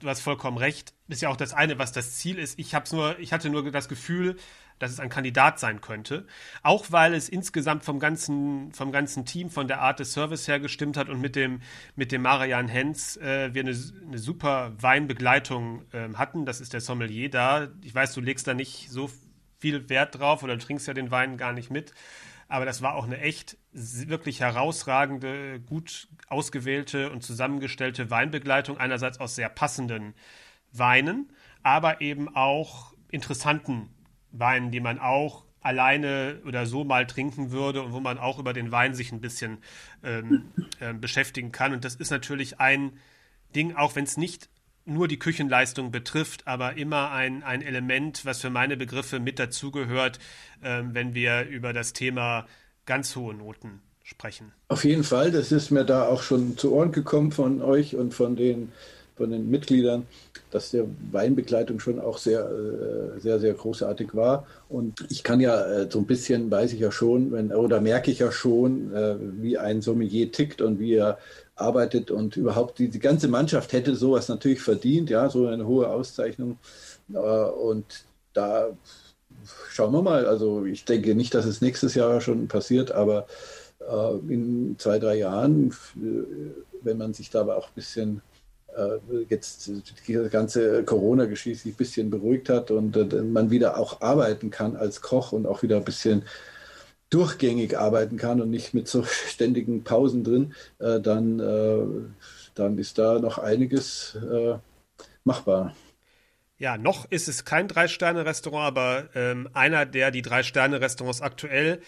[0.00, 0.92] du hast vollkommen recht.
[1.08, 2.58] Ist ja auch das eine, was das Ziel ist.
[2.58, 4.36] Ich hab's nur, ich hatte nur das Gefühl,
[4.78, 6.26] dass es ein Kandidat sein könnte.
[6.62, 10.60] Auch weil es insgesamt vom ganzen, vom ganzen Team, von der Art des Service her
[10.60, 11.60] gestimmt hat und mit dem,
[11.94, 16.46] mit dem Marian Hens äh, wir eine, eine super Weinbegleitung äh, hatten.
[16.46, 17.68] Das ist der Sommelier da.
[17.82, 19.10] Ich weiß, du legst da nicht so
[19.58, 21.92] viel Wert drauf oder du trinkst ja den Wein gar nicht mit.
[22.48, 28.78] Aber das war auch eine echt wirklich herausragende, gut ausgewählte und zusammengestellte Weinbegleitung.
[28.78, 30.14] Einerseits aus sehr passenden
[30.72, 33.88] Weinen, aber eben auch interessanten
[34.38, 38.52] Weinen, die man auch alleine oder so mal trinken würde und wo man auch über
[38.52, 39.58] den Wein sich ein bisschen
[40.04, 40.44] ähm,
[40.80, 41.72] äh, beschäftigen kann.
[41.72, 42.92] Und das ist natürlich ein
[43.54, 44.48] Ding, auch wenn es nicht
[44.84, 50.18] nur die Küchenleistung betrifft, aber immer ein, ein Element, was für meine Begriffe mit dazugehört,
[50.62, 52.46] äh, wenn wir über das Thema
[52.86, 54.52] ganz hohe Noten sprechen.
[54.68, 58.14] Auf jeden Fall, das ist mir da auch schon zu Ohren gekommen von euch und
[58.14, 58.70] von den,
[59.16, 60.06] von den Mitgliedern,
[60.56, 64.46] dass der Weinbegleitung schon auch sehr, äh, sehr, sehr großartig war.
[64.70, 68.10] Und ich kann ja äh, so ein bisschen, weiß ich ja schon, wenn, oder merke
[68.10, 71.18] ich ja schon, äh, wie ein Sommelier tickt und wie er
[71.56, 75.88] arbeitet und überhaupt die, die ganze Mannschaft hätte sowas natürlich verdient, ja, so eine hohe
[75.88, 76.58] Auszeichnung.
[77.08, 78.68] Und da
[79.70, 80.26] schauen wir mal.
[80.26, 83.26] Also ich denke nicht, dass es nächstes Jahr schon passiert, aber
[84.28, 85.74] in zwei, drei Jahren,
[86.82, 88.20] wenn man sich da aber auch ein bisschen
[89.28, 89.70] jetzt
[90.06, 94.76] die ganze Corona-Geschichte sich ein bisschen beruhigt hat und äh, man wieder auch arbeiten kann
[94.76, 96.24] als Koch und auch wieder ein bisschen
[97.10, 102.14] durchgängig arbeiten kann und nicht mit so ständigen Pausen drin, äh, dann,
[102.54, 104.18] dann ist da noch einiges
[105.24, 105.74] machbar.
[106.58, 111.82] Ja, noch ist es kein Drei-Sterne-Restaurant, aber ähm, einer, der die Drei-Sterne-Restaurants aktuell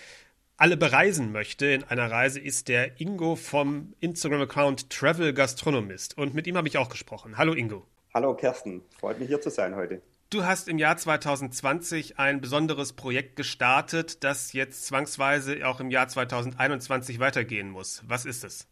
[0.59, 6.18] alle bereisen möchte in einer Reise, ist der Ingo vom Instagram-Account Travel Gastronomist.
[6.18, 7.38] Und mit ihm habe ich auch gesprochen.
[7.38, 7.86] Hallo Ingo.
[8.12, 10.02] Hallo Kersten, freut mich hier zu sein heute.
[10.30, 16.09] Du hast im Jahr 2020 ein besonderes Projekt gestartet, das jetzt zwangsweise auch im Jahr
[16.09, 18.02] 2021 weitergehen muss.
[18.06, 18.66] Was ist es?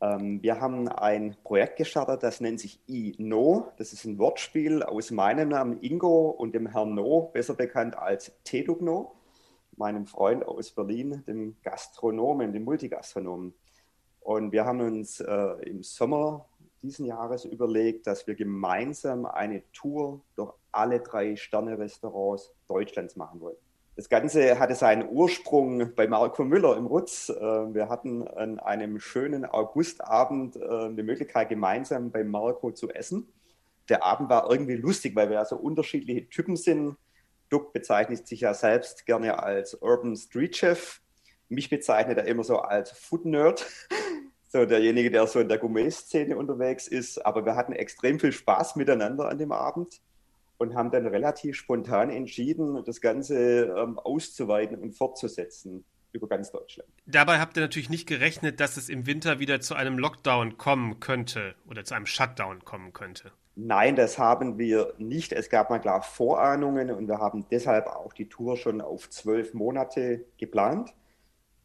[0.00, 3.72] Ähm, wir haben ein Projekt gestartet, das nennt sich I-No.
[3.78, 8.32] Das ist ein Wortspiel aus meinem Namen Ingo und dem Herrn No, besser bekannt als
[8.42, 9.14] Tedugno
[9.76, 13.54] meinem Freund aus Berlin, dem Gastronomen, dem Multigastronomen.
[14.20, 16.46] Und wir haben uns äh, im Sommer
[16.82, 23.56] diesen Jahres überlegt, dass wir gemeinsam eine Tour durch alle drei Sterne-Restaurants Deutschlands machen wollen.
[23.96, 27.28] Das Ganze hatte seinen Ursprung bei Marco Müller im Rutz.
[27.28, 33.28] Äh, wir hatten an einem schönen Augustabend äh, die Möglichkeit, gemeinsam bei Marco zu essen.
[33.88, 36.96] Der Abend war irgendwie lustig, weil wir also unterschiedliche Typen sind.
[37.50, 41.00] Duck bezeichnet sich ja selbst gerne als Urban Street Chef.
[41.48, 43.66] Mich bezeichnet er immer so als Food Nerd,
[44.48, 47.24] so derjenige, der so in der Gourmet-Szene unterwegs ist.
[47.24, 50.00] Aber wir hatten extrem viel Spaß miteinander an dem Abend
[50.58, 56.88] und haben dann relativ spontan entschieden, das Ganze ähm, auszuweiten und fortzusetzen über ganz Deutschland.
[57.06, 61.00] Dabei habt ihr natürlich nicht gerechnet, dass es im Winter wieder zu einem Lockdown kommen
[61.00, 63.32] könnte oder zu einem Shutdown kommen könnte.
[63.56, 65.32] Nein, das haben wir nicht.
[65.32, 69.54] Es gab mal klar Vorahnungen und wir haben deshalb auch die Tour schon auf zwölf
[69.54, 70.92] Monate geplant.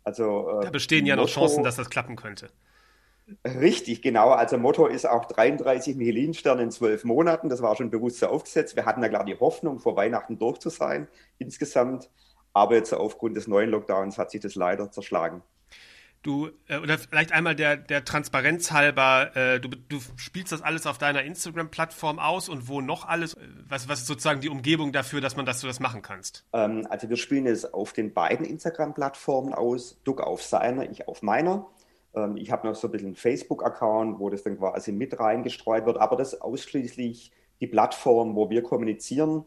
[0.04, 2.50] Also, äh, da bestehen ja Motto, noch Chancen, dass das klappen könnte.
[3.46, 4.30] Richtig, genau.
[4.30, 7.50] Also Motto ist auch 33 Michelin-Sterne in zwölf Monaten.
[7.50, 8.76] Das war schon bewusst so aufgesetzt.
[8.76, 12.10] Wir hatten ja klar die Hoffnung, vor Weihnachten durch zu sein insgesamt.
[12.54, 15.44] Aber jetzt aufgrund des neuen Lockdowns hat sich das leider zerschlagen.
[16.22, 20.86] Du, äh, oder vielleicht einmal der, der Transparenz halber, äh, du, du spielst das alles
[20.86, 23.38] auf deiner Instagram-Plattform aus und wo noch alles?
[23.68, 26.46] Was, was ist sozusagen die Umgebung dafür, dass man das, du das machen kannst?
[26.52, 31.22] Ähm, also wir spielen es auf den beiden Instagram-Plattformen aus, Duck auf seiner, ich auf
[31.22, 31.68] meiner.
[32.14, 35.86] Ähm, ich habe noch so ein bisschen einen Facebook-Account, wo das dann quasi mit reingestreut
[35.86, 39.46] wird, aber das ist ausschließlich die Plattform, wo wir kommunizieren.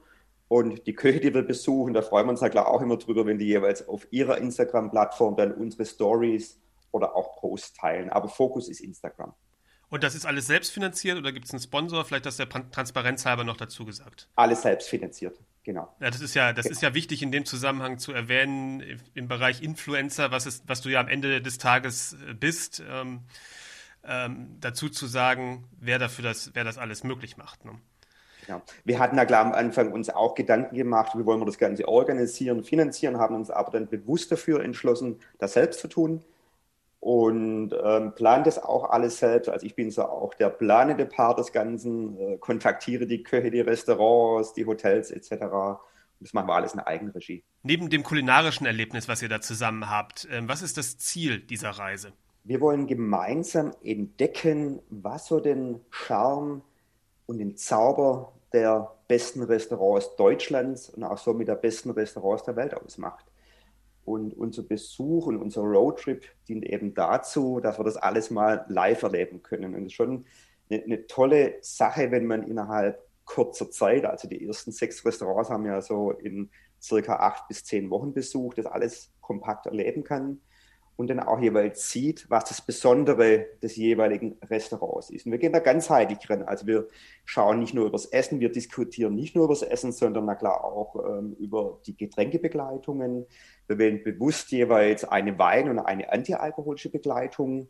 [0.48, 3.24] Und die Köche, die wir besuchen, da freuen wir uns ja klar auch immer drüber,
[3.24, 8.10] wenn die jeweils auf ihrer Instagram-Plattform dann unsere Stories oder auch Posts teilen.
[8.10, 9.34] Aber Fokus ist Instagram.
[9.92, 12.02] Und das ist alles selbstfinanziert oder gibt es einen Sponsor?
[12.06, 14.26] Vielleicht das der Transparenz halber noch dazu gesagt.
[14.36, 15.94] Alles selbstfinanziert, genau.
[16.00, 16.72] Ja, das ist ja, das genau.
[16.72, 18.82] ist ja wichtig in dem Zusammenhang zu erwähnen,
[19.12, 23.20] im Bereich Influencer, was, ist, was du ja am Ende des Tages äh, bist, ähm,
[24.02, 27.66] ähm, dazu zu sagen, wer dafür das, wer das alles möglich macht.
[27.66, 27.72] Ne?
[28.48, 28.62] Ja.
[28.84, 31.86] Wir hatten da klar am Anfang uns auch Gedanken gemacht, wie wollen wir das Ganze
[31.86, 36.24] organisieren, finanzieren, haben uns aber dann bewusst dafür entschlossen, das selbst zu tun
[37.02, 39.48] und ähm, plane das auch alles selbst.
[39.48, 43.60] Also ich bin so auch der planende Part des Ganzen, äh, kontaktiere die Köche, die
[43.60, 45.42] Restaurants, die Hotels etc.
[45.42, 45.78] Und
[46.20, 47.42] das machen wir alles in Eigenregie.
[47.64, 51.70] Neben dem kulinarischen Erlebnis, was ihr da zusammen habt, äh, was ist das Ziel dieser
[51.70, 52.12] Reise?
[52.44, 56.62] Wir wollen gemeinsam entdecken, was so den Charme
[57.26, 62.74] und den Zauber der besten Restaurants Deutschlands und auch somit der besten Restaurants der Welt
[62.74, 63.24] ausmacht.
[64.04, 69.02] Und unser Besuch und unser Roadtrip dient eben dazu, dass wir das alles mal live
[69.02, 69.74] erleben können.
[69.74, 70.24] Und es ist schon
[70.70, 75.66] eine, eine, tolle Sache, wenn man innerhalb kurzer Zeit, also die ersten sechs Restaurants haben
[75.66, 76.50] ja so in
[76.80, 80.40] circa acht bis zehn Wochen besucht, das alles kompakt erleben kann
[80.96, 85.26] und dann auch jeweils sieht, was das Besondere des jeweiligen Restaurants ist.
[85.26, 86.42] Und wir gehen da ganzheitlich drin.
[86.42, 86.88] Also wir
[87.24, 90.96] schauen nicht nur übers Essen, wir diskutieren nicht nur übers Essen, sondern na klar auch
[90.96, 93.26] ähm, über die Getränkebegleitungen.
[93.66, 97.68] Wir wählen bewusst jeweils eine Wein- und eine antialkoholische Begleitung.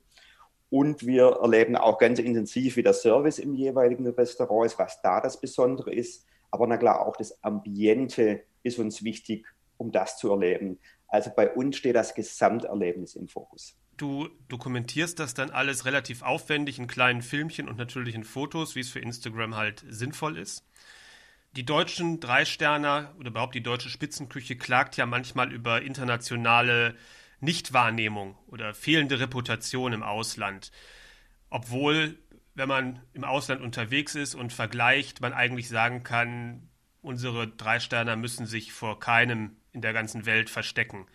[0.68, 5.20] Und wir erleben auch ganz intensiv, wie der Service im jeweiligen Restaurant ist, was da
[5.20, 6.27] das Besondere ist.
[6.51, 9.47] Aber na klar, auch das Ambiente ist uns wichtig,
[9.77, 10.79] um das zu erleben.
[11.13, 13.77] Also bei uns steht das Gesamterlebnis im Fokus.
[13.99, 18.81] Du dokumentierst das dann alles relativ aufwendig in kleinen Filmchen und natürlich in Fotos, wie
[18.81, 20.65] es für Instagram halt sinnvoll ist.
[21.55, 26.97] Die deutschen Dreisterner oder überhaupt die deutsche Spitzenküche klagt ja manchmal über internationale
[27.41, 30.73] Nichtwahrnehmung oder fehlende Reputation im Ausland.
[31.51, 32.17] Obwohl,
[32.55, 36.71] wenn man im Ausland unterwegs ist und vergleicht, man eigentlich sagen kann,
[37.03, 41.07] unsere Dreisterner müssen sich vor keinem in der ganzen Welt verstecken.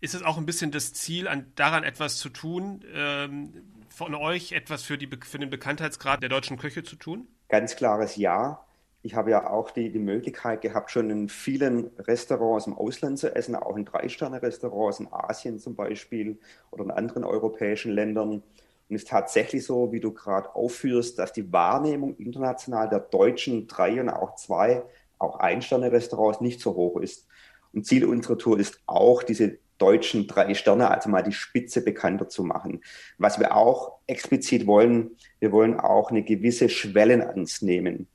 [0.00, 3.52] Ist es auch ein bisschen das Ziel, an, daran etwas zu tun, ähm,
[3.90, 7.28] von euch etwas für, die, für den Bekanntheitsgrad der deutschen Köche zu tun?
[7.48, 8.64] Ganz klares Ja.
[9.02, 13.34] Ich habe ja auch die, die Möglichkeit gehabt, schon in vielen Restaurants im Ausland zu
[13.34, 16.38] essen, auch in Drei-Sterne-Restaurants in Asien zum Beispiel
[16.70, 18.30] oder in anderen europäischen Ländern.
[18.30, 18.44] Und
[18.90, 24.00] es ist tatsächlich so, wie du gerade aufführst, dass die Wahrnehmung international der deutschen drei
[24.00, 24.82] und auch zwei,
[25.18, 27.26] auch Ein-Sterne-Restaurants nicht so hoch ist.
[27.72, 32.28] Und Ziel unserer Tour ist auch, diese deutschen drei Sterne, also mal die Spitze bekannter
[32.28, 32.82] zu machen.
[33.18, 38.06] Was wir auch explizit wollen, wir wollen auch eine gewisse Schwellenangst nehmen.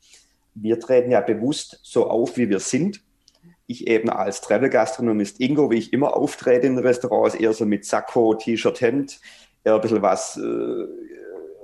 [0.54, 3.02] Wir treten ja bewusst so auf, wie wir sind.
[3.68, 8.36] Ich eben als Travel-Gastronomist Ingo, wie ich immer auftrete in Restaurants, eher so mit Sakko,
[8.36, 9.20] T-Shirt, Hemd,
[9.64, 10.86] eher ein bisschen was äh,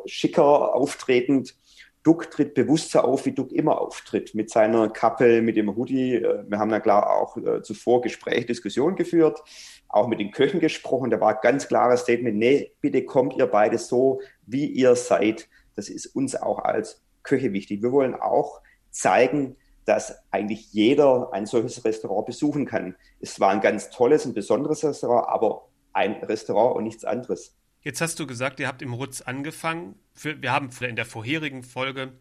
[0.08, 1.56] schicker auftretend.
[2.04, 6.16] Duck tritt bewusst so auf, wie Duck immer auftritt, mit seiner Kappe, mit dem Hoodie.
[6.16, 9.44] Äh, wir haben ja klar auch äh, zuvor Gespräche, Diskussionen geführt,
[9.88, 11.12] auch mit den Köchen gesprochen.
[11.12, 15.48] Da war ganz klares Statement, nee, bitte kommt ihr beide so, wie ihr seid.
[15.76, 17.84] Das ist uns auch als Köche wichtig.
[17.84, 22.96] Wir wollen auch zeigen, dass eigentlich jeder ein solches Restaurant besuchen kann.
[23.20, 27.56] Es war ein ganz tolles, ein besonderes Restaurant, aber ein Restaurant und nichts anderes.
[27.84, 29.96] Jetzt hast du gesagt, ihr habt im Rutz angefangen.
[30.24, 32.14] wir haben in der vorherigen Folge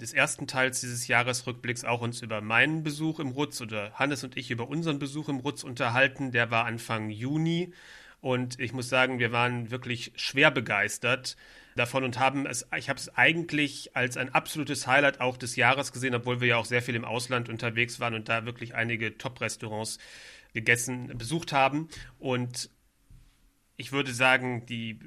[0.00, 4.38] des ersten Teils dieses Jahresrückblicks auch uns über meinen Besuch im Rutz oder Hannes und
[4.38, 6.32] ich über unseren Besuch im Rutz unterhalten.
[6.32, 7.74] Der war Anfang Juni
[8.22, 11.36] und ich muss sagen, wir waren wirklich schwer begeistert
[11.76, 15.92] davon und haben es, ich habe es eigentlich als ein absolutes Highlight auch des Jahres
[15.92, 19.18] gesehen, obwohl wir ja auch sehr viel im Ausland unterwegs waren und da wirklich einige
[19.18, 19.98] Top-Restaurants
[20.54, 21.88] gegessen, besucht haben.
[22.18, 22.70] Und
[23.82, 25.00] ich würde sagen, die,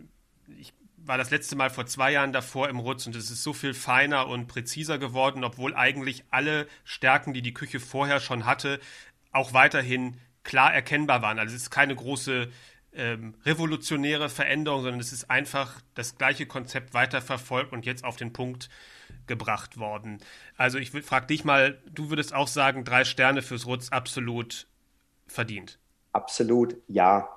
[0.59, 3.53] ich war das letzte Mal vor zwei Jahren davor im Rutz und es ist so
[3.53, 8.81] viel feiner und präziser geworden, obwohl eigentlich alle Stärken, die die Küche vorher schon hatte,
[9.31, 11.39] auch weiterhin klar erkennbar waren.
[11.39, 12.49] Also es ist keine große
[12.91, 18.33] ähm, revolutionäre Veränderung, sondern es ist einfach das gleiche Konzept weiterverfolgt und jetzt auf den
[18.33, 18.69] Punkt
[19.25, 20.17] gebracht worden.
[20.57, 24.67] Also ich frage dich mal, du würdest auch sagen, drei Sterne fürs Rutz absolut
[25.27, 25.79] verdient.
[26.11, 27.29] Absolut, ja.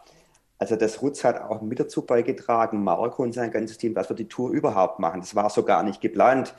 [0.59, 4.16] Also das Rutz hat auch mit dazu beigetragen, Marco und sein ganzes Team, dass wir
[4.16, 5.20] die Tour überhaupt machen.
[5.20, 6.54] Das war so gar nicht geplant.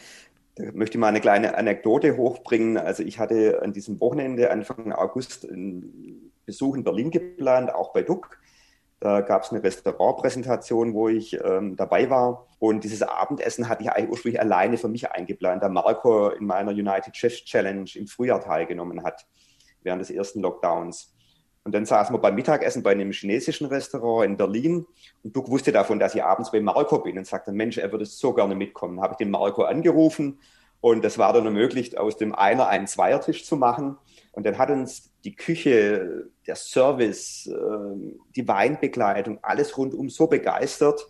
[0.55, 2.77] Da möchte ich mal eine kleine Anekdote hochbringen.
[2.77, 8.01] Also ich hatte an diesem Wochenende Anfang August einen Besuch in Berlin geplant, auch bei
[8.01, 8.39] Duck.
[9.01, 12.47] Da gab es eine Restaurantpräsentation, wo ich ähm, dabei war.
[12.59, 16.71] Und dieses Abendessen hatte ich eigentlich ursprünglich alleine für mich eingeplant, da Marco in meiner
[16.71, 19.25] United Chef Challenge im Frühjahr teilgenommen hat,
[19.83, 21.13] während des ersten Lockdowns.
[21.69, 24.87] Und dann saßen wir beim Mittagessen bei einem chinesischen Restaurant in Berlin
[25.23, 28.07] und Duck wusste davon, dass ich abends bei Marco bin und sagte, Mensch, er würde
[28.07, 28.99] so gerne mitkommen.
[29.01, 30.39] Habe ich den Marco angerufen
[30.81, 33.99] und das war dann ermöglicht, aus dem Einer einen Zweiertisch zu machen.
[34.31, 41.07] Und dann hat uns die Küche, der Service, ähm, die Weinbegleitung, alles rundum so begeistert,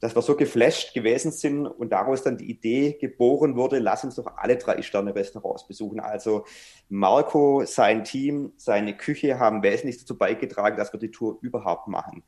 [0.00, 4.16] dass wir so geflasht gewesen sind und daraus dann die Idee geboren wurde, lass uns
[4.16, 6.00] doch alle drei Sterne-Restaurants besuchen.
[6.00, 6.46] Also
[6.88, 12.24] Marco, sein Team, seine Küche haben wesentlich dazu beigetragen, dass wir die Tour überhaupt machen.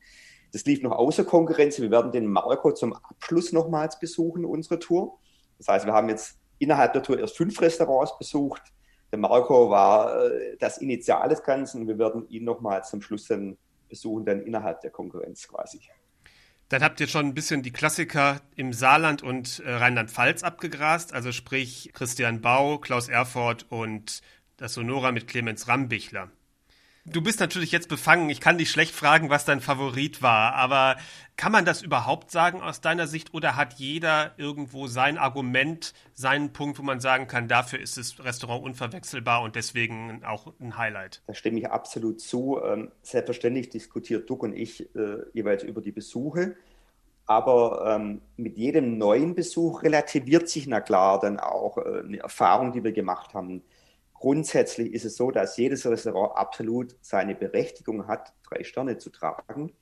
[0.53, 1.81] Das lief noch außer Konkurrenz.
[1.81, 5.19] Wir werden den Marco zum Abschluss nochmals besuchen, unsere Tour.
[5.57, 8.63] Das heißt, wir haben jetzt innerhalb der Tour erst fünf Restaurants besucht.
[9.11, 11.89] Der Marco war äh, das Initial des Ganzen.
[11.89, 13.57] Wir werden ihn nochmals zum Schluss dann
[13.89, 15.81] besuchen, dann innerhalb der Konkurrenz quasi.
[16.73, 21.31] Dann habt ihr schon ein bisschen die Klassiker im Saarland und äh, Rheinland-Pfalz abgegrast, also
[21.31, 24.23] sprich Christian Bau, Klaus Erfurt und
[24.57, 26.31] das Sonora mit Clemens Rambichler.
[27.05, 28.31] Du bist natürlich jetzt befangen.
[28.31, 30.55] Ich kann dich schlecht fragen, was dein Favorit war.
[30.55, 30.97] Aber
[31.37, 33.35] kann man das überhaupt sagen aus deiner Sicht?
[33.35, 38.25] Oder hat jeder irgendwo sein Argument, seinen Punkt, wo man sagen kann, dafür ist das
[38.25, 41.23] Restaurant unverwechselbar und deswegen auch ein Highlight?
[41.27, 42.61] Da stimme ich absolut zu.
[42.65, 46.55] Ähm, selbstverständlich diskutiert Duck und ich äh, jeweils über die Besuche.
[47.27, 52.73] Aber ähm, mit jedem neuen Besuch relativiert sich na klar dann auch äh, eine Erfahrung,
[52.73, 53.63] die wir gemacht haben.
[54.23, 59.73] Grundsätzlich ist es so, dass jedes Restaurant absolut seine Berechtigung hat, drei Sterne zu tragen,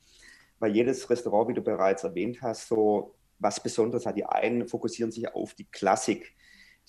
[0.57, 4.17] weil jedes Restaurant, wie du bereits erwähnt hast, so was Besonderes hat.
[4.17, 6.33] Die einen fokussieren sich auf die Klassik,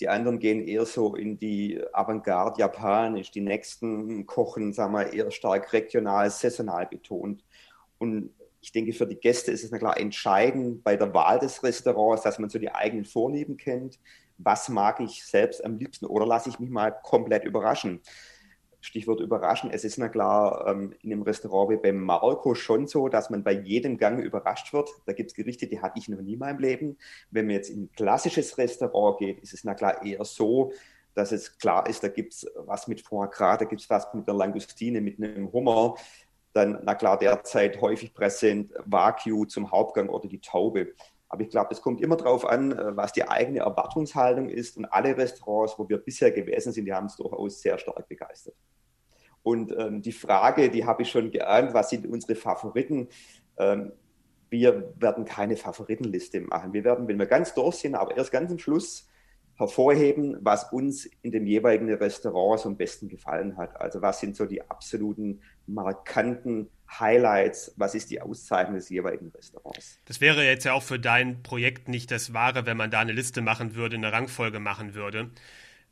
[0.01, 5.31] die anderen gehen eher so in die Avantgarde japanisch, die nächsten kochen, sagen wir, eher
[5.31, 7.45] stark regional, saisonal betont.
[7.99, 8.31] Und
[8.63, 12.23] ich denke, für die Gäste ist es na klar entscheidend bei der Wahl des Restaurants,
[12.23, 13.99] dass man so die eigenen Vorlieben kennt,
[14.45, 18.01] was mag ich selbst am liebsten oder lasse ich mich mal komplett überraschen.
[18.83, 19.71] Stichwort überraschen.
[19.71, 23.45] Es ist na klar ähm, in einem Restaurant wie beim Marco schon so, dass man
[23.45, 24.91] bei jedem Gang überrascht wird.
[25.07, 26.99] Da gibt es Gerichte, die hatte ich noch nie in meinem Leben.
[27.31, 30.73] Wenn man jetzt in ein klassisches Restaurant geht, ist es na klar eher so,
[31.15, 34.13] dass es klar ist, da gibt es was mit Foie Gras, da gibt es was
[34.15, 35.95] mit der Langustine, mit einem Hummer.
[36.53, 40.95] Dann, na klar, derzeit häufig präsent Wagyu zum Hauptgang oder die Taube.
[41.33, 44.77] Aber ich glaube, es kommt immer darauf an, äh, was die eigene Erwartungshaltung ist.
[44.77, 48.55] Und alle Restaurants, wo wir bisher gewesen sind, die haben es durchaus sehr stark begeistert.
[49.43, 53.09] Und ähm, die Frage, die habe ich schon geahnt, was sind unsere Favoriten?
[53.57, 53.93] Ähm,
[54.51, 56.75] wir werden keine Favoritenliste machen.
[56.75, 59.09] Wir werden, wenn wir ganz durch sind, aber erst ganz am Schluss
[59.55, 63.81] hervorheben, was uns in dem jeweiligen Restaurant am besten gefallen hat.
[63.81, 66.69] Also was sind so die absoluten markanten
[67.01, 69.99] Highlights, was ist die Auszeichnung des jeweiligen Restaurants.
[70.05, 73.13] Das wäre jetzt ja auch für dein Projekt nicht das Wahre, wenn man da eine
[73.13, 75.31] Liste machen würde, eine Rangfolge machen würde.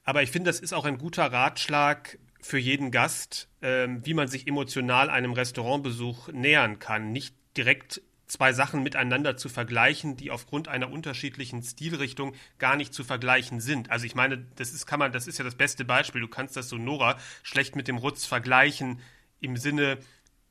[0.05, 4.28] Aber ich finde, das ist auch ein guter Ratschlag für jeden Gast, ähm, wie man
[4.28, 7.12] sich emotional einem Restaurantbesuch nähern kann.
[7.12, 13.05] Nicht direkt zwei Sachen miteinander zu vergleichen, die aufgrund einer unterschiedlichen Stilrichtung gar nicht zu
[13.05, 13.90] vergleichen sind.
[13.90, 16.20] Also ich meine, das ist, kann man, das ist ja das beste Beispiel.
[16.20, 19.01] Du kannst das Sonora schlecht mit dem Rutz vergleichen
[19.40, 19.98] im Sinne,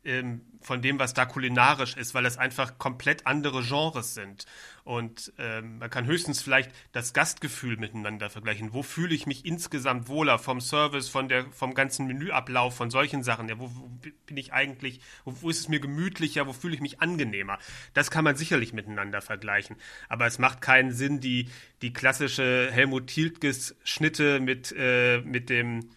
[0.03, 4.45] ähm, von dem, was da kulinarisch ist, weil es einfach komplett andere Genres sind.
[4.83, 8.73] Und ähm, man kann höchstens vielleicht das Gastgefühl miteinander vergleichen.
[8.73, 13.23] Wo fühle ich mich insgesamt wohler vom Service, von der, vom ganzen Menüablauf, von solchen
[13.23, 13.47] Sachen?
[13.49, 13.89] Ja, wo, wo
[14.25, 17.59] bin ich eigentlich, wo, wo, ist es mir gemütlicher, wo fühle ich mich angenehmer?
[17.93, 19.75] Das kann man sicherlich miteinander vergleichen.
[20.07, 21.49] Aber es macht keinen Sinn, die,
[21.81, 25.89] die klassische Helmut Tiltges Schnitte mit, äh, mit dem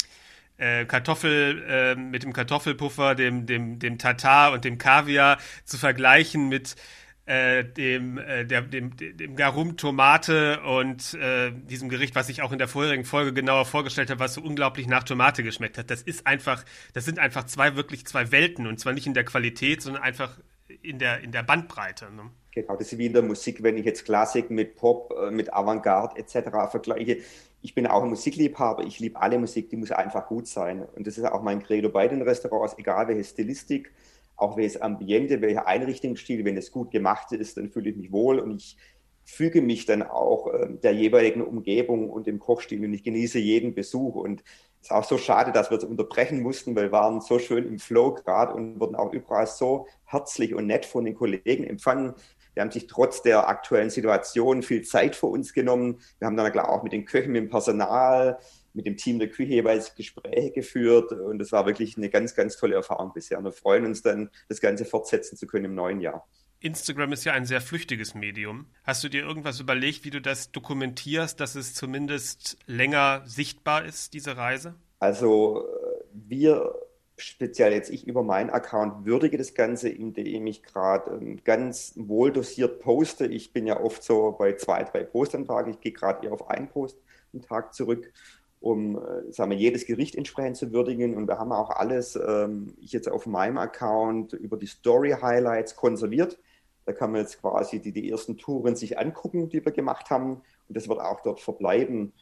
[0.58, 6.48] äh, Kartoffel äh, mit dem Kartoffelpuffer, dem, dem, dem Tatar und dem Kaviar zu vergleichen
[6.48, 6.76] mit
[7.24, 12.50] äh, dem, äh, der, dem, dem Garum Tomate und äh, diesem Gericht, was ich auch
[12.50, 15.90] in der vorherigen Folge genauer vorgestellt habe, was so unglaublich nach Tomate geschmeckt hat.
[15.90, 19.24] Das ist einfach, das sind einfach zwei wirklich zwei Welten und zwar nicht in der
[19.24, 20.36] Qualität, sondern einfach
[20.82, 22.10] in der, in der Bandbreite.
[22.10, 22.30] Ne?
[22.54, 25.52] Genau, das ist wie in der Musik, wenn ich jetzt Klassik mit Pop, äh, mit
[25.52, 26.70] Avantgarde etc.
[26.70, 27.22] vergleiche
[27.62, 30.84] ich bin auch ein Musikliebhaber, ich liebe alle Musik, die muss einfach gut sein.
[30.96, 33.92] Und das ist auch mein Credo bei den Restaurants, egal welche Stilistik,
[34.36, 38.40] auch welches Ambiente, welcher Einrichtungsstil, wenn es gut gemacht ist, dann fühle ich mich wohl
[38.40, 38.76] und ich
[39.24, 43.74] füge mich dann auch äh, der jeweiligen Umgebung und dem Kochstil und ich genieße jeden
[43.74, 44.16] Besuch.
[44.16, 44.42] Und
[44.80, 47.64] es ist auch so schade, dass wir es unterbrechen mussten, weil wir waren so schön
[47.64, 52.14] im Flow gerade und wurden auch überall so herzlich und nett von den Kollegen empfangen.
[52.54, 56.00] Die haben sich trotz der aktuellen Situation viel Zeit für uns genommen.
[56.18, 58.38] Wir haben dann klar auch mit den Köchen, mit dem Personal,
[58.74, 61.12] mit dem Team der Küche jeweils Gespräche geführt.
[61.12, 63.38] Und das war wirklich eine ganz, ganz tolle Erfahrung bisher.
[63.38, 66.26] Und wir freuen uns dann, das Ganze fortsetzen zu können im neuen Jahr.
[66.60, 68.66] Instagram ist ja ein sehr flüchtiges Medium.
[68.84, 74.14] Hast du dir irgendwas überlegt, wie du das dokumentierst, dass es zumindest länger sichtbar ist,
[74.14, 74.76] diese Reise?
[75.00, 75.66] Also
[76.12, 76.72] wir
[77.16, 82.32] speziell jetzt ich über meinen Account würdige das Ganze, indem ich gerade ähm, ganz wohl
[82.32, 83.26] dosiert poste.
[83.26, 85.68] Ich bin ja oft so bei zwei, drei Posts am Tag.
[85.68, 86.98] Ich gehe gerade eher auf einen Post
[87.32, 88.12] am Tag zurück,
[88.60, 91.16] um äh, sagen wir, jedes Gericht entsprechend zu würdigen.
[91.16, 95.76] Und wir haben auch alles, ähm, ich jetzt auf meinem Account über die Story Highlights
[95.76, 96.38] konserviert.
[96.84, 100.42] Da kann man jetzt quasi die, die ersten Touren sich angucken, die wir gemacht haben.
[100.68, 102.12] Und das wird auch dort verbleiben.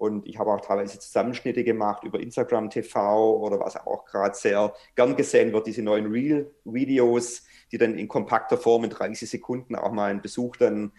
[0.00, 4.72] Und ich habe auch teilweise Zusammenschnitte gemacht über Instagram TV oder was auch gerade sehr
[4.94, 9.92] gern gesehen wird, diese neuen Real-Videos, die dann in kompakter Form in 30 Sekunden auch
[9.92, 10.92] mal einen Besuch dann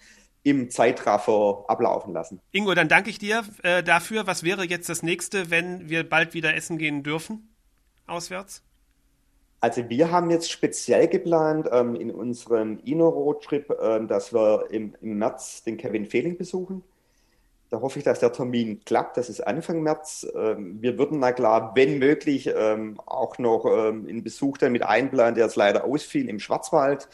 [0.43, 2.41] im Zeitraffer ablaufen lassen.
[2.51, 4.27] Ingo, dann danke ich dir äh, dafür.
[4.27, 7.49] Was wäre jetzt das nächste, wenn wir bald wieder essen gehen dürfen?
[8.05, 8.61] Auswärts?
[9.61, 15.17] Also wir haben jetzt speziell geplant ähm, in unserem Inno-Roadtrip, ähm, dass wir im, im
[15.17, 16.83] März den Kevin Fehling besuchen.
[17.71, 19.15] Da hoffe ich, dass der Termin klappt.
[19.15, 20.27] Das ist Anfang März.
[20.35, 24.83] Ähm, wir würden na klar, wenn möglich, ähm, auch noch ähm, einen Besuch dann mit
[24.83, 27.07] einplanen, der jetzt leider ausfiel im Schwarzwald.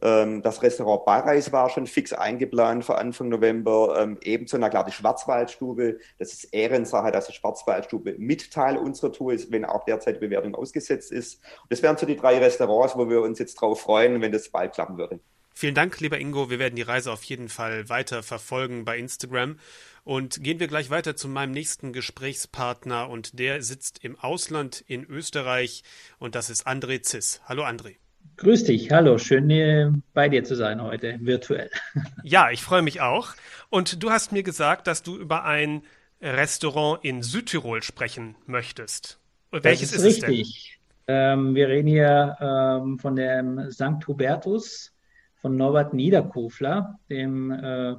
[0.00, 3.96] Ähm, das Restaurant Barreis war schon fix eingeplant für Anfang November.
[4.00, 5.98] Ähm, ebenso, na klar, die Schwarzwaldstube.
[6.20, 10.20] Das ist Ehrensache, dass die Schwarzwaldstube mit Teil unserer Tour ist, wenn auch derzeit die
[10.20, 11.40] Bewertung ausgesetzt ist.
[11.68, 14.72] Das wären so die drei Restaurants, wo wir uns jetzt drauf freuen, wenn das bald
[14.72, 15.18] klappen würde.
[15.58, 16.50] Vielen Dank, lieber Ingo.
[16.50, 19.58] Wir werden die Reise auf jeden Fall weiter verfolgen bei Instagram.
[20.06, 25.04] Und gehen wir gleich weiter zu meinem nächsten Gesprächspartner und der sitzt im Ausland in
[25.04, 25.82] Österreich
[26.20, 27.40] und das ist André Ziss.
[27.46, 27.96] Hallo André.
[28.36, 31.70] Grüß dich, hallo, schön bei dir zu sein heute, virtuell.
[32.22, 33.30] Ja, ich freue mich auch.
[33.68, 35.82] Und du hast mir gesagt, dass du über ein
[36.22, 39.18] Restaurant in Südtirol sprechen möchtest.
[39.50, 40.78] Welches das ist, ist richtig.
[41.00, 41.16] es denn?
[41.16, 44.06] Ähm, wir reden hier ähm, von dem St.
[44.06, 44.92] Hubertus
[45.34, 47.96] von Norbert Niederkofler, dem äh,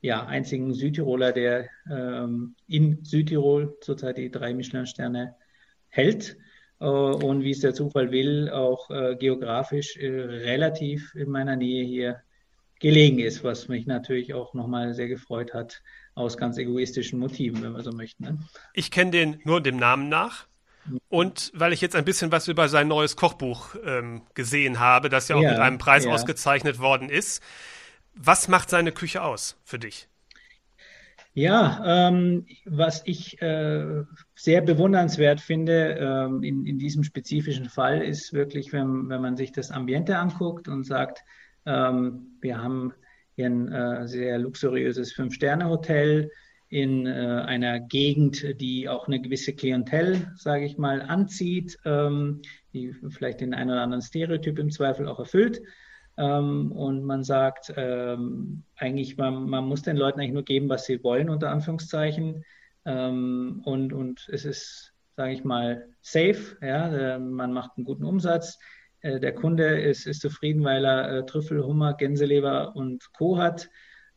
[0.00, 5.34] ja, einzigen Südtiroler, der ähm, in Südtirol zurzeit die drei Michelin-Sterne
[5.88, 6.36] hält.
[6.80, 11.84] Äh, und wie es der Zufall will, auch äh, geografisch äh, relativ in meiner Nähe
[11.84, 12.22] hier
[12.80, 15.82] gelegen ist, was mich natürlich auch nochmal sehr gefreut hat,
[16.14, 18.24] aus ganz egoistischen Motiven, wenn wir so möchten.
[18.24, 18.38] Ne?
[18.72, 20.46] Ich kenne den nur dem Namen nach.
[21.08, 25.28] Und weil ich jetzt ein bisschen was über sein neues Kochbuch ähm, gesehen habe, das
[25.28, 26.10] ja auch ja, mit einem Preis ja.
[26.10, 27.42] ausgezeichnet worden ist.
[28.22, 30.06] Was macht seine Küche aus für dich?
[31.32, 34.02] Ja, ähm, was ich äh,
[34.34, 39.52] sehr bewundernswert finde ähm, in, in diesem spezifischen Fall ist wirklich, wenn, wenn man sich
[39.52, 41.24] das Ambiente anguckt und sagt,
[41.64, 42.92] ähm, wir haben
[43.36, 46.30] hier ein äh, sehr luxuriöses Fünf-Sterne-Hotel
[46.68, 47.10] in äh,
[47.46, 52.42] einer Gegend, die auch eine gewisse Klientel, sage ich mal, anzieht, ähm,
[52.74, 55.62] die vielleicht den einen oder anderen Stereotyp im Zweifel auch erfüllt.
[56.20, 60.84] Ähm, und man sagt, ähm, eigentlich, man, man, muss den Leuten eigentlich nur geben, was
[60.84, 62.44] sie wollen, unter Anführungszeichen.
[62.84, 66.58] Ähm, und, und es ist, sage ich mal, safe.
[66.60, 67.18] Ja?
[67.18, 68.58] Man macht einen guten Umsatz.
[69.00, 73.38] Äh, der Kunde ist, ist zufrieden, weil er äh, Trüffel, Hummer, Gänseleber und Co.
[73.38, 73.70] hat.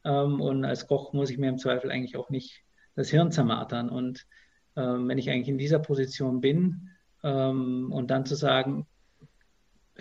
[0.03, 2.63] Ähm, und als Koch muss ich mir im Zweifel eigentlich auch nicht
[2.95, 3.89] das Hirn zermartern.
[3.89, 4.27] Und
[4.75, 6.89] ähm, wenn ich eigentlich in dieser Position bin
[7.23, 8.87] ähm, und dann zu sagen,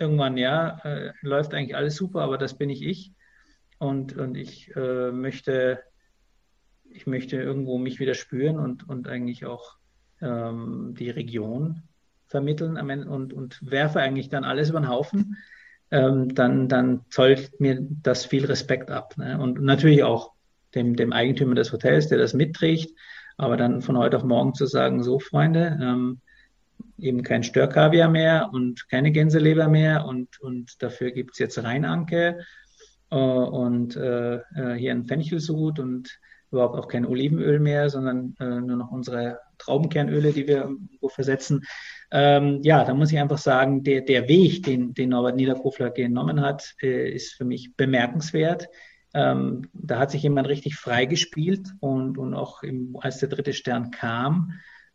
[0.03, 3.13] irgendwann, ja, äh, läuft eigentlich alles super, aber das bin ich ich.
[3.79, 5.79] Und, und ich äh, möchte,
[6.89, 9.77] ich möchte irgendwo mich wieder spüren und, und eigentlich auch
[10.21, 11.83] ähm, die Region
[12.27, 12.77] vermitteln
[13.07, 15.37] und, und werfe eigentlich dann alles über den Haufen,
[15.91, 19.17] ähm, dann, dann zollt mir das viel Respekt ab.
[19.17, 19.39] Ne?
[19.39, 20.31] Und natürlich auch
[20.75, 22.97] dem, dem Eigentümer des Hotels, der das mitträgt,
[23.37, 26.21] aber dann von heute auf morgen zu sagen, so Freunde, ähm,
[26.97, 32.39] eben kein Störkaviar mehr und keine Gänseleber mehr und, und dafür gibt es jetzt Rheinanke
[33.09, 36.19] äh, und äh, äh, hier ein Fenchelsud und
[36.51, 40.69] überhaupt auch kein Olivenöl mehr, sondern äh, nur noch unsere Traubenkernöle, die wir
[41.07, 41.63] versetzen.
[42.11, 46.41] Ähm, ja, da muss ich einfach sagen, der, der Weg, den, den Norbert Niederkofler genommen
[46.41, 48.69] hat, äh, ist für mich bemerkenswert.
[49.15, 53.91] Ähm, da hat sich jemand richtig freigespielt und, und auch im, als der dritte Stern
[53.91, 54.53] kam,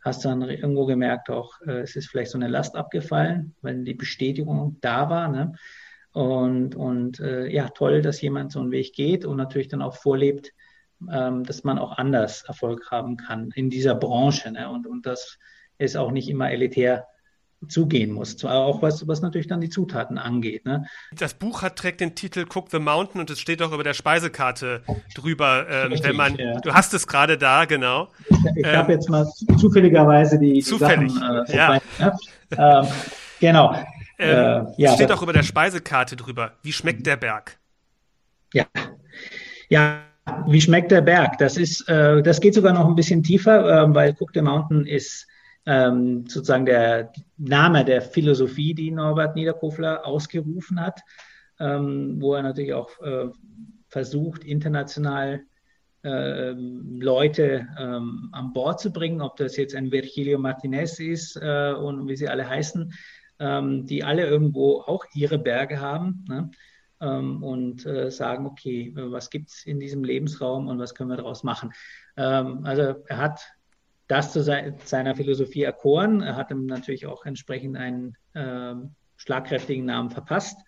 [0.09, 3.95] hast dann irgendwo gemerkt, auch äh, es ist vielleicht so eine Last abgefallen, weil die
[3.95, 5.29] Bestätigung da war.
[5.29, 5.53] Ne?
[6.13, 9.97] Und, und äh, ja, toll, dass jemand so einen Weg geht und natürlich dann auch
[9.97, 10.53] vorlebt,
[11.13, 14.51] ähm, dass man auch anders Erfolg haben kann in dieser Branche.
[14.51, 14.69] Ne?
[14.69, 15.39] Und, und das
[15.79, 17.07] ist auch nicht immer elitär
[17.67, 18.45] zugehen muss.
[18.45, 20.65] Auch was, was natürlich dann die Zutaten angeht.
[20.65, 20.87] Ne?
[21.13, 23.95] Das Buch hat, trägt den Titel Cook the Mountain und es steht auch über der
[23.95, 24.83] Speisekarte
[25.15, 25.67] drüber.
[25.69, 26.61] Ähm, Richtig, wenn man, ja.
[26.61, 28.09] Du hast es gerade da, genau.
[28.29, 29.27] Ich, ich ähm, habe jetzt mal
[29.59, 31.81] zufälligerweise die, zufällig, die Sachen, äh, ja.
[32.57, 32.89] ähm,
[33.41, 33.75] genau.
[34.19, 36.53] Ähm, äh, ja, steht auch über der Speisekarte drüber.
[36.63, 37.59] Wie schmeckt der Berg?
[38.53, 38.67] Ja.
[39.69, 40.01] Ja,
[40.47, 41.39] wie schmeckt der Berg?
[41.39, 44.87] Das ist, äh, das geht sogar noch ein bisschen tiefer, äh, weil Cook the Mountain
[44.87, 45.28] ist
[45.69, 51.03] ähm, sozusagen der Name der Philosophie, die Norbert Niederkofler ausgerufen hat,
[51.61, 53.29] ähm, wo er natürlich auch äh,
[53.89, 55.43] versucht, international
[56.03, 61.75] äh, Leute ähm, an Bord zu bringen, ob das jetzt ein Virgilio Martinez ist äh,
[61.75, 62.95] und wie sie alle heißen,
[63.39, 66.51] ähm, die alle irgendwo auch ihre Berge haben ne?
[67.03, 71.19] ähm, und äh, sagen, okay, was gibt es in diesem Lebensraum und was können wir
[71.19, 71.75] daraus machen.
[72.17, 73.58] Ähm, also er hat
[74.09, 76.23] das zu seiner Philosophie erkoren.
[76.23, 78.75] Er hat ihm natürlich auch entsprechend einen äh,
[79.17, 80.59] schlagkräftigen Namen verpasst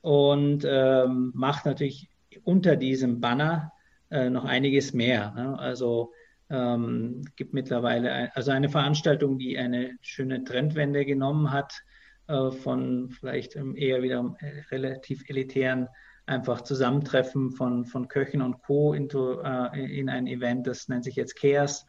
[0.00, 2.10] und ähm, macht natürlich
[2.44, 3.72] unter diesem Banner
[4.10, 5.32] äh, noch einiges mehr.
[5.32, 5.58] Ne?
[5.58, 6.12] Also
[6.50, 11.72] ähm, gibt mittlerweile ein, also eine Veranstaltung, die eine schöne Trendwende genommen hat,
[12.26, 14.34] äh, von vielleicht eher wieder
[14.70, 15.88] relativ elitären
[16.26, 18.92] einfach Zusammentreffen von, von Köchen und Co.
[18.92, 21.84] Into, äh, in ein Event, das nennt sich jetzt ähm,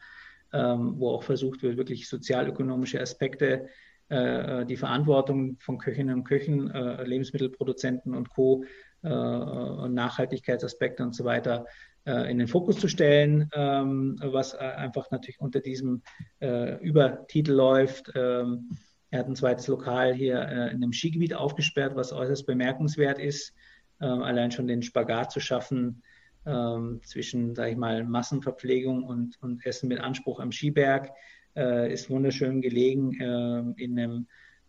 [0.54, 3.66] wo auch versucht wird, wirklich sozialökonomische Aspekte,
[4.08, 8.64] äh, die Verantwortung von Köchinnen und Köchen, äh, Lebensmittelproduzenten und Co.
[9.04, 11.66] Äh, und Nachhaltigkeitsaspekte und so weiter
[12.06, 16.02] äh, in den Fokus zu stellen, ähm, was einfach natürlich unter diesem
[16.40, 18.10] äh, Übertitel läuft.
[18.14, 18.70] Ähm,
[19.10, 23.54] er hat ein zweites Lokal hier in einem Skigebiet aufgesperrt, was äußerst bemerkenswert ist
[24.00, 26.02] ähm, allein schon den Spagat zu schaffen
[26.46, 31.10] ähm, zwischen, sage ich mal, Massenverpflegung und, und Essen mit Anspruch am Skiberg,
[31.56, 34.26] äh, ist wunderschön gelegen äh, in einem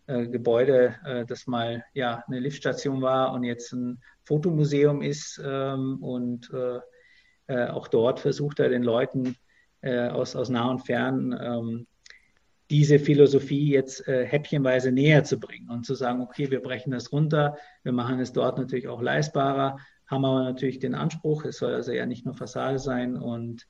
[0.08, 6.02] äh, Gebäude, äh, das mal ja eine Liftstation war und jetzt ein Fotomuseum ist ähm,
[6.02, 6.80] und äh,
[7.48, 9.36] äh, auch dort versucht er den Leuten
[9.88, 11.86] aus, aus nah und fern ähm,
[12.70, 17.12] diese Philosophie jetzt äh, häppchenweise näher zu bringen und zu sagen, okay, wir brechen das
[17.12, 19.78] runter, wir machen es dort natürlich auch leistbarer,
[20.08, 23.18] haben aber natürlich den Anspruch, es soll also ja nicht nur Fassade sein.
[23.18, 23.66] Und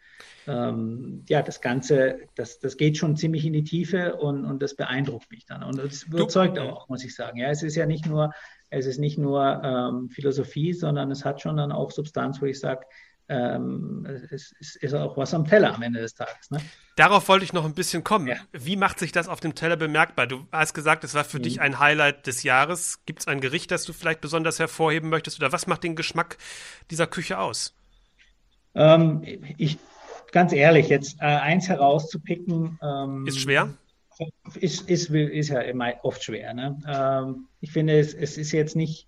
[0.47, 4.75] ähm, ja, das Ganze, das, das geht schon ziemlich in die Tiefe und, und das
[4.75, 5.63] beeindruckt mich dann.
[5.63, 7.37] Und das überzeugt auch, muss ich sagen.
[7.37, 8.33] Ja, es ist ja nicht nur,
[8.69, 12.59] es ist nicht nur ähm, Philosophie, sondern es hat schon dann auch Substanz, wo ich
[12.59, 12.85] sage,
[13.27, 16.51] ähm, es, es, ist auch was am Teller am Ende des Tages.
[16.51, 16.59] Ne?
[16.95, 18.27] Darauf wollte ich noch ein bisschen kommen.
[18.27, 18.35] Ja.
[18.51, 20.27] Wie macht sich das auf dem Teller bemerkbar?
[20.27, 21.43] Du hast gesagt, es war für mhm.
[21.43, 23.03] dich ein Highlight des Jahres.
[23.05, 25.39] Gibt es ein Gericht, das du vielleicht besonders hervorheben möchtest?
[25.39, 26.37] Oder was macht den Geschmack
[26.91, 27.73] dieser Küche aus?
[28.75, 29.23] Ähm,
[29.57, 29.79] ich,
[30.31, 32.77] ganz ehrlich, jetzt äh, eins herauszupicken.
[32.81, 33.73] Ähm, ist schwer?
[34.53, 36.53] Ist, ist, ist ja immer oft schwer.
[36.53, 36.79] Ne?
[36.87, 39.07] Ähm, ich finde, es, es ist jetzt nicht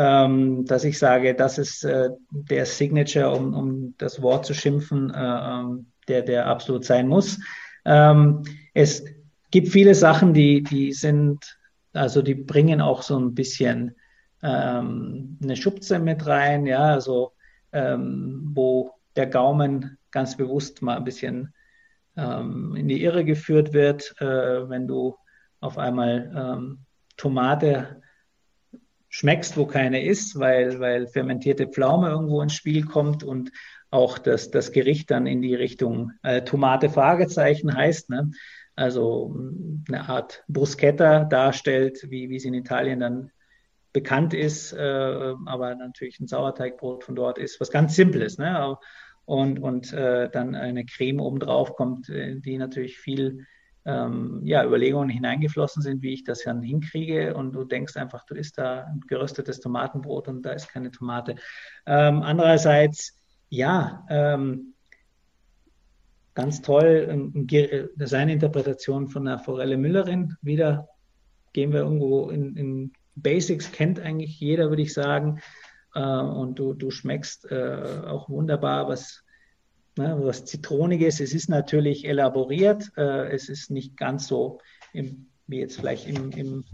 [0.00, 5.12] ähm, dass ich sage, das ist äh, der Signature, um, um das Wort zu schimpfen,
[5.12, 7.40] äh, ähm, der, der absolut sein muss.
[7.84, 8.44] Ähm,
[8.74, 9.04] es
[9.50, 11.58] gibt viele Sachen, die, die sind,
[11.94, 13.96] also die bringen auch so ein bisschen
[14.40, 17.32] ähm, eine Schubze mit rein, ja, also
[17.72, 21.52] ähm, wo der Gaumen ganz bewusst mal ein bisschen
[22.16, 25.16] ähm, in die Irre geführt wird, äh, wenn du
[25.58, 26.68] auf einmal
[27.16, 28.00] Tomate
[29.08, 33.50] schmeckst, wo keine ist, weil, weil fermentierte Pflaume irgendwo ins Spiel kommt und
[33.90, 38.30] auch das, das Gericht dann in die Richtung äh, Tomate Fragezeichen heißt, ne?
[38.76, 43.30] also mm, eine Art Bruschetta darstellt, wie, wie es in Italien dann
[43.92, 48.36] bekannt ist, äh, aber natürlich ein Sauerteigbrot von dort ist, was ganz Simples.
[48.38, 48.76] Ne?
[49.24, 53.46] Und, und äh, dann eine Creme obendrauf kommt, äh, die natürlich viel
[53.88, 57.34] ähm, ja, Überlegungen hineingeflossen sind, wie ich das dann hinkriege.
[57.34, 61.36] Und du denkst einfach, du isst da ein geröstetes Tomatenbrot und da ist keine Tomate.
[61.86, 63.16] Ähm, andererseits,
[63.48, 64.74] ja, ähm,
[66.34, 67.46] ganz toll,
[67.96, 70.36] seine Interpretation von der Forelle Müllerin.
[70.42, 70.88] Wieder
[71.54, 75.40] gehen wir irgendwo in, in Basics, kennt eigentlich jeder, würde ich sagen.
[75.94, 79.24] Äh, und du, du schmeckst äh, auch wunderbar, was
[79.98, 81.20] ne, was Zitroniges.
[81.20, 84.60] Es ist natürlich elaboriert, äh, es ist nicht ganz so
[84.92, 86.64] im, wie jetzt vielleicht im, im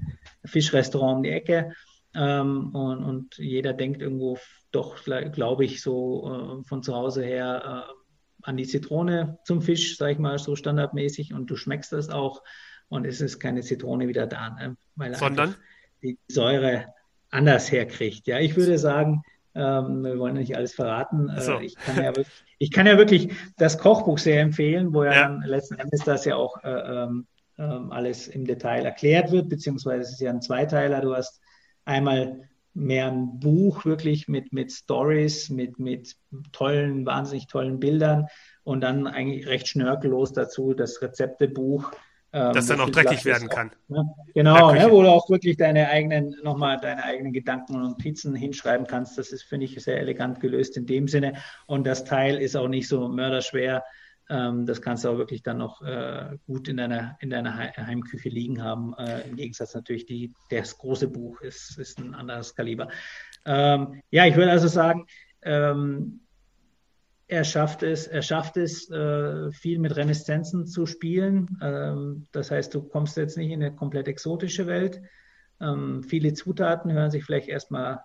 [0.45, 1.75] Fischrestaurant um die Ecke.
[2.15, 4.39] Ähm, und, und, jeder denkt irgendwo
[4.71, 7.93] doch, glaube ich, so äh, von zu Hause her äh,
[8.43, 11.35] an die Zitrone zum Fisch, sage ich mal, so standardmäßig.
[11.35, 12.43] Und du schmeckst das auch.
[12.89, 14.77] Und es ist keine Zitrone wieder da, ne?
[14.95, 15.57] weil Sondern?
[16.03, 16.87] die Säure
[17.31, 18.27] anders herkriegt.
[18.27, 19.23] Ja, ich würde sagen,
[19.55, 21.29] ähm, wir wollen nicht alles verraten.
[21.29, 21.61] Äh, so.
[21.61, 22.13] ich, kann ja,
[22.65, 25.41] ich, kann ja, wirklich das Kochbuch sehr empfehlen, wo ja, ja.
[25.45, 27.07] letzten Endes das ja auch äh,
[27.59, 31.01] ähm, alles im Detail erklärt wird, beziehungsweise es ist ja ein Zweiteiler.
[31.01, 31.41] Du hast
[31.85, 36.17] einmal mehr ein Buch wirklich mit, mit Stories, mit, mit
[36.53, 38.27] tollen, wahnsinnig tollen Bildern
[38.65, 41.93] und dann eigentlich recht schnörkellos dazu das Rezeptebuch
[42.35, 43.71] ähm, das dann auch dreckig werden kann.
[43.87, 44.05] Ne?
[44.35, 48.89] Genau, ne, wo du auch wirklich deine eigenen, nochmal deine eigenen Gedanken und Notizen hinschreiben
[48.89, 49.17] kannst.
[49.17, 51.35] Das ist, finde ich, sehr elegant gelöst in dem Sinne.
[51.67, 53.85] Und das Teil ist auch nicht so mörderschwer.
[54.29, 58.31] Ähm, das kannst du auch wirklich dann noch äh, gut in deiner, in deiner Heimküche
[58.31, 58.95] liegen haben.
[58.99, 62.89] Äh, Im Gegensatz natürlich, die, das große Buch ist, ist ein anderes Kaliber.
[63.47, 65.07] Ähm, ja, ich würde also sagen,
[65.43, 66.24] ähm,
[67.35, 71.59] er schafft es, er schafft es, äh, viel mit Reminiszenzen zu spielen.
[71.61, 75.03] Ähm, das heißt, du kommst jetzt nicht in eine komplett exotische Welt.
[75.61, 78.05] Ähm, viele Zutaten hören sich vielleicht erstmal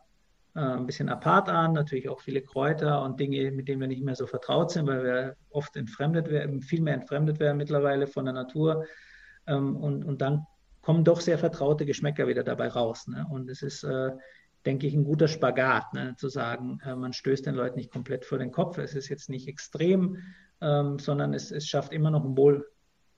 [0.55, 4.03] äh, ein bisschen apart an, natürlich auch viele Kräuter und Dinge, mit denen wir nicht
[4.03, 8.25] mehr so vertraut sind, weil wir oft entfremdet werden, viel mehr entfremdet werden mittlerweile von
[8.25, 8.85] der Natur.
[9.45, 10.47] Ähm, und, und dann
[10.81, 13.07] kommen doch sehr vertraute Geschmäcker wieder dabei raus.
[13.07, 13.27] Ne?
[13.29, 14.09] Und es ist äh,
[14.65, 16.15] denke ich, ein guter Spagat, ne?
[16.17, 18.77] zu sagen, äh, man stößt den Leuten nicht komplett vor den Kopf.
[18.77, 20.17] Es ist jetzt nicht extrem,
[20.61, 22.67] ähm, sondern es, es schafft immer noch ein wohl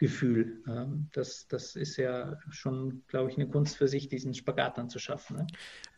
[0.02, 0.64] Gefühl.
[0.68, 4.90] Ähm, das, das ist ja schon, glaube ich, eine Kunst für sich, diesen Spagat dann
[4.90, 5.38] zu schaffen.
[5.38, 5.48] Ne?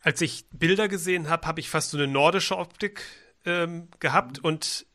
[0.02, 3.02] Als ich Bilder gesehen habe, habe ich fast so eine nordische Optik
[3.46, 4.86] ähm, gehabt und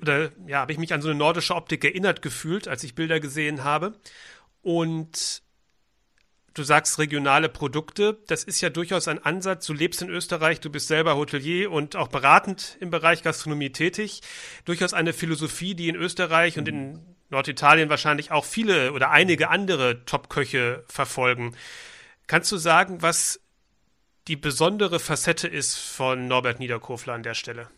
[0.00, 3.20] oder, ja, habe ich mich an so eine nordische Optik erinnert gefühlt, als ich Bilder
[3.20, 3.92] gesehen habe.
[4.62, 5.42] Und
[6.54, 9.66] du sagst regionale Produkte, das ist ja durchaus ein Ansatz.
[9.66, 14.22] Du lebst in Österreich, du bist selber Hotelier und auch beratend im Bereich Gastronomie tätig.
[14.64, 17.00] Durchaus eine Philosophie, die in Österreich und in
[17.30, 21.54] Norditalien wahrscheinlich auch viele oder einige andere Top-Köche verfolgen.
[22.26, 23.40] Kannst du sagen, was
[24.28, 27.68] die besondere Facette ist von Norbert Niederkofler an der Stelle?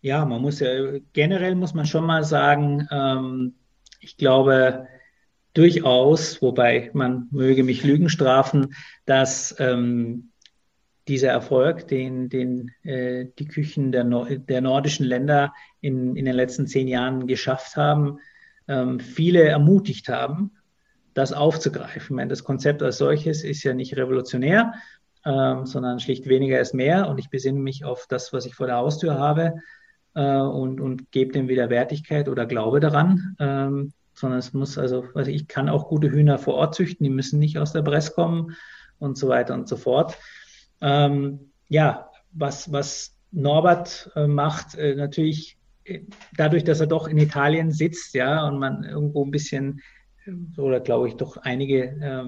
[0.00, 0.68] Ja, man muss ja,
[1.14, 3.54] generell muss man schon mal sagen, ähm,
[4.00, 4.86] ich glaube,
[5.54, 8.74] durchaus, wobei man möge mich Lügen strafen,
[9.06, 10.30] dass ähm,
[11.08, 16.34] dieser Erfolg, den, den äh, die Küchen der, no der nordischen Länder in, in den
[16.34, 18.18] letzten zehn Jahren geschafft haben,
[18.68, 20.52] ähm, viele ermutigt haben,
[21.12, 22.16] das aufzugreifen.
[22.16, 24.74] Meine, das Konzept als solches ist ja nicht revolutionär,
[25.24, 27.08] ähm, sondern schlicht weniger ist mehr.
[27.08, 29.54] Und ich besinne mich auf das, was ich vor der Haustür habe
[30.14, 33.36] äh, und, und gebe dem wieder Wertigkeit oder Glaube daran.
[33.38, 37.10] Ähm, sondern es muss also, also ich kann auch gute Hühner vor Ort züchten, die
[37.10, 38.56] müssen nicht aus der Bress kommen
[38.98, 40.16] und so weiter und so fort.
[40.80, 46.00] Ähm, ja, was, was Norbert äh, macht, äh, natürlich äh,
[46.36, 49.80] dadurch, dass er doch in Italien sitzt, ja, und man irgendwo ein bisschen,
[50.24, 52.24] äh, oder glaube ich, doch einige äh,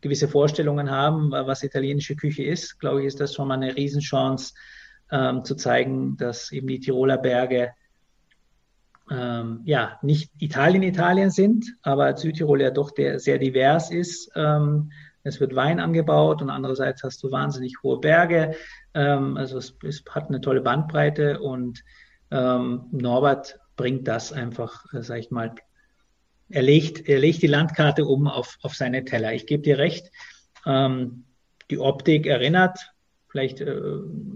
[0.00, 4.54] gewisse Vorstellungen haben, was italienische Küche ist, glaube ich, ist das schon mal eine Riesenchance,
[5.10, 7.72] ähm, zu zeigen, dass eben die Tiroler Berge
[9.10, 14.30] ähm, ja, nicht Italien, Italien sind, aber Südtirol ja doch der, sehr divers ist.
[14.34, 14.90] Ähm,
[15.24, 18.54] es wird Wein angebaut und andererseits hast du wahnsinnig hohe Berge.
[18.94, 21.82] Ähm, also es, es, hat eine tolle Bandbreite und
[22.30, 25.54] ähm, Norbert bringt das einfach, äh, sag ich mal,
[26.48, 29.32] er legt, er legt die Landkarte um auf, auf seine Teller.
[29.32, 30.10] Ich gebe dir recht.
[30.66, 31.24] Ähm,
[31.70, 32.93] die Optik erinnert
[33.34, 33.80] vielleicht äh,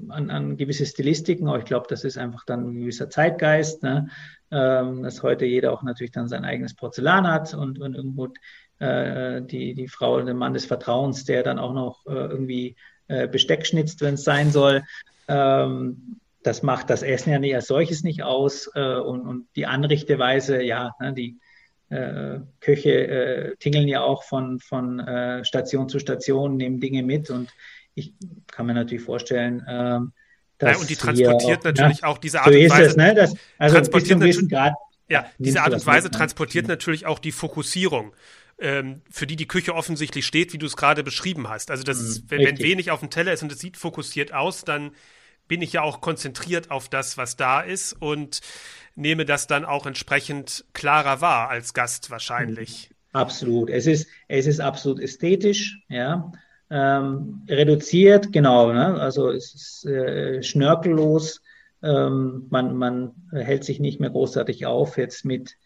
[0.09, 4.09] an, an gewisse Stilistiken, aber ich glaube, das ist einfach dann ein gewisser Zeitgeist, ne?
[4.51, 8.33] ähm, dass heute jeder auch natürlich dann sein eigenes Porzellan hat und, und irgendwo
[8.81, 12.75] äh, die, die Frau oder der Mann des Vertrauens, der dann auch noch äh, irgendwie
[13.07, 14.83] äh, Besteck schnitzt, wenn es sein soll.
[15.29, 19.67] Ähm, das macht das Essen ja nicht als solches nicht aus äh, und, und die
[19.67, 21.39] Anrichteweise, ja, ne, die
[21.91, 27.31] äh, Köche äh, tingeln ja auch von, von äh, Station zu Station, nehmen Dinge mit
[27.31, 27.55] und
[27.99, 28.15] ich
[28.47, 30.13] kann mir natürlich vorstellen, ähm,
[30.59, 32.91] dass ja, und die transportiert wir, natürlich ja, auch diese Art so und Weise.
[32.91, 33.15] Es, ne?
[33.15, 34.75] das, also transportiert natürlich, Grad,
[35.09, 36.19] ja, diese Art und Weise mit, ne?
[36.19, 36.73] transportiert ne?
[36.73, 38.13] natürlich auch die Fokussierung,
[38.59, 41.71] ähm, für die die Küche offensichtlich steht, wie du es gerade beschrieben hast.
[41.71, 44.65] Also das, mhm, wenn, wenn, wenig auf dem Teller ist und es sieht fokussiert aus,
[44.65, 44.91] dann
[45.47, 48.41] bin ich ja auch konzentriert auf das, was da ist und
[48.97, 52.91] nehme das dann auch entsprechend klarer wahr als Gast wahrscheinlich.
[53.13, 53.71] Absolut.
[53.71, 56.33] Es ist, es ist absolut ästhetisch, ja
[56.71, 59.01] ähm, reduziert, genau, ne?
[59.01, 61.43] also es ist äh, schnörkellos,
[61.83, 65.57] ähm, man, man hält sich nicht mehr großartig auf jetzt mit,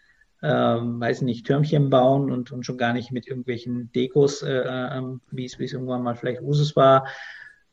[0.43, 5.03] ähm, weiß nicht, Türmchen bauen und, und schon gar nicht mit irgendwelchen Dekos, äh, äh,
[5.31, 7.07] wie es irgendwann mal vielleicht Usus war.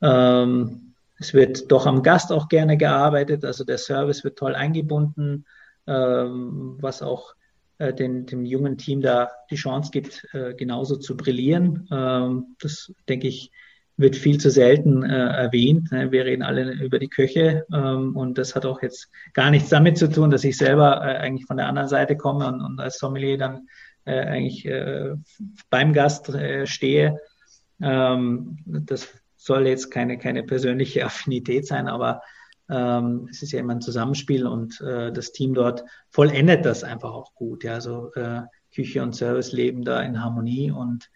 [0.01, 5.45] Ähm, es wird doch am Gast auch gerne gearbeitet, also der Service wird toll eingebunden,
[5.85, 7.35] ähm, was auch
[7.79, 11.87] äh, dem, dem jungen Team da die Chance gibt, äh, genauso zu brillieren.
[11.91, 13.51] Ähm, das, denke ich,
[13.97, 15.91] wird viel zu selten äh, erwähnt.
[15.91, 16.11] Ne?
[16.11, 19.97] Wir reden alle über die Köche ähm, und das hat auch jetzt gar nichts damit
[19.97, 22.97] zu tun, dass ich selber äh, eigentlich von der anderen Seite komme und, und als
[22.97, 23.67] Sommelier dann
[24.05, 25.15] äh, eigentlich äh,
[25.69, 27.19] beim Gast äh, stehe.
[27.81, 32.21] Ähm, das soll jetzt keine, keine persönliche Affinität sein, aber
[32.69, 37.11] ähm, es ist ja immer ein Zusammenspiel und äh, das Team dort vollendet das einfach
[37.11, 37.63] auch gut.
[37.63, 38.41] Ja, also äh,
[38.73, 41.09] Küche und Service leben da in Harmonie und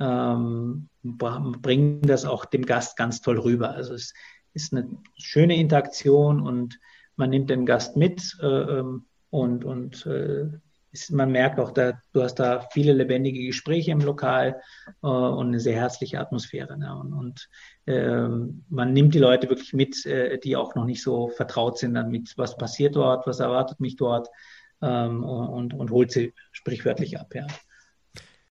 [0.00, 3.70] ähm, bringen das auch dem Gast ganz toll rüber.
[3.70, 4.12] Also es
[4.52, 6.78] ist eine schöne Interaktion und
[7.16, 10.48] man nimmt den Gast mit äh, ähm, und, und äh,
[10.96, 14.60] ist, man merkt auch, da, du hast da viele lebendige Gespräche im Lokal
[15.02, 16.78] äh, und eine sehr herzliche Atmosphäre.
[16.78, 16.96] Ne?
[16.96, 17.48] Und, und
[17.86, 21.94] ähm, man nimmt die Leute wirklich mit, äh, die auch noch nicht so vertraut sind
[21.94, 24.28] damit, was passiert dort, was erwartet mich dort
[24.82, 27.34] ähm, und, und holt sie sprichwörtlich ab.
[27.34, 27.46] Ja.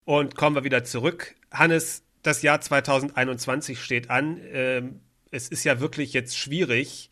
[0.04, 1.34] Und kommen wir wieder zurück.
[1.50, 4.40] Hannes, das Jahr 2021 steht an.
[4.52, 5.00] Ähm,
[5.30, 7.10] es ist ja wirklich jetzt schwierig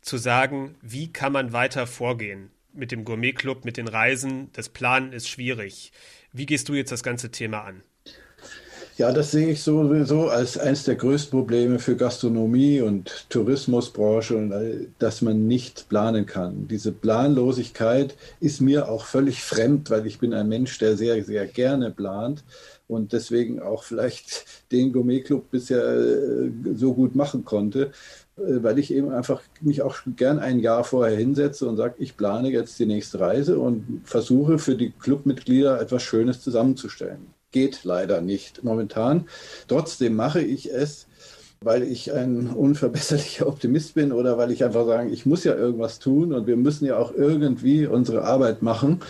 [0.00, 4.48] zu sagen, wie kann man weiter vorgehen mit dem Gourmet-Club, mit den Reisen.
[4.52, 5.92] Das Planen ist schwierig.
[6.32, 7.82] Wie gehst du jetzt das ganze Thema an?
[8.98, 15.22] Ja, das sehe ich sowieso als eines der größten Probleme für Gastronomie und Tourismusbranche, dass
[15.22, 16.66] man nicht planen kann.
[16.66, 21.46] Diese Planlosigkeit ist mir auch völlig fremd, weil ich bin ein Mensch, der sehr, sehr
[21.46, 22.42] gerne plant
[22.88, 27.92] und deswegen auch vielleicht den Gourmet-Club bisher äh, so gut machen konnte,
[28.38, 32.50] weil ich eben einfach mich auch gern ein Jahr vorher hinsetze und sage, ich plane
[32.50, 37.26] jetzt die nächste Reise und versuche für die Clubmitglieder etwas Schönes zusammenzustellen.
[37.50, 39.26] Geht leider nicht momentan.
[39.66, 41.06] Trotzdem mache ich es,
[41.60, 45.98] weil ich ein unverbesserlicher Optimist bin oder weil ich einfach sage, ich muss ja irgendwas
[45.98, 49.00] tun und wir müssen ja auch irgendwie unsere Arbeit machen.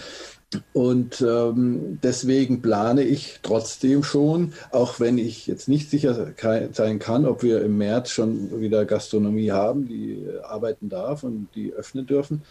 [0.72, 6.32] Und ähm, deswegen plane ich trotzdem schon, auch wenn ich jetzt nicht sicher
[6.72, 11.74] sein kann, ob wir im März schon wieder Gastronomie haben, die arbeiten darf und die
[11.74, 12.42] öffnen dürfen,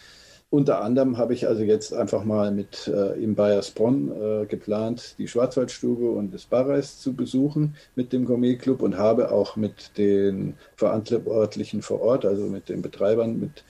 [0.50, 5.28] unter anderem habe ich also jetzt einfach mal mit äh, im Bayersbronn äh, geplant, die
[5.28, 11.82] Schwarzwaldstube und das Barreis zu besuchen mit dem Gourmet-Club und habe auch mit den Verantwortlichen
[11.82, 13.62] vor Ort, also mit den Betreibern, mit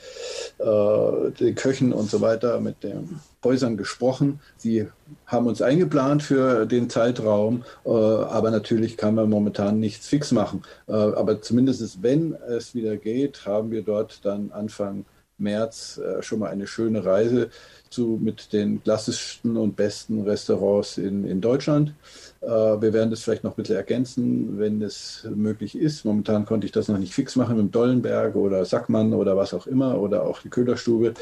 [0.59, 4.39] äh, den Köchen und so weiter, mit den Häusern gesprochen.
[4.57, 4.87] Sie
[5.27, 10.63] haben uns eingeplant für den Zeitraum, äh, aber natürlich kann man momentan nichts fix machen.
[10.87, 15.05] Äh, aber zumindest wenn es wieder geht, haben wir dort dann Anfang
[15.39, 17.51] März äh, schon mal eine schöne Reise
[17.91, 21.95] zu mit den klassischsten und besten Restaurants in, in Deutschland.
[22.41, 26.05] Äh, wir werden das vielleicht noch ein bisschen ergänzen, wenn es möglich ist.
[26.05, 29.67] Momentan konnte ich das noch nicht fix machen mit Dollenberg oder Sackmann oder was auch
[29.67, 31.15] immer oder auch die Köhlerstube.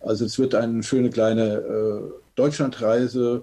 [0.00, 2.00] Also es wird eine schöne kleine äh,
[2.34, 3.42] Deutschlandreise,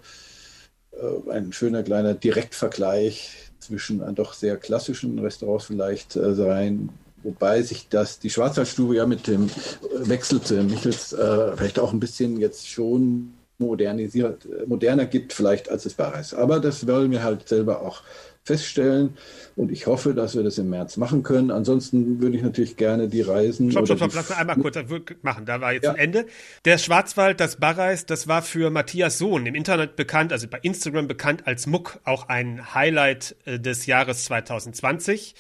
[0.92, 6.90] äh, ein schöner kleiner Direktvergleich zwischen doch sehr klassischen Restaurants vielleicht äh, sein,
[7.24, 9.50] Wobei sich das, die Schwarzwaldstube ja mit dem
[9.98, 15.70] Wechsel zu Michels äh, vielleicht auch ein bisschen jetzt schon modernisiert, äh, moderner gibt vielleicht
[15.70, 16.34] als das Barreis.
[16.34, 18.04] Aber das wollen wir halt selber auch
[18.44, 19.18] feststellen.
[19.56, 21.52] Und ich hoffe, dass wir das im März machen können.
[21.52, 23.72] Ansonsten würde ich natürlich gerne die Reisen.
[23.72, 24.78] Stopp, stopp, stopp, lass mal einmal kurz
[25.22, 25.46] machen.
[25.46, 25.92] Da war jetzt ja.
[25.92, 26.26] ein Ende.
[26.66, 31.08] Der Schwarzwald, das Barreis, das war für Matthias Sohn im Internet bekannt, also bei Instagram
[31.08, 35.36] bekannt als Muck, auch ein Highlight äh, des Jahres 2020.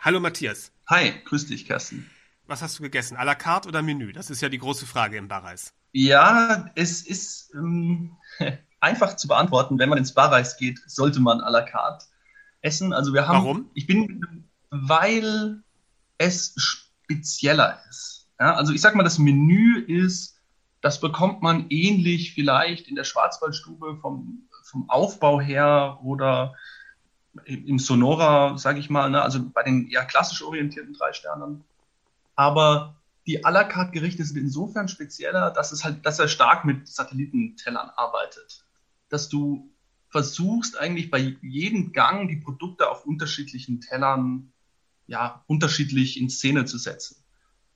[0.00, 0.71] Hallo Matthias.
[0.88, 2.10] Hi, grüß dich, Carsten.
[2.46, 3.16] Was hast du gegessen?
[3.16, 4.12] À la carte oder Menü?
[4.12, 5.72] Das ist ja die große Frage im Barreis.
[5.92, 8.16] Ja, es ist ähm,
[8.80, 9.78] einfach zu beantworten.
[9.78, 12.06] Wenn man ins Barreis geht, sollte man à la carte
[12.60, 12.92] essen.
[12.92, 13.38] Also wir haben.
[13.38, 13.70] Warum?
[13.74, 15.62] Ich bin, weil
[16.18, 18.28] es spezieller ist.
[18.40, 20.40] Ja, also ich sag mal, das Menü ist,
[20.80, 26.54] das bekommt man ähnlich vielleicht in der Schwarzwaldstube vom, vom Aufbau her oder
[27.44, 31.64] im Sonora, sage ich mal, ne, also bei den eher klassisch orientierten drei Sternen.
[32.34, 32.96] Aber
[33.26, 36.88] die à la carte Gerichte sind insofern spezieller, dass es halt, dass er stark mit
[36.88, 38.64] Satellitentellern arbeitet.
[39.08, 39.70] Dass du
[40.08, 44.52] versuchst eigentlich bei jedem Gang die Produkte auf unterschiedlichen Tellern
[45.06, 47.16] ja unterschiedlich in Szene zu setzen.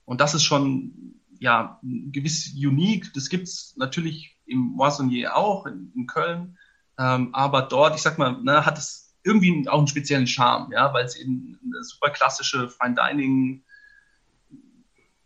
[0.05, 3.13] Und das ist schon ja gewiss unique.
[3.15, 6.59] Das gibt's natürlich im Moissonnier auch in, in Köln,
[6.99, 10.95] ähm, aber dort, ich sag mal, ne, hat es irgendwie auch einen speziellen Charme, ja,
[10.95, 13.65] weil es eben eine super klassische Fine Dining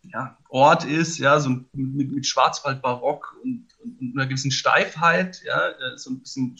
[0.03, 5.41] ja, Ort ist, ja, so mit, mit Schwarzwald Barock und, und, und, einer gewissen Steifheit,
[5.43, 6.57] ja, äh, so ein bisschen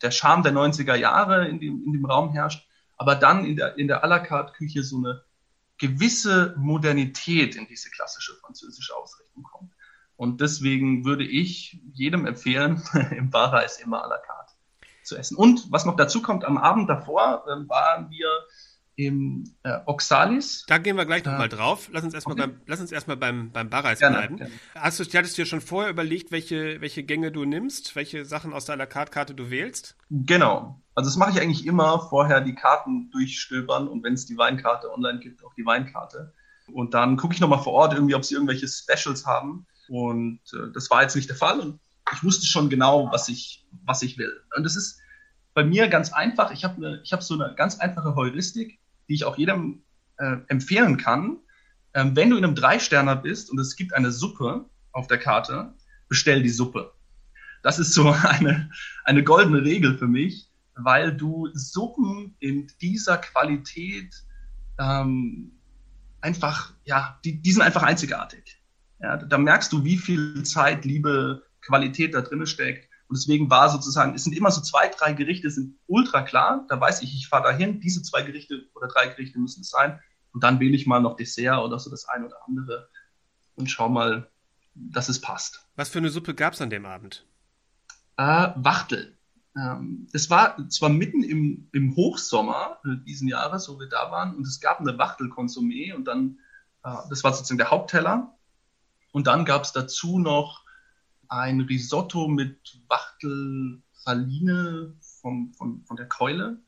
[0.00, 2.66] der Charme der 90er Jahre in dem, in dem Raum herrscht,
[2.96, 5.22] aber dann in der, in der à la carte Küche so eine
[5.76, 9.72] gewisse Modernität in diese klassische französische Ausrichtung kommt.
[10.16, 12.82] Und deswegen würde ich jedem empfehlen,
[13.16, 14.37] im Barreis immer à la carte
[15.08, 15.36] zu essen.
[15.36, 18.28] Und was noch dazu kommt, am Abend davor äh, waren wir
[18.98, 20.64] im äh, Oxalis.
[20.66, 21.88] Da gehen wir gleich nochmal äh, drauf.
[21.92, 22.48] Lass uns erstmal okay.
[22.48, 24.36] beim, lass uns erstmal beim, beim Barreis gerne, bleiben.
[24.38, 24.52] Gerne.
[24.74, 28.52] Hast du, hattest du dir schon vorher überlegt, welche, welche Gänge du nimmst, welche Sachen
[28.52, 29.96] aus der à la carte Karte du wählst?
[30.10, 30.82] Genau.
[30.96, 34.92] Also das mache ich eigentlich immer vorher die Karten durchstöbern und wenn es die Weinkarte
[34.92, 36.34] online gibt, auch die Weinkarte.
[36.72, 39.66] Und dann gucke ich nochmal vor Ort irgendwie, ob sie irgendwelche Specials haben.
[39.88, 41.60] Und äh, das war jetzt nicht der Fall.
[41.60, 41.80] Und
[42.12, 44.32] ich wusste schon genau, was ich, was ich will.
[44.56, 45.00] Und das ist
[45.54, 46.52] bei mir ganz einfach.
[46.52, 48.78] Ich habe ne, ich hab so eine ganz einfache Heuristik,
[49.08, 49.82] die ich auch jedem
[50.18, 51.38] äh, empfehlen kann.
[51.94, 55.74] Ähm, wenn du in einem Dreisterner bist und es gibt eine Suppe auf der Karte,
[56.08, 56.92] bestell die Suppe.
[57.62, 58.70] Das ist so eine,
[59.04, 64.14] eine goldene Regel für mich, weil du Suppen in dieser Qualität
[64.78, 65.52] ähm,
[66.20, 68.62] einfach, ja, die, die sind einfach einzigartig.
[69.00, 72.88] Ja, da merkst du, wie viel Zeit, Liebe, Qualität da drin steckt.
[73.08, 76.66] Und deswegen war sozusagen, es sind immer so zwei, drei Gerichte, sind ultra klar.
[76.68, 80.00] Da weiß ich, ich fahre dahin, diese zwei Gerichte oder drei Gerichte müssen es sein.
[80.32, 82.88] Und dann wähle ich mal noch Dessert oder so das eine oder andere
[83.54, 84.30] und schau mal,
[84.74, 85.66] dass es passt.
[85.76, 87.24] Was für eine Suppe gab es an dem Abend?
[88.16, 89.16] Äh, Wachtel.
[89.56, 94.36] ähm, es war zwar mitten im, im Hochsommer äh, diesen Jahres, wo wir da waren,
[94.36, 96.38] und es gab eine Wachtelkonsumé und dann,
[96.84, 98.34] äh, das war sozusagen der Hauptteller.
[99.12, 100.67] Und dann gab es dazu noch
[101.28, 106.62] ein Risotto mit Wachtelpraline vom, von, von der Keule.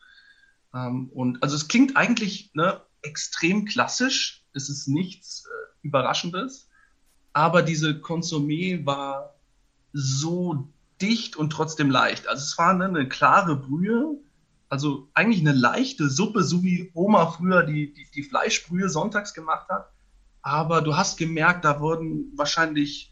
[0.75, 4.45] Ähm, und also es klingt eigentlich ne, extrem klassisch.
[4.53, 5.49] Es ist nichts äh,
[5.83, 6.69] Überraschendes.
[7.33, 9.37] Aber diese Consommé war
[9.93, 10.69] so
[11.01, 12.29] dicht und trotzdem leicht.
[12.29, 14.21] Also es war ne, eine klare Brühe,
[14.69, 19.69] also eigentlich eine leichte Suppe, so wie Oma früher die, die, die Fleischbrühe sonntags gemacht
[19.69, 19.91] hat.
[20.43, 23.10] Aber du hast gemerkt, da wurden wahrscheinlich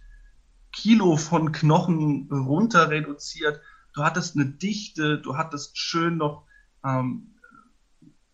[0.73, 3.61] Kilo von Knochen runter reduziert.
[3.95, 6.45] Du hattest eine Dichte, du hattest schön noch
[6.85, 7.35] ähm,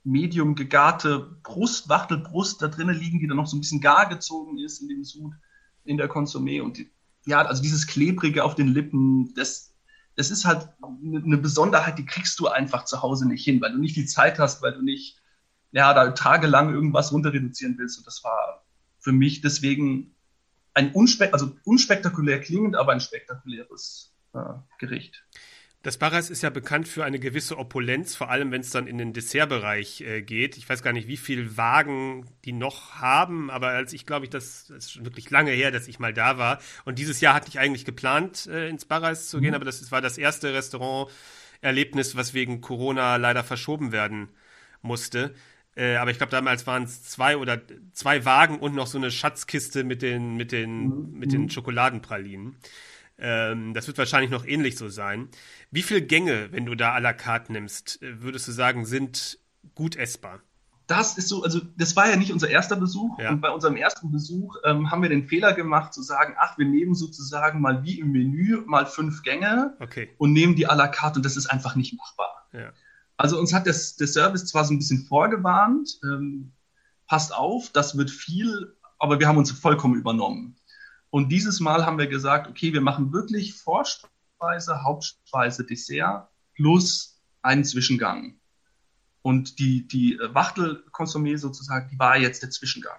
[0.05, 4.59] medium gegarte Brust, Wachtelbrust da drinnen liegen, die dann noch so ein bisschen gar gezogen
[4.59, 5.32] ist in dem Sud,
[5.85, 6.62] in der Konsumé.
[6.62, 6.90] Und die,
[7.24, 9.74] ja, also dieses Klebrige auf den Lippen, das,
[10.16, 13.78] das ist halt eine Besonderheit, die kriegst du einfach zu Hause nicht hin, weil du
[13.78, 15.20] nicht die Zeit hast, weil du nicht,
[15.73, 17.98] ja, da tagelang irgendwas runter reduzieren willst.
[17.98, 18.65] Und das war
[18.98, 20.14] für mich deswegen
[20.75, 24.39] ein unspek also unspektakulär klingend, aber ein spektakuläres äh,
[24.79, 25.25] Gericht.
[25.85, 28.97] Das Barras ist ja bekannt für eine gewisse Opulenz, vor allem wenn es dann in
[28.97, 30.57] den Dessertbereich äh, geht.
[30.57, 34.31] Ich weiß gar nicht, wie viel Wagen die noch haben, aber als ich glaube ich,
[34.31, 36.59] das, das, ist schon wirklich lange her, dass ich mal da war.
[36.87, 39.57] Und dieses Jahr hatte ich eigentlich geplant, äh, ins Barras zu gehen, mhm.
[39.57, 44.31] aber das war das erste Restaurant-Erlebnis, was wegen Corona leider verschoben werden
[44.81, 45.35] musste.
[45.77, 47.61] Äh, aber ich glaube, damals waren es zwei oder
[47.93, 51.19] zwei Wagen und noch so eine Schatzkiste mit den, mit den, mhm.
[51.19, 51.51] mit den mhm.
[51.51, 52.57] Schokoladenpralinen.
[53.19, 55.29] Ähm, das wird wahrscheinlich noch ähnlich so sein.
[55.71, 59.39] Wie viele Gänge, wenn du da à la carte nimmst, äh, würdest du sagen, sind
[59.75, 60.41] gut essbar?
[60.87, 63.19] Das ist so, also das war ja nicht unser erster Besuch.
[63.19, 63.31] Ja.
[63.31, 66.67] Und bei unserem ersten Besuch ähm, haben wir den Fehler gemacht zu sagen, ach, wir
[66.67, 70.11] nehmen sozusagen mal wie im Menü mal fünf Gänge okay.
[70.19, 72.49] und nehmen die à la carte und das ist einfach nicht machbar.
[72.53, 72.73] Ja.
[73.16, 76.53] Also uns hat das, der Service zwar so ein bisschen vorgewarnt, ähm,
[77.07, 80.57] passt auf, das wird viel, aber wir haben uns vollkommen übernommen.
[81.11, 87.65] Und dieses Mal haben wir gesagt, okay, wir machen wirklich Vorspeise, Hauptspeise, Dessert plus einen
[87.65, 88.41] Zwischengang.
[89.23, 92.99] Und die, die Wachtelkonsumé sozusagen, die war jetzt der Zwischengang.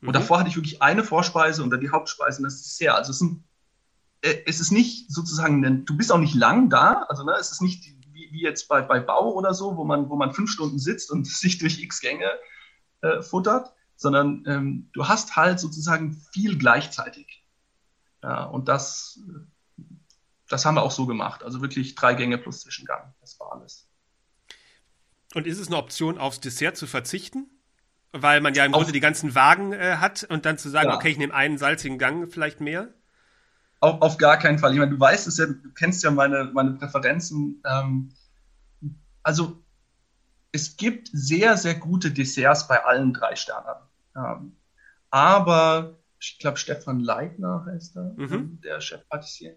[0.00, 0.12] Und mhm.
[0.12, 2.94] davor hatte ich wirklich eine Vorspeise und dann die Hauptspeise und das Dessert.
[2.94, 3.44] Also es ist, ein,
[4.20, 7.62] äh, es ist nicht sozusagen, du bist auch nicht lang da, also ne, es ist
[7.62, 7.97] nicht
[8.30, 11.10] wie, wie jetzt bei, bei Bau oder so, wo man, wo man fünf Stunden sitzt
[11.10, 12.30] und sich durch x Gänge
[13.00, 17.44] äh, futtert, sondern ähm, du hast halt sozusagen viel gleichzeitig.
[18.22, 19.20] Ja, und das,
[20.48, 21.42] das haben wir auch so gemacht.
[21.42, 23.14] Also wirklich drei Gänge plus Zwischengang.
[23.20, 23.88] Das war alles.
[25.34, 27.46] Und ist es eine Option, aufs Dessert zu verzichten?
[28.12, 30.88] Weil man ja im auf, Grunde die ganzen Wagen äh, hat und dann zu sagen,
[30.88, 30.96] ja.
[30.96, 32.94] okay, ich nehme einen salzigen Gang, vielleicht mehr?
[33.80, 34.72] Auf, auf gar keinen Fall.
[34.72, 37.62] Ich meine, du weißt es ja, du kennst ja meine, meine Präferenzen.
[37.64, 38.10] Ähm,
[39.22, 39.62] also
[40.52, 43.76] es gibt sehr, sehr gute Desserts bei allen drei Sternen.
[44.16, 44.56] Ähm,
[45.10, 48.60] aber ich glaube, Stefan Leitner heißt er, mhm.
[48.62, 49.56] der Chefpatissier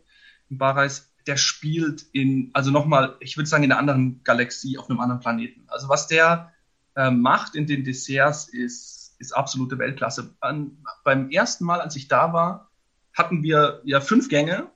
[0.49, 4.89] in Barreis, der spielt in, also nochmal, ich würde sagen, in einer anderen Galaxie, auf
[4.89, 5.63] einem anderen Planeten.
[5.67, 6.51] Also was der
[6.95, 10.35] äh, macht in den Desserts ist, ist absolute Weltklasse.
[10.39, 12.70] An, beim ersten Mal, als ich da war,
[13.13, 14.69] hatten wir ja fünf Gänge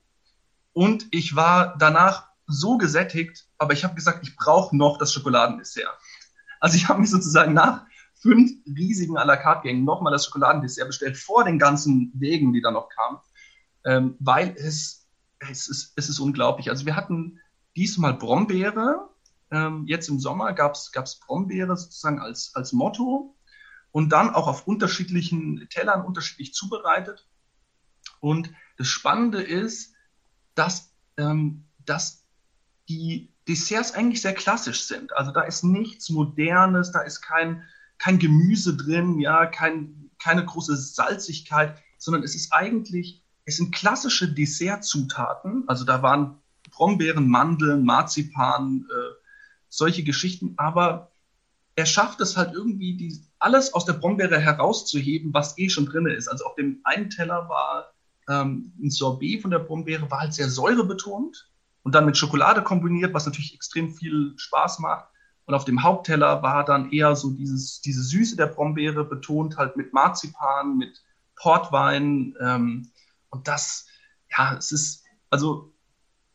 [0.73, 5.97] und ich war danach so gesättigt, aber ich habe gesagt, ich brauche noch das Schokoladendessert.
[6.59, 10.87] Also ich habe mich sozusagen nach fünf riesigen à la carte Gängen nochmal das Schokoladendessert
[10.87, 13.19] bestellt vor den ganzen Wegen, die da noch kamen,
[13.85, 15.07] ähm, weil es,
[15.39, 16.69] es, ist, es ist unglaublich.
[16.69, 17.39] Also wir hatten
[17.75, 19.09] diesmal Brombeere,
[19.51, 23.35] ähm, jetzt im Sommer gab es Brombeere sozusagen als, als Motto
[23.91, 27.27] und dann auch auf unterschiedlichen Tellern unterschiedlich zubereitet.
[28.19, 29.93] Und das Spannende ist,
[30.53, 32.25] dass, ähm, dass
[32.89, 35.15] die Desserts eigentlich sehr klassisch sind.
[35.15, 37.63] Also da ist nichts Modernes, da ist kein
[37.97, 44.31] kein Gemüse drin, ja, kein, keine große Salzigkeit, sondern es ist eigentlich, es sind klassische
[44.33, 45.63] Dessertzutaten.
[45.67, 46.39] Also da waren
[46.71, 49.13] Brombeeren, Mandeln, Marzipan, äh,
[49.69, 51.11] solche Geschichten, aber
[51.75, 56.05] er schafft es halt irgendwie, die, alles aus der Brombeere herauszuheben, was eh schon drin
[56.05, 56.27] ist.
[56.29, 57.93] Also auf dem einen Teller war
[58.29, 61.49] ähm, ein Sorbet von der Brombeere, war halt sehr säurebetont
[61.83, 65.07] und dann mit Schokolade kombiniert, was natürlich extrem viel Spaß macht.
[65.45, 69.77] Und auf dem Hauptteller war dann eher so dieses, diese Süße der Brombeere betont halt
[69.77, 71.03] mit Marzipan, mit
[71.35, 72.35] Portwein.
[72.39, 72.89] Ähm,
[73.29, 73.85] und das,
[74.35, 75.71] ja, es ist, also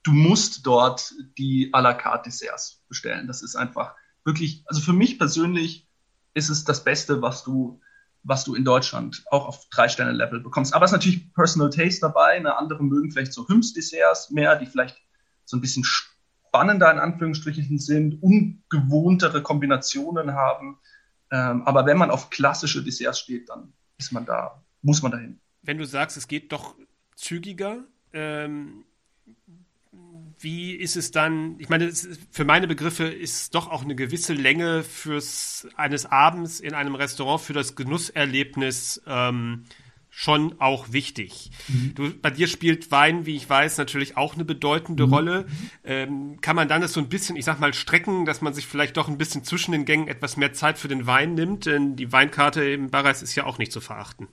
[0.05, 3.27] du musst dort die à la carte Desserts bestellen.
[3.27, 3.95] Das ist einfach
[4.25, 5.89] wirklich, also für mich persönlich
[6.35, 7.81] ist es das Beste, was du,
[8.23, 10.75] was du in Deutschland auch auf drei Sterne Level bekommst.
[10.75, 12.33] Aber es ist natürlich Personal Taste dabei.
[12.33, 14.97] Eine andere mögen vielleicht so Hüms Desserts mehr, die vielleicht
[15.45, 20.79] so ein bisschen spannender in Anführungsstrichen sind, ungewohntere Kombinationen haben.
[21.31, 25.41] Ähm, aber wenn man auf klassische Desserts steht, dann ist man da, muss man dahin.
[25.63, 26.75] Wenn du sagst, es geht doch
[27.15, 28.85] zügiger, ähm,
[30.39, 31.57] wie ist es dann?
[31.59, 31.93] Ich meine,
[32.31, 37.41] für meine Begriffe ist doch auch eine gewisse Länge fürs eines Abends in einem Restaurant
[37.41, 39.65] für das Genusserlebnis ähm,
[40.09, 41.51] schon auch wichtig.
[41.69, 41.95] Mhm.
[41.95, 45.13] Du, bei dir spielt Wein, wie ich weiß, natürlich auch eine bedeutende mhm.
[45.13, 45.47] Rolle.
[45.85, 48.67] Ähm, kann man dann das so ein bisschen, ich sag mal, strecken, dass man sich
[48.67, 51.67] vielleicht doch ein bisschen zwischen den Gängen etwas mehr Zeit für den Wein nimmt?
[51.67, 54.29] Denn die Weinkarte im Barreis ist ja auch nicht zu verachten.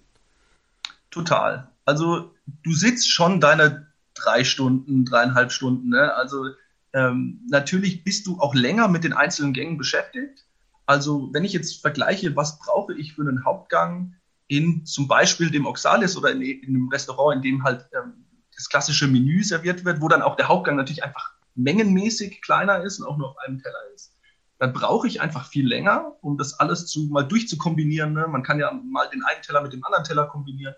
[1.12, 1.70] Total.
[1.86, 3.87] Also du sitzt schon deine
[4.23, 5.89] drei Stunden, dreieinhalb Stunden.
[5.89, 6.14] Ne?
[6.14, 6.48] Also
[6.94, 10.45] ähm, natürlich bist du auch länger mit den einzelnen Gängen beschäftigt.
[10.85, 14.15] Also wenn ich jetzt vergleiche, was brauche ich für einen Hauptgang,
[14.48, 18.26] in zum Beispiel dem Oxalis oder in, in einem Restaurant, in dem halt ähm,
[18.56, 22.99] das klassische Menü serviert wird, wo dann auch der Hauptgang natürlich einfach mengenmäßig kleiner ist
[22.99, 24.15] und auch nur auf einem Teller ist.
[24.60, 28.14] Dann brauche ich einfach viel länger, um das alles zu mal durchzukombinieren.
[28.14, 28.26] Ne?
[28.27, 30.73] Man kann ja mal den einen Teller mit dem anderen Teller kombinieren.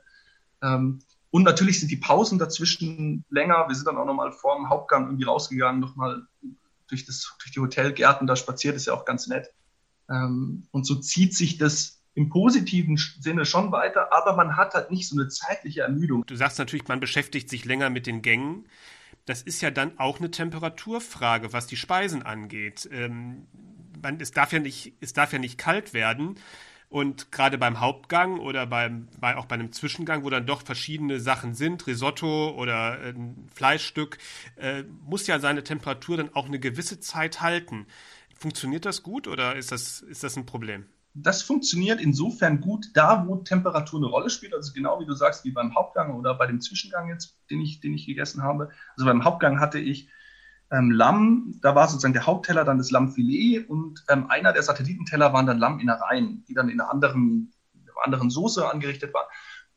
[0.61, 0.99] Ähm,
[1.31, 3.65] und natürlich sind die Pausen dazwischen länger.
[3.67, 6.23] Wir sind dann auch nochmal vor dem Hauptgang irgendwie rausgegangen, nochmal
[6.87, 9.51] durch, das, durch die Hotelgärten da spaziert, ist ja auch ganz nett.
[10.09, 14.91] Ähm, und so zieht sich das im positiven Sinne schon weiter, aber man hat halt
[14.91, 16.25] nicht so eine zeitliche Ermüdung.
[16.25, 18.67] Du sagst natürlich, man beschäftigt sich länger mit den Gängen.
[19.25, 22.89] Das ist ja dann auch eine Temperaturfrage, was die Speisen angeht.
[22.91, 23.45] Ähm,
[24.01, 26.35] man, es, darf ja nicht, es darf ja nicht kalt werden.
[26.89, 31.19] Und gerade beim Hauptgang oder beim, bei, auch bei einem Zwischengang, wo dann doch verschiedene
[31.19, 34.17] Sachen sind, Risotto oder ein Fleischstück,
[34.55, 37.85] äh, muss ja seine Temperatur dann auch eine gewisse Zeit halten.
[38.35, 40.85] Funktioniert das gut oder ist das, ist das ein Problem?
[41.13, 44.53] das funktioniert insofern gut da, wo Temperatur eine Rolle spielt.
[44.53, 47.79] Also genau wie du sagst, wie beim Hauptgang oder bei dem Zwischengang jetzt, den ich,
[47.79, 48.69] den ich gegessen habe.
[48.95, 50.09] Also beim Hauptgang hatte ich
[50.71, 55.33] ähm, Lamm, da war sozusagen der Hauptteller dann das Lammfilet und ähm, einer der Satellitenteller
[55.33, 59.25] waren dann Lamminnereien, die dann in einer anderen, einer anderen Soße angerichtet waren.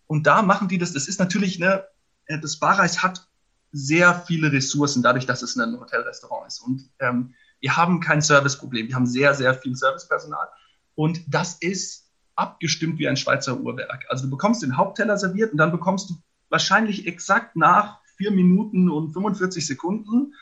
[0.07, 1.85] Und da machen die das, das ist natürlich, ne,
[2.27, 3.27] äh, das Barreis hat
[3.73, 6.61] sehr viele Ressourcen, dadurch, dass es ein Hotelrestaurant ist.
[6.61, 8.89] Und ähm, wir haben kein Serviceproblem.
[8.89, 10.49] Wir haben sehr, sehr viel Servicepersonal.
[10.95, 14.05] Und das ist abgestimmt wie ein Schweizer Uhrwerk.
[14.09, 16.15] Also du bekommst den Hauptteller serviert und dann bekommst du
[16.51, 20.35] wahrscheinlich exakt nach vier Minuten und 45 Sekunden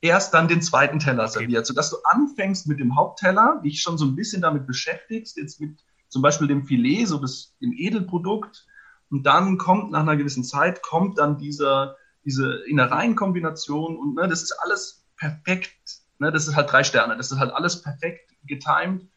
[0.00, 1.32] erst dann den zweiten Teller okay.
[1.32, 5.60] serviert, sodass du anfängst mit dem Hauptteller, dich schon so ein bisschen damit beschäftigst, jetzt
[5.60, 5.78] mit
[6.08, 8.66] zum Beispiel dem Filet, so das, dem Edelprodukt,
[9.10, 14.42] und dann kommt nach einer gewissen Zeit, kommt dann dieser, diese Innereienkombination und ne, das
[14.42, 19.08] ist alles perfekt, ne, das ist halt drei Sterne, das ist halt alles perfekt getimed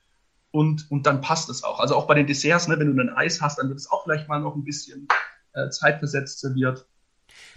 [0.52, 1.80] und, und dann passt es auch.
[1.80, 4.04] Also auch bei den Desserts, ne, wenn du ein Eis hast, dann wird es auch
[4.04, 5.08] vielleicht mal noch ein bisschen
[5.54, 6.88] äh, zeitversetzt serviert,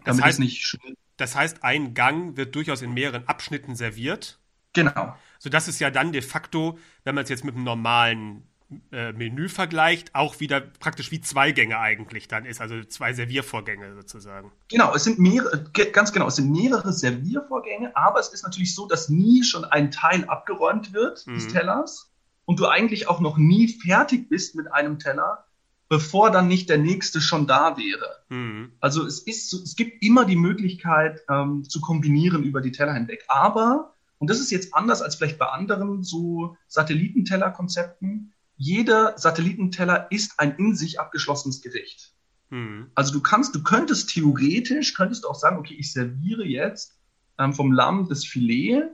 [0.05, 1.01] damit das heißt, es nicht schmilzt.
[1.17, 4.39] Das heißt, ein Gang wird durchaus in mehreren Abschnitten serviert.
[4.73, 5.17] Genau.
[5.39, 8.47] So dass es ja dann de facto, wenn man es jetzt mit einem normalen
[8.93, 13.95] äh, Menü vergleicht, auch wieder praktisch wie zwei Gänge eigentlich dann ist, also zwei Serviervorgänge
[13.95, 14.53] sozusagen.
[14.69, 18.87] Genau, es sind mehrere, ganz genau, es sind mehrere Serviervorgänge, aber es ist natürlich so,
[18.87, 21.35] dass nie schon ein Teil abgeräumt wird mhm.
[21.35, 22.13] des Tellers,
[22.47, 25.46] und du eigentlich auch noch nie fertig bist mit einem Teller,
[25.89, 28.25] bevor dann nicht der nächste schon da wäre.
[28.29, 28.73] Mhm.
[28.81, 33.25] Also es ist, es gibt immer die Möglichkeit ähm, zu kombinieren über die Teller hinweg.
[33.29, 38.33] Aber und das ist jetzt anders als vielleicht bei anderen so Satellitenteller-Konzepten.
[38.57, 42.15] Jeder Satellitenteller ist ein in sich abgeschlossenes Gericht.
[42.51, 42.91] Mhm.
[42.95, 46.99] Also du kannst, du könntest theoretisch, könntest du auch sagen, okay, ich serviere jetzt
[47.39, 48.85] ähm, vom Lamm das Filet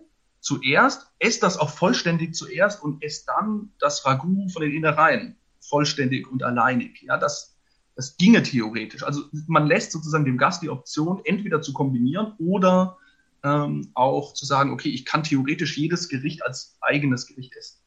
[0.40, 5.36] zuerst, esst das auch vollständig zuerst und esst dann das Ragout von den Innereien
[5.72, 7.00] vollständig und alleinig.
[7.00, 7.56] Ja, das,
[7.96, 9.02] das ginge theoretisch.
[9.02, 12.98] Also man lässt sozusagen dem Gast die Option, entweder zu kombinieren oder
[13.42, 17.78] ähm, auch zu sagen, okay, ich kann theoretisch jedes Gericht als eigenes Gericht essen.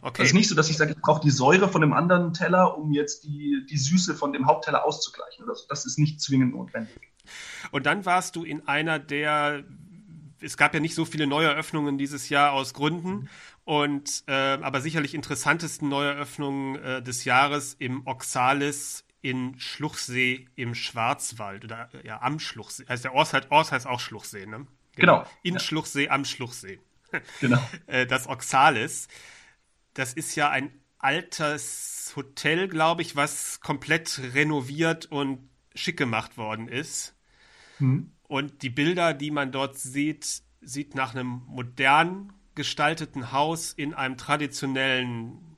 [0.00, 0.22] Okay.
[0.22, 2.78] Es ist nicht so, dass ich sage, ich brauche die Säure von dem anderen Teller,
[2.78, 5.44] um jetzt die, die Süße von dem Hauptteller auszugleichen.
[5.44, 5.66] Oder so.
[5.68, 6.96] Das ist nicht zwingend notwendig.
[7.70, 9.62] Und dann warst du in einer der
[10.40, 13.28] es gab ja nicht so viele Neueröffnungen dieses Jahr aus Gründen.
[13.70, 21.62] Und äh, aber sicherlich interessantesten Neueröffnungen äh, des Jahres im Oxalis in Schluchsee im Schwarzwald
[21.62, 22.84] oder ja am Schluchsee.
[22.88, 24.66] Heißt der Ort, Ort heißt auch Schluchsee, ne?
[24.96, 25.20] Genau.
[25.20, 25.26] genau.
[25.44, 25.60] In ja.
[25.60, 26.80] Schluchsee am Schluchsee.
[27.40, 27.64] Genau.
[27.86, 29.06] Äh, das Oxalis.
[29.94, 36.66] Das ist ja ein altes Hotel, glaube ich, was komplett renoviert und schick gemacht worden
[36.66, 37.14] ist.
[37.78, 38.10] Hm.
[38.24, 44.18] Und die Bilder, die man dort sieht, sieht nach einem modern gestalteten Haus in einem
[44.18, 45.56] traditionellen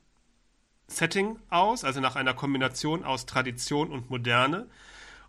[0.87, 4.69] Setting aus, also nach einer Kombination aus Tradition und Moderne.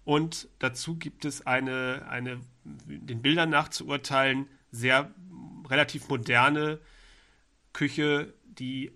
[0.05, 5.13] Und dazu gibt es eine, eine den Bildern nach zu urteilen, sehr
[5.69, 6.79] relativ moderne
[7.73, 8.93] Küche, die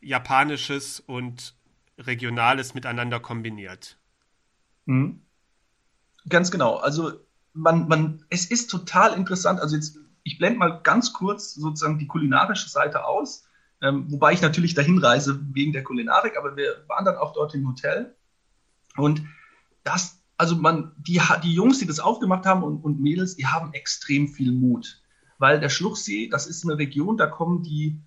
[0.00, 1.54] japanisches und
[1.98, 3.98] regionales miteinander kombiniert.
[4.86, 5.20] Mhm.
[6.30, 6.76] Ganz genau.
[6.76, 7.12] Also
[7.52, 9.60] man, man, es ist total interessant.
[9.60, 13.48] Also jetzt, ich blende mal ganz kurz sozusagen die kulinarische Seite aus,
[13.80, 17.54] ähm, wobei ich natürlich dahin reise wegen der Kulinarik, aber wir waren dann auch dort
[17.54, 18.16] im Hotel
[18.96, 19.22] und
[19.84, 23.72] das, also man, die, die Jungs, die das aufgemacht haben und, und Mädels, die haben
[23.72, 25.00] extrem viel Mut,
[25.38, 28.00] weil der Schluchsee, das ist eine Region, da kommen die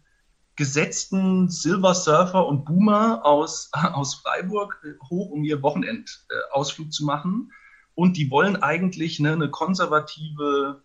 [0.57, 7.53] gesetzten Silver Surfer und Boomer aus, aus Freiburg äh, hoch, um ihr Wochenendausflug zu machen.
[7.95, 10.83] Und die wollen eigentlich eine, eine konservative,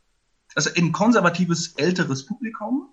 [0.55, 2.91] also ein konservatives älteres Publikum.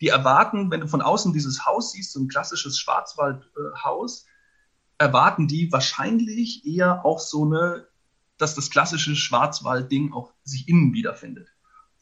[0.00, 4.26] Die erwarten, wenn du von außen dieses Haus siehst, so ein klassisches Schwarzwaldhaus,
[4.98, 7.86] erwarten die wahrscheinlich eher auch so eine,
[8.38, 11.48] dass das klassische Schwarzwald-Ding auch sich innen wiederfindet.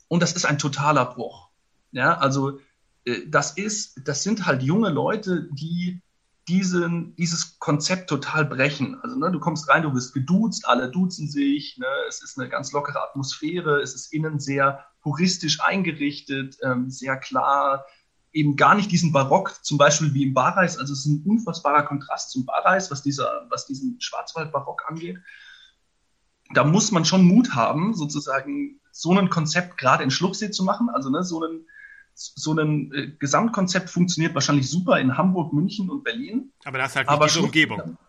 [0.09, 1.51] Und das ist ein totaler Bruch.
[1.90, 2.59] Ja, also
[3.05, 6.02] äh, das ist, das sind halt junge Leute, die
[6.48, 8.98] diesen, dieses Konzept total brechen.
[9.01, 12.48] Also ne, du kommst rein, du wirst geduzt, alle duzen sich, ne, es ist eine
[12.48, 17.84] ganz lockere Atmosphäre, es ist innen sehr puristisch eingerichtet, ähm, sehr klar,
[18.32, 21.82] eben gar nicht diesen Barock, zum Beispiel wie im Barreis, also es ist ein unfassbarer
[21.82, 25.18] Kontrast zum Barreis, was, dieser, was diesen Schwarzwald-Barock angeht.
[26.54, 30.88] Da muss man schon Mut haben, sozusagen so ein Konzept gerade in Schlucksee zu machen,
[30.90, 31.66] also ne, so ein
[32.14, 36.52] so ein äh, Gesamtkonzept funktioniert wahrscheinlich super in Hamburg, München und Berlin.
[36.64, 37.96] Aber das ist halt nicht aber diese Umgebung.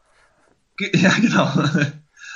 [0.93, 1.47] Ja, genau.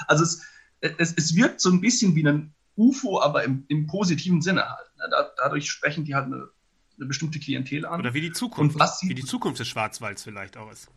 [0.06, 0.44] Also es,
[0.80, 4.88] es, es wirkt so ein bisschen wie ein UFO, aber im, im positiven Sinne halt.
[4.98, 5.06] Ne?
[5.12, 6.50] Da, dadurch sprechen die halt eine,
[6.98, 8.00] eine, bestimmte Klientel an.
[8.00, 10.90] Oder wie die Zukunft, wie die Zukunft des Schwarzwalds vielleicht auch ist.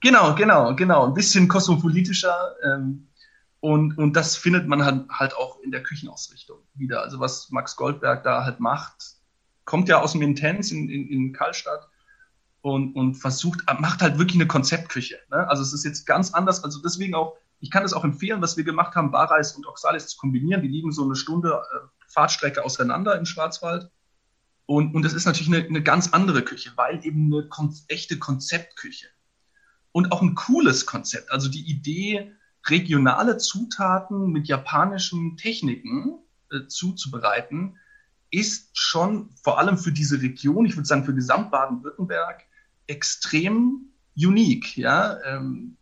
[0.00, 1.06] Genau, genau, genau.
[1.06, 2.54] Ein bisschen kosmopolitischer.
[2.64, 3.06] Ähm,
[3.60, 7.02] und, und das findet man halt, halt auch in der Küchenausrichtung wieder.
[7.02, 9.16] Also was Max Goldberg da halt macht,
[9.64, 11.88] kommt ja aus dem Intense in, in, in Karlstadt
[12.62, 15.18] und, und versucht, macht halt wirklich eine Konzeptküche.
[15.30, 15.48] Ne?
[15.48, 16.64] Also es ist jetzt ganz anders.
[16.64, 20.08] Also deswegen auch, ich kann das auch empfehlen, was wir gemacht haben, Barreis und Oxalis
[20.08, 20.62] zu kombinieren.
[20.62, 23.90] Die liegen so eine Stunde äh, Fahrtstrecke auseinander im Schwarzwald.
[24.66, 28.18] Und, und das ist natürlich eine, eine ganz andere Küche, weil eben eine kon echte
[28.18, 29.08] Konzeptküche.
[29.92, 31.30] Und auch ein cooles Konzept.
[31.30, 32.32] Also die Idee,
[32.66, 36.18] regionale Zutaten mit japanischen Techniken
[36.50, 37.76] äh, zuzubereiten,
[38.30, 42.44] ist schon vor allem für diese Region, ich würde sagen für Gesamt Baden-Württemberg,
[42.86, 44.76] extrem unique.
[44.76, 45.20] Ja?
[45.24, 45.76] Ähm,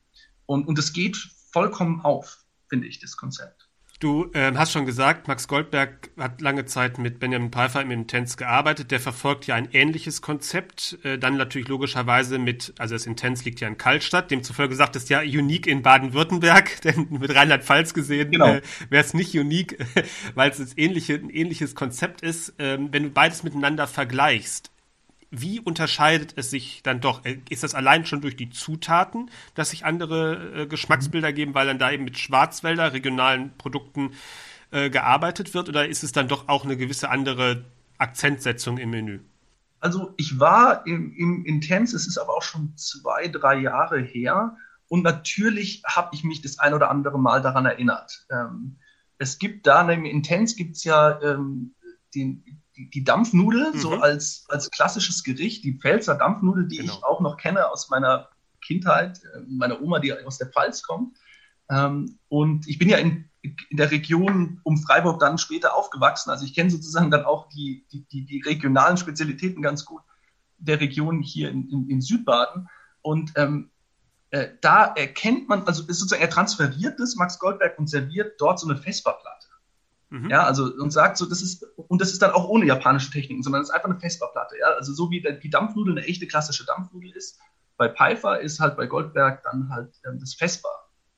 [0.47, 1.19] und, und es geht
[1.53, 3.69] vollkommen auf, finde ich, das Konzept.
[4.01, 8.37] Du äh, hast schon gesagt, Max Goldberg hat lange Zeit mit Benjamin Pfeiffer im Intens
[8.37, 8.93] gearbeitet.
[8.93, 10.99] Der verfolgt ja ein ähnliches Konzept.
[11.03, 14.31] Äh, dann natürlich logischerweise mit, also das Intens liegt ja in Kaltstadt.
[14.31, 18.47] Demzufolge sagt es ja unique in Baden-Württemberg, denn mit Rheinland-Pfalz gesehen genau.
[18.47, 19.85] äh, wäre es nicht unique,
[20.37, 22.55] weil es ähnliche, ein ähnliches Konzept ist.
[22.61, 24.71] Ähm, wenn du beides miteinander vergleichst,
[25.31, 27.25] wie unterscheidet es sich dann doch?
[27.25, 31.67] Äh, ist das allein schon durch die Zutaten, dass sich andere äh, Geschmacksbilder geben, weil
[31.67, 34.13] dann da eben mit Schwarzwälder, regionalen Produkten
[34.71, 35.69] äh, gearbeitet wird?
[35.69, 37.65] Oder ist es dann doch auch eine gewisse andere
[37.99, 39.21] Akzentsetzung im Menü?
[39.81, 44.57] Also ich war im, im Intense, es ist aber auch schon zwei, drei Jahre her.
[44.89, 48.27] Und natürlich habe ich mich das ein oder andere Mal daran erinnert.
[48.31, 48.79] Ähm,
[49.19, 51.75] es gibt da, im Intense gibt es ja ähm,
[52.15, 53.79] den, die, die Dampfnudel, mhm.
[53.79, 56.95] so als, als klassisches Gericht, die Pfälzer Dampfnudel, die genau.
[56.95, 58.29] ich auch noch kenne aus meiner
[58.65, 61.19] Kindheit, äh, meiner Oma, die aus der Pfalz kommt.
[61.69, 66.31] Ähm, und ich bin ja in, in der Region um Freiburg dann später aufgewachsen.
[66.31, 70.03] Also ich kenne sozusagen dann auch die, die, die, die regionalen Spezialitäten ganz gut
[70.59, 72.69] der Region hier in, in, in Südbaden.
[73.03, 73.71] Und ähm,
[74.31, 78.59] äh, da erkennt man, also ist sozusagen, er transferiert das, Max Goldberg, und serviert dort
[78.61, 79.48] so eine Vesperplatte.
[80.11, 80.31] Mhm.
[80.31, 83.43] Ja, also und sagt so, das ist, und das ist dann auch ohne japanische Techniken,
[83.43, 84.57] sondern es ist einfach eine Vesperplatte.
[84.59, 87.39] Ja, also so wie die Dampfnudel eine echte klassische Dampfnudel ist,
[87.77, 90.69] bei Pfeiffer ist halt bei Goldberg dann halt ähm, das Vesper.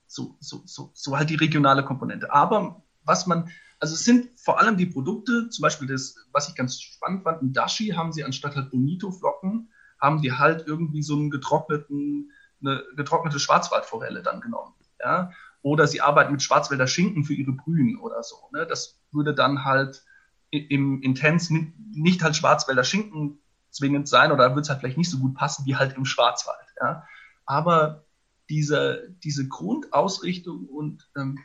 [0.07, 2.33] So, so, so, so halt die regionale Komponente.
[2.33, 3.49] Aber was man,
[3.79, 7.43] also es sind vor allem die Produkte, zum Beispiel das, was ich ganz spannend fand,
[7.43, 12.31] ein Dashi haben sie anstatt halt Bonito-Flocken, haben die halt irgendwie so einen getrockneten,
[12.61, 14.75] eine getrocknete Schwarzwaldforelle dann genommen.
[14.99, 15.31] Ja,
[15.63, 18.37] oder sie arbeiten mit Schwarzwälder Schinken für ihre Brühen oder so.
[18.53, 18.67] Ne?
[18.67, 20.05] Das würde dann halt
[20.51, 23.39] im Intens nicht halt Schwarzwälder Schinken
[23.71, 26.67] zwingend sein oder würde es halt vielleicht nicht so gut passen wie halt im Schwarzwald.
[26.81, 27.05] Ja?
[27.47, 28.05] Aber
[28.49, 31.39] diese, diese Grundausrichtung und ähm,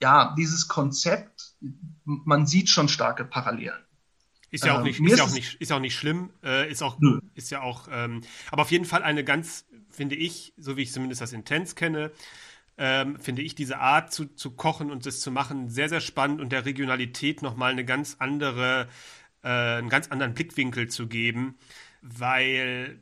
[0.00, 1.54] ja, dieses Konzept,
[2.04, 3.82] man sieht schon starke Parallelen.
[4.50, 6.70] Ist ja auch ähm, nicht, ähm, ist ja auch nicht, ist auch nicht schlimm, äh,
[6.70, 7.20] ist auch, nö.
[7.34, 10.92] ist ja auch, ähm, aber auf jeden Fall eine ganz, finde ich, so wie ich
[10.92, 12.12] zumindest das Intens kenne,
[12.78, 16.40] ähm, finde ich diese Art zu, zu kochen und das zu machen sehr, sehr spannend
[16.40, 18.88] und der Regionalität nochmal eine ganz andere
[19.42, 21.56] äh, einen ganz anderen Blickwinkel zu geben,
[22.02, 22.98] weil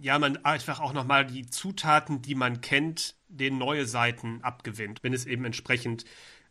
[0.00, 5.12] ja, man einfach auch nochmal die Zutaten, die man kennt, den neue Seiten abgewinnt, wenn
[5.12, 6.04] es eben entsprechend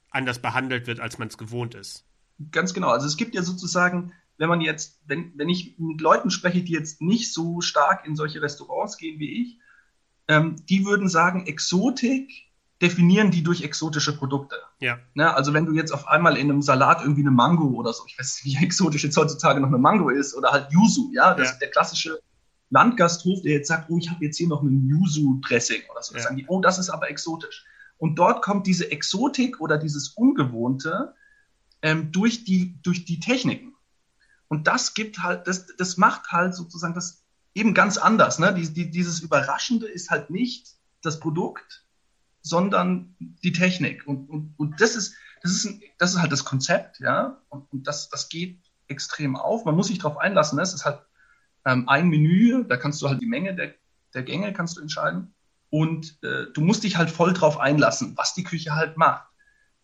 [0.10, 2.06] anders behandelt wird, als man es gewohnt ist.
[2.52, 2.90] Ganz genau.
[2.90, 6.74] Also es gibt ja sozusagen, wenn man jetzt, wenn, wenn ich mit Leuten spreche, die
[6.74, 9.60] jetzt nicht so stark in solche Restaurants gehen wie ich,
[10.32, 12.32] ähm, die würden sagen, Exotik
[12.82, 14.56] definieren die durch exotische Produkte.
[14.80, 14.98] Ja.
[15.14, 18.04] Ne, also wenn du jetzt auf einmal in einem Salat irgendwie eine Mango oder so,
[18.08, 21.34] ich weiß nicht, wie exotisch jetzt heutzutage noch eine Mango ist, oder halt Yuzu, ja,
[21.34, 21.54] das Ja.
[21.54, 22.20] ist der klassische
[22.70, 26.16] Landgasthof, der jetzt sagt, oh, ich habe jetzt hier noch ein Yuzu-Dressing oder so.
[26.16, 26.22] Ja.
[26.22, 27.66] Sagen die, oh, das ist aber exotisch.
[27.98, 31.14] Und dort kommt diese Exotik oder dieses Ungewohnte
[31.82, 33.76] ähm, durch, die, durch die Techniken.
[34.48, 37.21] Und das gibt halt, das, das macht halt sozusagen das
[37.54, 38.40] eben ganz anders.
[38.40, 38.54] Ne?
[38.54, 40.68] Die, die, dieses Überraschende ist halt nicht
[41.02, 41.86] das Produkt,
[42.42, 44.08] sondern die Technik.
[44.08, 47.42] Und, und, und das, ist, das, ist ein, das ist halt das Konzept, ja.
[47.50, 49.66] Und, und das, das geht extrem auf.
[49.66, 50.58] Man muss sich darauf einlassen.
[50.58, 50.62] Ne?
[50.62, 51.02] Es ist halt
[51.66, 53.74] ähm, ein Menü, da kannst du halt die Menge der,
[54.14, 55.34] der Gänge kannst du entscheiden.
[55.70, 59.26] Und äh, du musst dich halt voll drauf einlassen, was die Küche halt macht.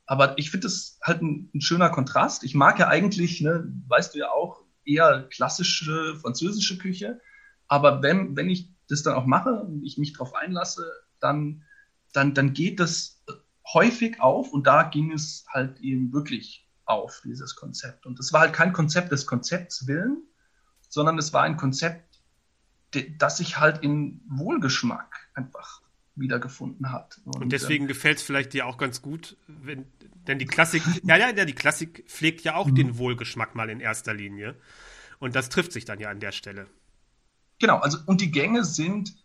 [0.05, 2.43] Aber ich finde das halt ein, ein schöner Kontrast.
[2.43, 7.19] Ich mag ja eigentlich, ne, weißt du ja auch, eher klassische französische Küche.
[7.67, 10.89] Aber wenn, wenn ich das dann auch mache und ich mich drauf einlasse,
[11.19, 11.63] dann,
[12.13, 13.23] dann, dann geht das
[13.73, 18.05] häufig auf und da ging es halt eben wirklich auf, dieses Konzept.
[18.05, 20.23] Und das war halt kein Konzept des Konzepts willen,
[20.89, 22.21] sondern es war ein Konzept,
[23.17, 25.81] das sich halt in Wohlgeschmack einfach
[26.15, 27.19] wiedergefunden hat.
[27.25, 29.85] Und deswegen gefällt es vielleicht dir auch ganz gut, wenn,
[30.27, 33.81] denn die Klassik, ja, ja, ja, die Klassik pflegt ja auch den Wohlgeschmack mal in
[33.81, 34.55] erster Linie.
[35.19, 36.67] Und das trifft sich dann ja an der Stelle.
[37.59, 39.15] Genau, also und die Gänge sind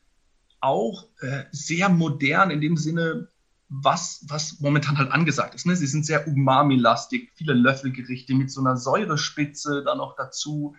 [0.60, 3.28] auch äh, sehr modern in dem Sinne,
[3.68, 5.66] was, was momentan halt angesagt ist.
[5.66, 5.74] Ne?
[5.74, 10.76] Sie sind sehr umami-lastig, viele Löffelgerichte mit so einer Säurespitze dann noch dazu.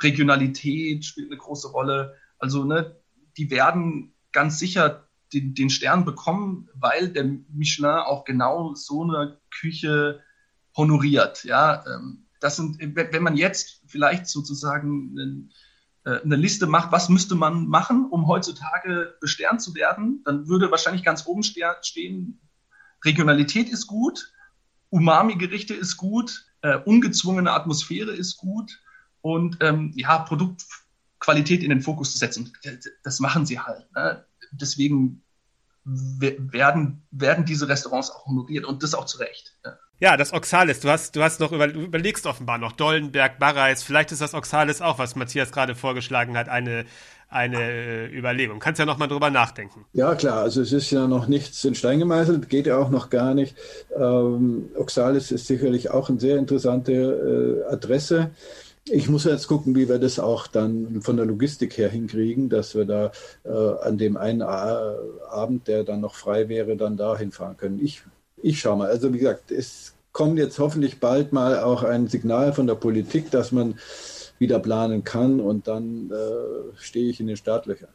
[0.00, 2.14] Regionalität spielt eine große Rolle.
[2.38, 2.96] Also ne,
[3.36, 9.38] die werden ganz sicher den, den Stern bekommen, weil der Michelin auch genau so eine
[9.50, 10.22] Küche
[10.76, 11.44] honoriert.
[11.44, 15.52] Ja, ähm, das sind, wenn man jetzt vielleicht sozusagen einen,
[16.22, 21.04] eine Liste macht, was müsste man machen, um heutzutage besternt zu werden, dann würde wahrscheinlich
[21.04, 22.40] ganz oben ste- stehen,
[23.04, 24.32] Regionalität ist gut,
[24.90, 28.80] Umami-Gerichte ist gut, äh, ungezwungene Atmosphäre ist gut
[29.20, 32.52] und ähm, ja, Produktqualität in den Fokus zu setzen.
[33.02, 33.90] Das machen sie halt.
[33.92, 34.24] Ne?
[34.52, 35.22] Deswegen
[35.84, 39.58] we- werden, werden diese Restaurants auch honoriert und das auch zu Recht.
[39.64, 39.78] Ja.
[40.00, 43.82] Ja, das Oxalis, du hast, du hast noch über, du überlegst offenbar noch Dollenberg, Barreis,
[43.82, 46.84] vielleicht ist das Oxalis auch, was Matthias gerade vorgeschlagen hat, eine,
[47.28, 48.60] eine äh, Überlegung.
[48.60, 49.86] Kannst ja noch mal drüber nachdenken.
[49.94, 53.10] Ja, klar, also es ist ja noch nichts in Stein gemeißelt, geht ja auch noch
[53.10, 53.56] gar nicht.
[53.96, 58.30] Ähm, Oxalis ist sicherlich auch eine sehr interessante äh, Adresse.
[58.84, 62.76] Ich muss jetzt gucken, wie wir das auch dann von der Logistik her hinkriegen, dass
[62.76, 63.10] wir da
[63.44, 63.50] äh,
[63.82, 64.94] an dem einen A
[65.28, 67.80] Abend, der dann noch frei wäre, dann da hinfahren können.
[67.82, 68.02] Ich,
[68.42, 68.88] ich schaue mal.
[68.88, 73.30] Also wie gesagt, es kommt jetzt hoffentlich bald mal auch ein Signal von der Politik,
[73.30, 73.78] dass man
[74.38, 77.90] wieder planen kann und dann äh, stehe ich in den Startlöchern.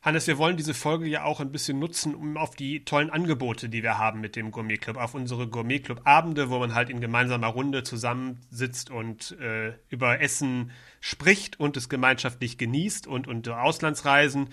[0.00, 3.68] Hannes, wir wollen diese Folge ja auch ein bisschen nutzen, um auf die tollen Angebote,
[3.68, 6.88] die wir haben mit dem Gourmet Club, auf unsere Gourmet Club Abende, wo man halt
[6.88, 13.48] in gemeinsamer Runde zusammensitzt und äh, über Essen spricht und es gemeinschaftlich genießt und, und
[13.48, 14.50] Auslandsreisen,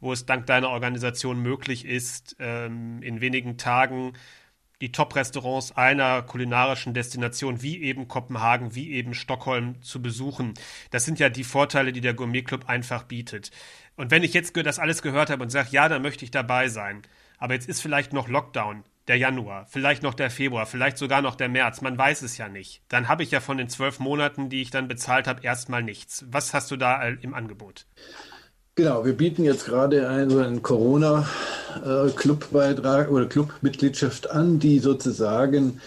[0.00, 4.14] wo es dank deiner Organisation möglich ist, ähm, in wenigen Tagen
[4.80, 10.54] die Top-Restaurants einer kulinarischen Destination wie eben Kopenhagen, wie eben Stockholm zu besuchen.
[10.90, 13.50] Das sind ja die Vorteile, die der Gourmet Club einfach bietet.
[13.96, 16.68] Und wenn ich jetzt das alles gehört habe und sage, ja, dann möchte ich dabei
[16.68, 17.02] sein,
[17.38, 21.36] aber jetzt ist vielleicht noch Lockdown, der Januar, vielleicht noch der Februar, vielleicht sogar noch
[21.36, 22.82] der März, man weiß es ja nicht.
[22.88, 26.24] Dann habe ich ja von den zwölf Monaten, die ich dann bezahlt habe, erstmal nichts.
[26.28, 27.86] Was hast du da äh, im Angebot?
[28.78, 35.80] Genau, wir bieten jetzt gerade einen, so einen Corona-Clubbeitrag oder Clubmitgliedschaft an, die sozusagen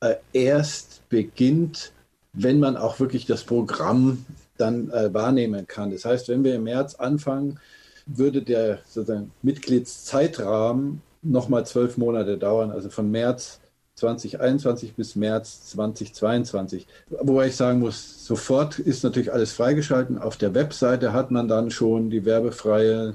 [0.00, 1.92] äh, erst beginnt,
[2.32, 4.24] wenn man auch wirklich das Programm
[4.56, 5.90] dann äh, wahrnehmen kann.
[5.90, 7.60] Das heißt, wenn wir im März anfangen,
[8.06, 13.60] würde der sozusagen Mitgliedszeitrahmen nochmal zwölf Monate dauern, also von März
[14.04, 16.86] 2021 bis März 2022.
[17.08, 20.18] Wobei ich sagen muss, sofort ist natürlich alles freigeschalten.
[20.18, 23.14] Auf der Webseite hat man dann schon die werbefreie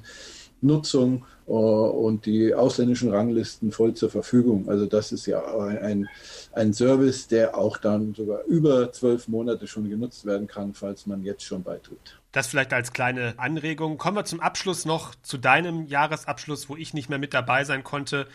[0.62, 4.70] Nutzung äh, und die ausländischen Ranglisten voll zur Verfügung.
[4.70, 6.08] Also das ist ja ein,
[6.54, 11.24] ein Service, der auch dann sogar über zwölf Monate schon genutzt werden kann, falls man
[11.24, 12.20] jetzt schon beitritt.
[12.32, 13.98] Das vielleicht als kleine Anregung.
[13.98, 17.84] Kommen wir zum Abschluss noch zu deinem Jahresabschluss, wo ich nicht mehr mit dabei sein
[17.84, 18.28] konnte,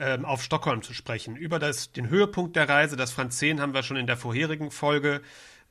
[0.00, 1.36] ähm, auf Stockholm zu sprechen.
[1.36, 5.20] Über das, den Höhepunkt der Reise, das Franzen haben wir schon in der vorherigen Folge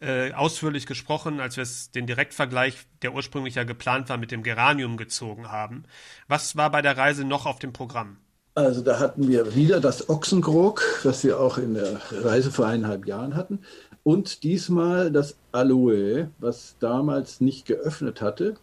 [0.01, 4.95] äh, ausführlich gesprochen, als wir den Direktvergleich, der ursprünglich ja geplant war, mit dem Geranium
[4.95, 5.83] gezogen haben.
[6.27, 8.17] Was war bei der Reise noch auf dem Programm?
[8.55, 13.07] Also da hatten wir wieder das Ochsenkrog, was wir auch in der Reise vor eineinhalb
[13.07, 13.59] Jahren hatten.
[14.03, 18.55] Und diesmal das Aloe, was damals nicht geöffnet hatte.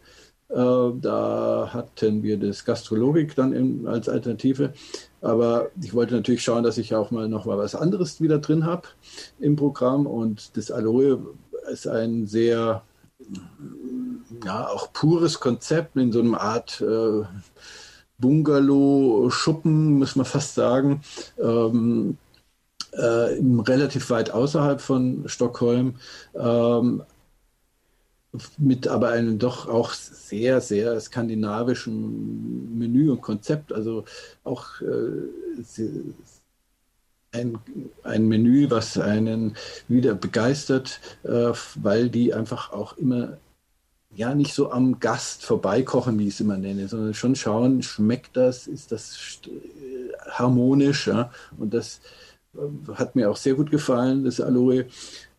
[0.48, 4.72] Äh, da hatten wir das Gastrologik dann in, als Alternative.
[5.26, 8.64] Aber ich wollte natürlich schauen, dass ich auch mal noch mal was anderes wieder drin
[8.64, 8.86] habe
[9.40, 10.06] im Programm.
[10.06, 11.34] Und das Aloe
[11.68, 12.82] ist ein sehr,
[14.44, 17.24] ja, auch pures Konzept in so einer Art äh,
[18.18, 21.00] Bungalow-Schuppen, muss man fast sagen.
[21.42, 22.18] Ähm,
[22.92, 25.96] äh, relativ weit außerhalb von Stockholm.
[26.36, 27.02] Ähm,
[28.58, 33.72] mit aber einem doch auch sehr, sehr skandinavischen Menü und Konzept.
[33.72, 34.04] Also
[34.44, 35.66] auch äh,
[37.32, 37.58] ein,
[38.02, 39.56] ein Menü, was einen
[39.88, 43.38] wieder begeistert, äh, weil die einfach auch immer
[44.14, 48.36] ja nicht so am Gast vorbeikochen, wie ich es immer nenne, sondern schon schauen, schmeckt
[48.36, 51.06] das, ist das äh, harmonisch.
[51.06, 51.30] Ja?
[51.58, 52.00] Und das
[52.54, 54.86] äh, hat mir auch sehr gut gefallen, das Aloe.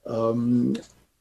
[0.05, 0.73] Ähm,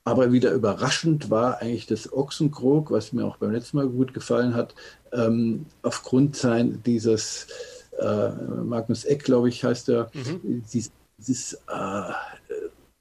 [0.06, 4.54] aber wieder überraschend war eigentlich das Ochsenkrog, was mir auch beim letzten Mal gut gefallen
[4.54, 4.72] hat,
[5.12, 7.48] ähm, aufgrund sein, dieses
[7.98, 8.28] äh,
[8.62, 10.62] Magnus Eck, glaube ich, heißt er, mhm.
[10.72, 12.12] dieses, dieses äh,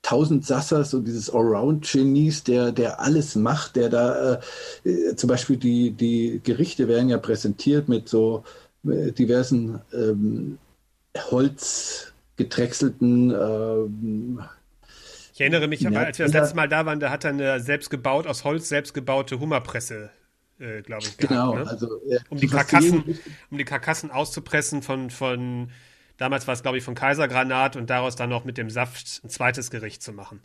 [0.01, 4.41] tausend Sassers und dieses Allround-Genies, der, der alles macht, der da
[4.83, 8.43] äh, zum Beispiel die, die Gerichte werden ja präsentiert mit so
[8.83, 10.57] äh, diversen ähm,
[11.29, 14.39] Holz gedrechselten ähm,
[15.35, 17.59] ich erinnere mich, ja, als wir das letzte Mal da waren, da hat er eine
[17.59, 20.09] selbst gebaut, aus Holz selbst gebaute Hummerpresse,
[20.59, 21.67] äh, glaube ich, gehabt, Genau, ne?
[21.67, 23.03] also äh, um die Karkassen,
[23.51, 25.71] um die Karkassen auszupressen von, von
[26.15, 29.29] damals war es, glaube ich, von Kaisergranat und daraus dann noch mit dem Saft ein
[29.29, 30.39] zweites Gericht zu machen.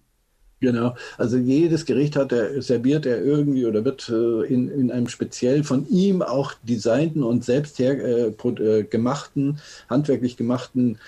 [0.58, 5.06] Genau, also jedes Gericht hat er, serviert er irgendwie oder wird äh, in, in einem
[5.06, 10.98] speziell von ihm auch designten und selbst her, äh, äh gemachten, handwerklich gemachten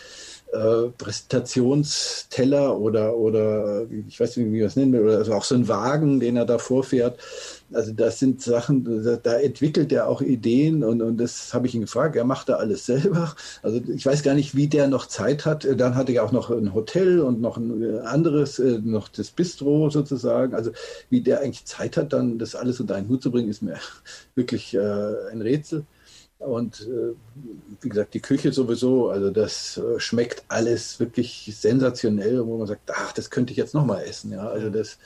[0.53, 5.45] äh, Präsentationsteller oder, oder ich weiß nicht, wie man es nennen will, oder also auch
[5.45, 7.19] so ein Wagen, den er da vorfährt.
[7.73, 11.75] Also das sind Sachen, da, da entwickelt er auch Ideen und, und das habe ich
[11.75, 12.17] ihn gefragt.
[12.17, 13.35] Er macht da alles selber.
[13.63, 15.67] Also ich weiß gar nicht, wie der noch Zeit hat.
[15.77, 19.89] Dann hatte er auch noch ein Hotel und noch ein anderes, äh, noch das Bistro
[19.91, 20.55] sozusagen.
[20.55, 20.73] Also
[21.09, 23.79] wie der eigentlich Zeit hat, dann das alles unter einen Hut zu bringen, ist mir
[24.35, 25.87] wirklich äh, ein Rätsel.
[26.45, 27.15] Und äh,
[27.81, 32.91] wie gesagt, die Küche sowieso, also das äh, schmeckt alles wirklich sensationell, wo man sagt,
[32.93, 34.33] ach, das könnte ich jetzt nochmal essen.
[34.33, 34.99] Ja, also das,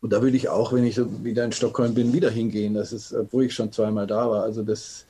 [0.00, 2.74] und da würde ich auch, wenn ich wieder in Stockholm bin, wieder hingehen.
[2.74, 4.42] Das ist, obwohl ich schon zweimal da war.
[4.42, 5.06] Also das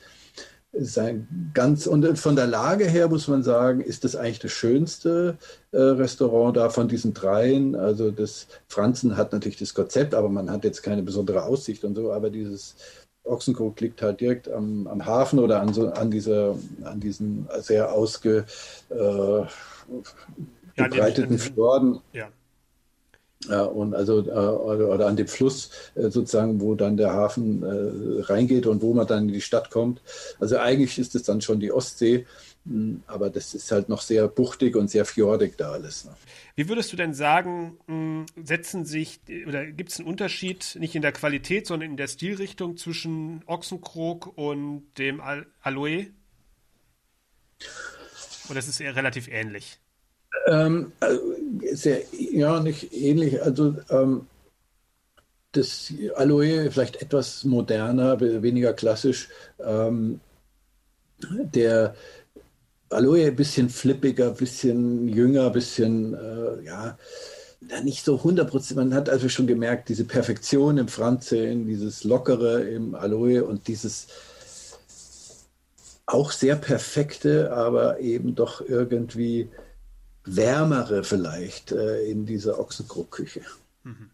[0.73, 4.51] ist ein ganz, und von der Lage her muss man sagen, ist das eigentlich das
[4.51, 5.37] schönste
[5.71, 7.75] äh, Restaurant da von diesen dreien.
[7.75, 11.95] Also das Franzen hat natürlich das Konzept, aber man hat jetzt keine besondere Aussicht und
[11.95, 12.75] so, aber dieses
[13.23, 17.93] Ochsenkrog liegt halt direkt am, am Hafen oder an, so, an, dieser, an diesen sehr
[17.93, 19.47] ausgebreiteten
[20.75, 21.99] ja, Fjorden.
[22.13, 22.29] Ja.
[23.49, 27.63] Ja, und also äh, oder, oder, an dem Fluss äh, sozusagen, wo dann der Hafen
[27.63, 29.99] äh, reingeht und wo man dann in die Stadt kommt.
[30.39, 32.27] Also eigentlich ist es dann schon die Ostsee,
[33.07, 36.05] aber das ist halt noch sehr buchtig und sehr fjordig da alles.
[36.05, 36.11] Ne?
[36.55, 41.01] Wie würdest du denn sagen, hm, setzen sich oder gibt es einen Unterschied nicht in
[41.01, 46.07] der Qualität, sondern in der Stilrichtung zwischen Ochsenkrog und dem Al Aloe?
[48.49, 49.79] Oder ist es eher relativ ähnlich?
[50.47, 51.19] Ähm, also
[51.73, 53.41] sehr, ja, nicht ähnlich.
[53.41, 54.27] Also ähm,
[55.51, 59.29] das Aloe vielleicht etwas moderner, weniger klassisch.
[59.59, 60.19] Ähm,
[61.29, 61.95] der
[62.91, 66.97] Aloe ein bisschen flippiger, ein bisschen jünger, ein bisschen, äh, ja,
[67.83, 72.95] nicht so 100 Man hat also schon gemerkt, diese Perfektion im Franzen, dieses Lockere im
[72.95, 74.07] Aloe und dieses
[76.05, 79.49] auch sehr perfekte, aber eben doch irgendwie
[80.25, 83.41] wärmere vielleicht äh, in dieser Ochsenkrog-Küche.
[83.83, 84.09] Mhm.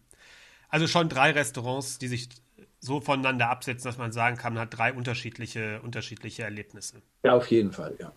[0.68, 2.28] Also schon drei Restaurants, die sich
[2.80, 7.02] so voneinander absetzen, dass man sagen kann, man hat drei unterschiedliche, unterschiedliche Erlebnisse.
[7.24, 8.12] Ja, auf jeden Fall, ja.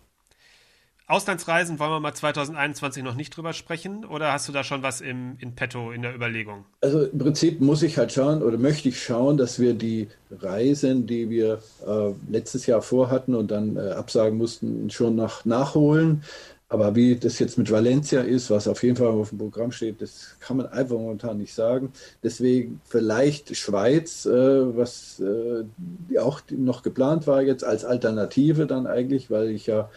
[1.12, 5.02] Auslandsreisen wollen wir mal 2021 noch nicht drüber sprechen oder hast du da schon was
[5.02, 6.64] im, in petto in der Überlegung?
[6.80, 11.06] Also im Prinzip muss ich halt schauen oder möchte ich schauen, dass wir die Reisen,
[11.06, 16.22] die wir äh, letztes Jahr vorhatten und dann äh, absagen mussten, schon noch nachholen.
[16.70, 20.00] Aber wie das jetzt mit Valencia ist, was auf jeden Fall auf dem Programm steht,
[20.00, 21.92] das kann man einfach momentan nicht sagen.
[22.22, 29.30] Deswegen vielleicht Schweiz, äh, was äh, auch noch geplant war jetzt als Alternative dann eigentlich,
[29.30, 29.90] weil ich ja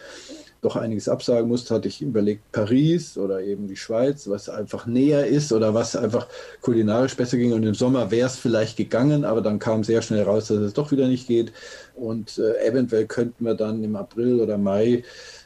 [0.66, 5.26] doch einiges absagen musste, hatte ich überlegt, Paris oder eben die Schweiz, was einfach näher
[5.26, 6.26] ist oder was einfach
[6.60, 7.52] kulinarisch besser ging.
[7.52, 10.74] Und im Sommer wäre es vielleicht gegangen, aber dann kam sehr schnell raus, dass es
[10.74, 11.52] doch wieder nicht geht.
[11.94, 15.04] Und äh, eventuell könnten wir dann im April oder Mai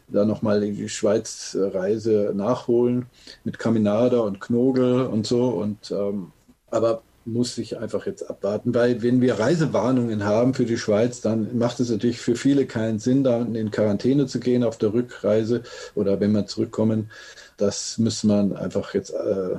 [0.09, 3.07] da nochmal die Schweiz-Reise nachholen
[3.45, 5.49] mit Caminada und Knogel und so.
[5.49, 6.33] Und ähm,
[6.71, 11.59] aber muss ich einfach jetzt abwarten, weil wenn wir Reisewarnungen haben für die Schweiz, dann
[11.59, 15.63] macht es natürlich für viele keinen Sinn, da in Quarantäne zu gehen auf der Rückreise
[15.95, 17.11] oder wenn wir zurückkommen.
[17.57, 19.57] Das muss man einfach jetzt äh,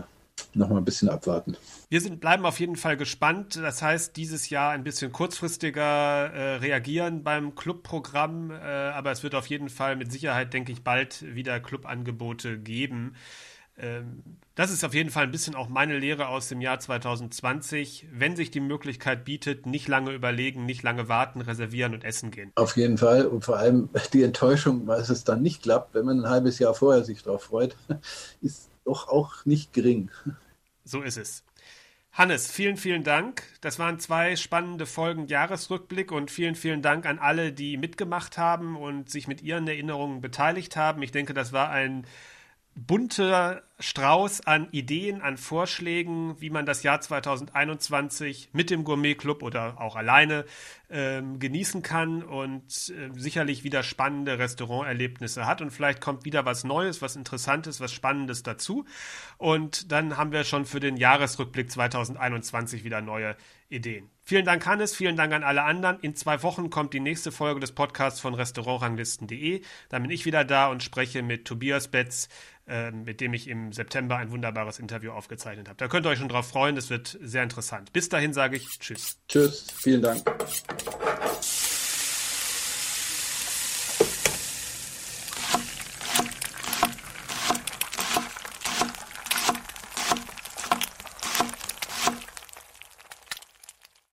[0.53, 1.55] noch mal ein bisschen abwarten.
[1.89, 3.57] Wir sind, bleiben auf jeden Fall gespannt.
[3.57, 9.35] Das heißt, dieses Jahr ein bisschen kurzfristiger äh, reagieren beim Clubprogramm, äh, aber es wird
[9.35, 13.15] auf jeden Fall mit Sicherheit, denke ich, bald wieder Clubangebote geben.
[13.81, 14.23] Ähm,
[14.55, 18.07] das ist auf jeden Fall ein bisschen auch meine Lehre aus dem Jahr 2020.
[18.11, 22.51] Wenn sich die Möglichkeit bietet, nicht lange überlegen, nicht lange warten, reservieren und essen gehen.
[22.55, 23.25] Auf jeden Fall.
[23.25, 26.73] Und vor allem die Enttäuschung, weil es dann nicht klappt, wenn man ein halbes Jahr
[26.73, 27.75] vorher sich darauf freut,
[28.41, 30.11] ist doch auch nicht gering.
[30.83, 31.43] So ist es.
[32.13, 33.43] Hannes, vielen, vielen Dank.
[33.61, 38.75] Das waren zwei spannende Folgen Jahresrückblick und vielen, vielen Dank an alle, die mitgemacht haben
[38.75, 41.01] und sich mit ihren Erinnerungen beteiligt haben.
[41.03, 42.05] Ich denke, das war ein
[42.75, 49.43] bunter Strauß an Ideen, an Vorschlägen, wie man das Jahr 2021 mit dem Gourmet Club
[49.43, 50.45] oder auch alleine
[50.89, 56.63] ähm, genießen kann und äh, sicherlich wieder spannende Restauranterlebnisse hat und vielleicht kommt wieder was
[56.63, 58.85] Neues, was Interessantes, was Spannendes dazu
[59.37, 63.35] und dann haben wir schon für den Jahresrückblick 2021 wieder neue
[63.69, 64.09] Ideen.
[64.31, 64.95] Vielen Dank, Hannes.
[64.95, 65.99] Vielen Dank an alle anderen.
[65.99, 69.61] In zwei Wochen kommt die nächste Folge des Podcasts von Restaurantranglisten.de.
[69.89, 72.29] Da bin ich wieder da und spreche mit Tobias Betz,
[72.65, 75.75] äh, mit dem ich im September ein wunderbares Interview aufgezeichnet habe.
[75.75, 76.77] Da könnt ihr euch schon drauf freuen.
[76.77, 77.91] Das wird sehr interessant.
[77.91, 79.19] Bis dahin sage ich Tschüss.
[79.27, 79.67] Tschüss.
[79.75, 80.23] Vielen Dank.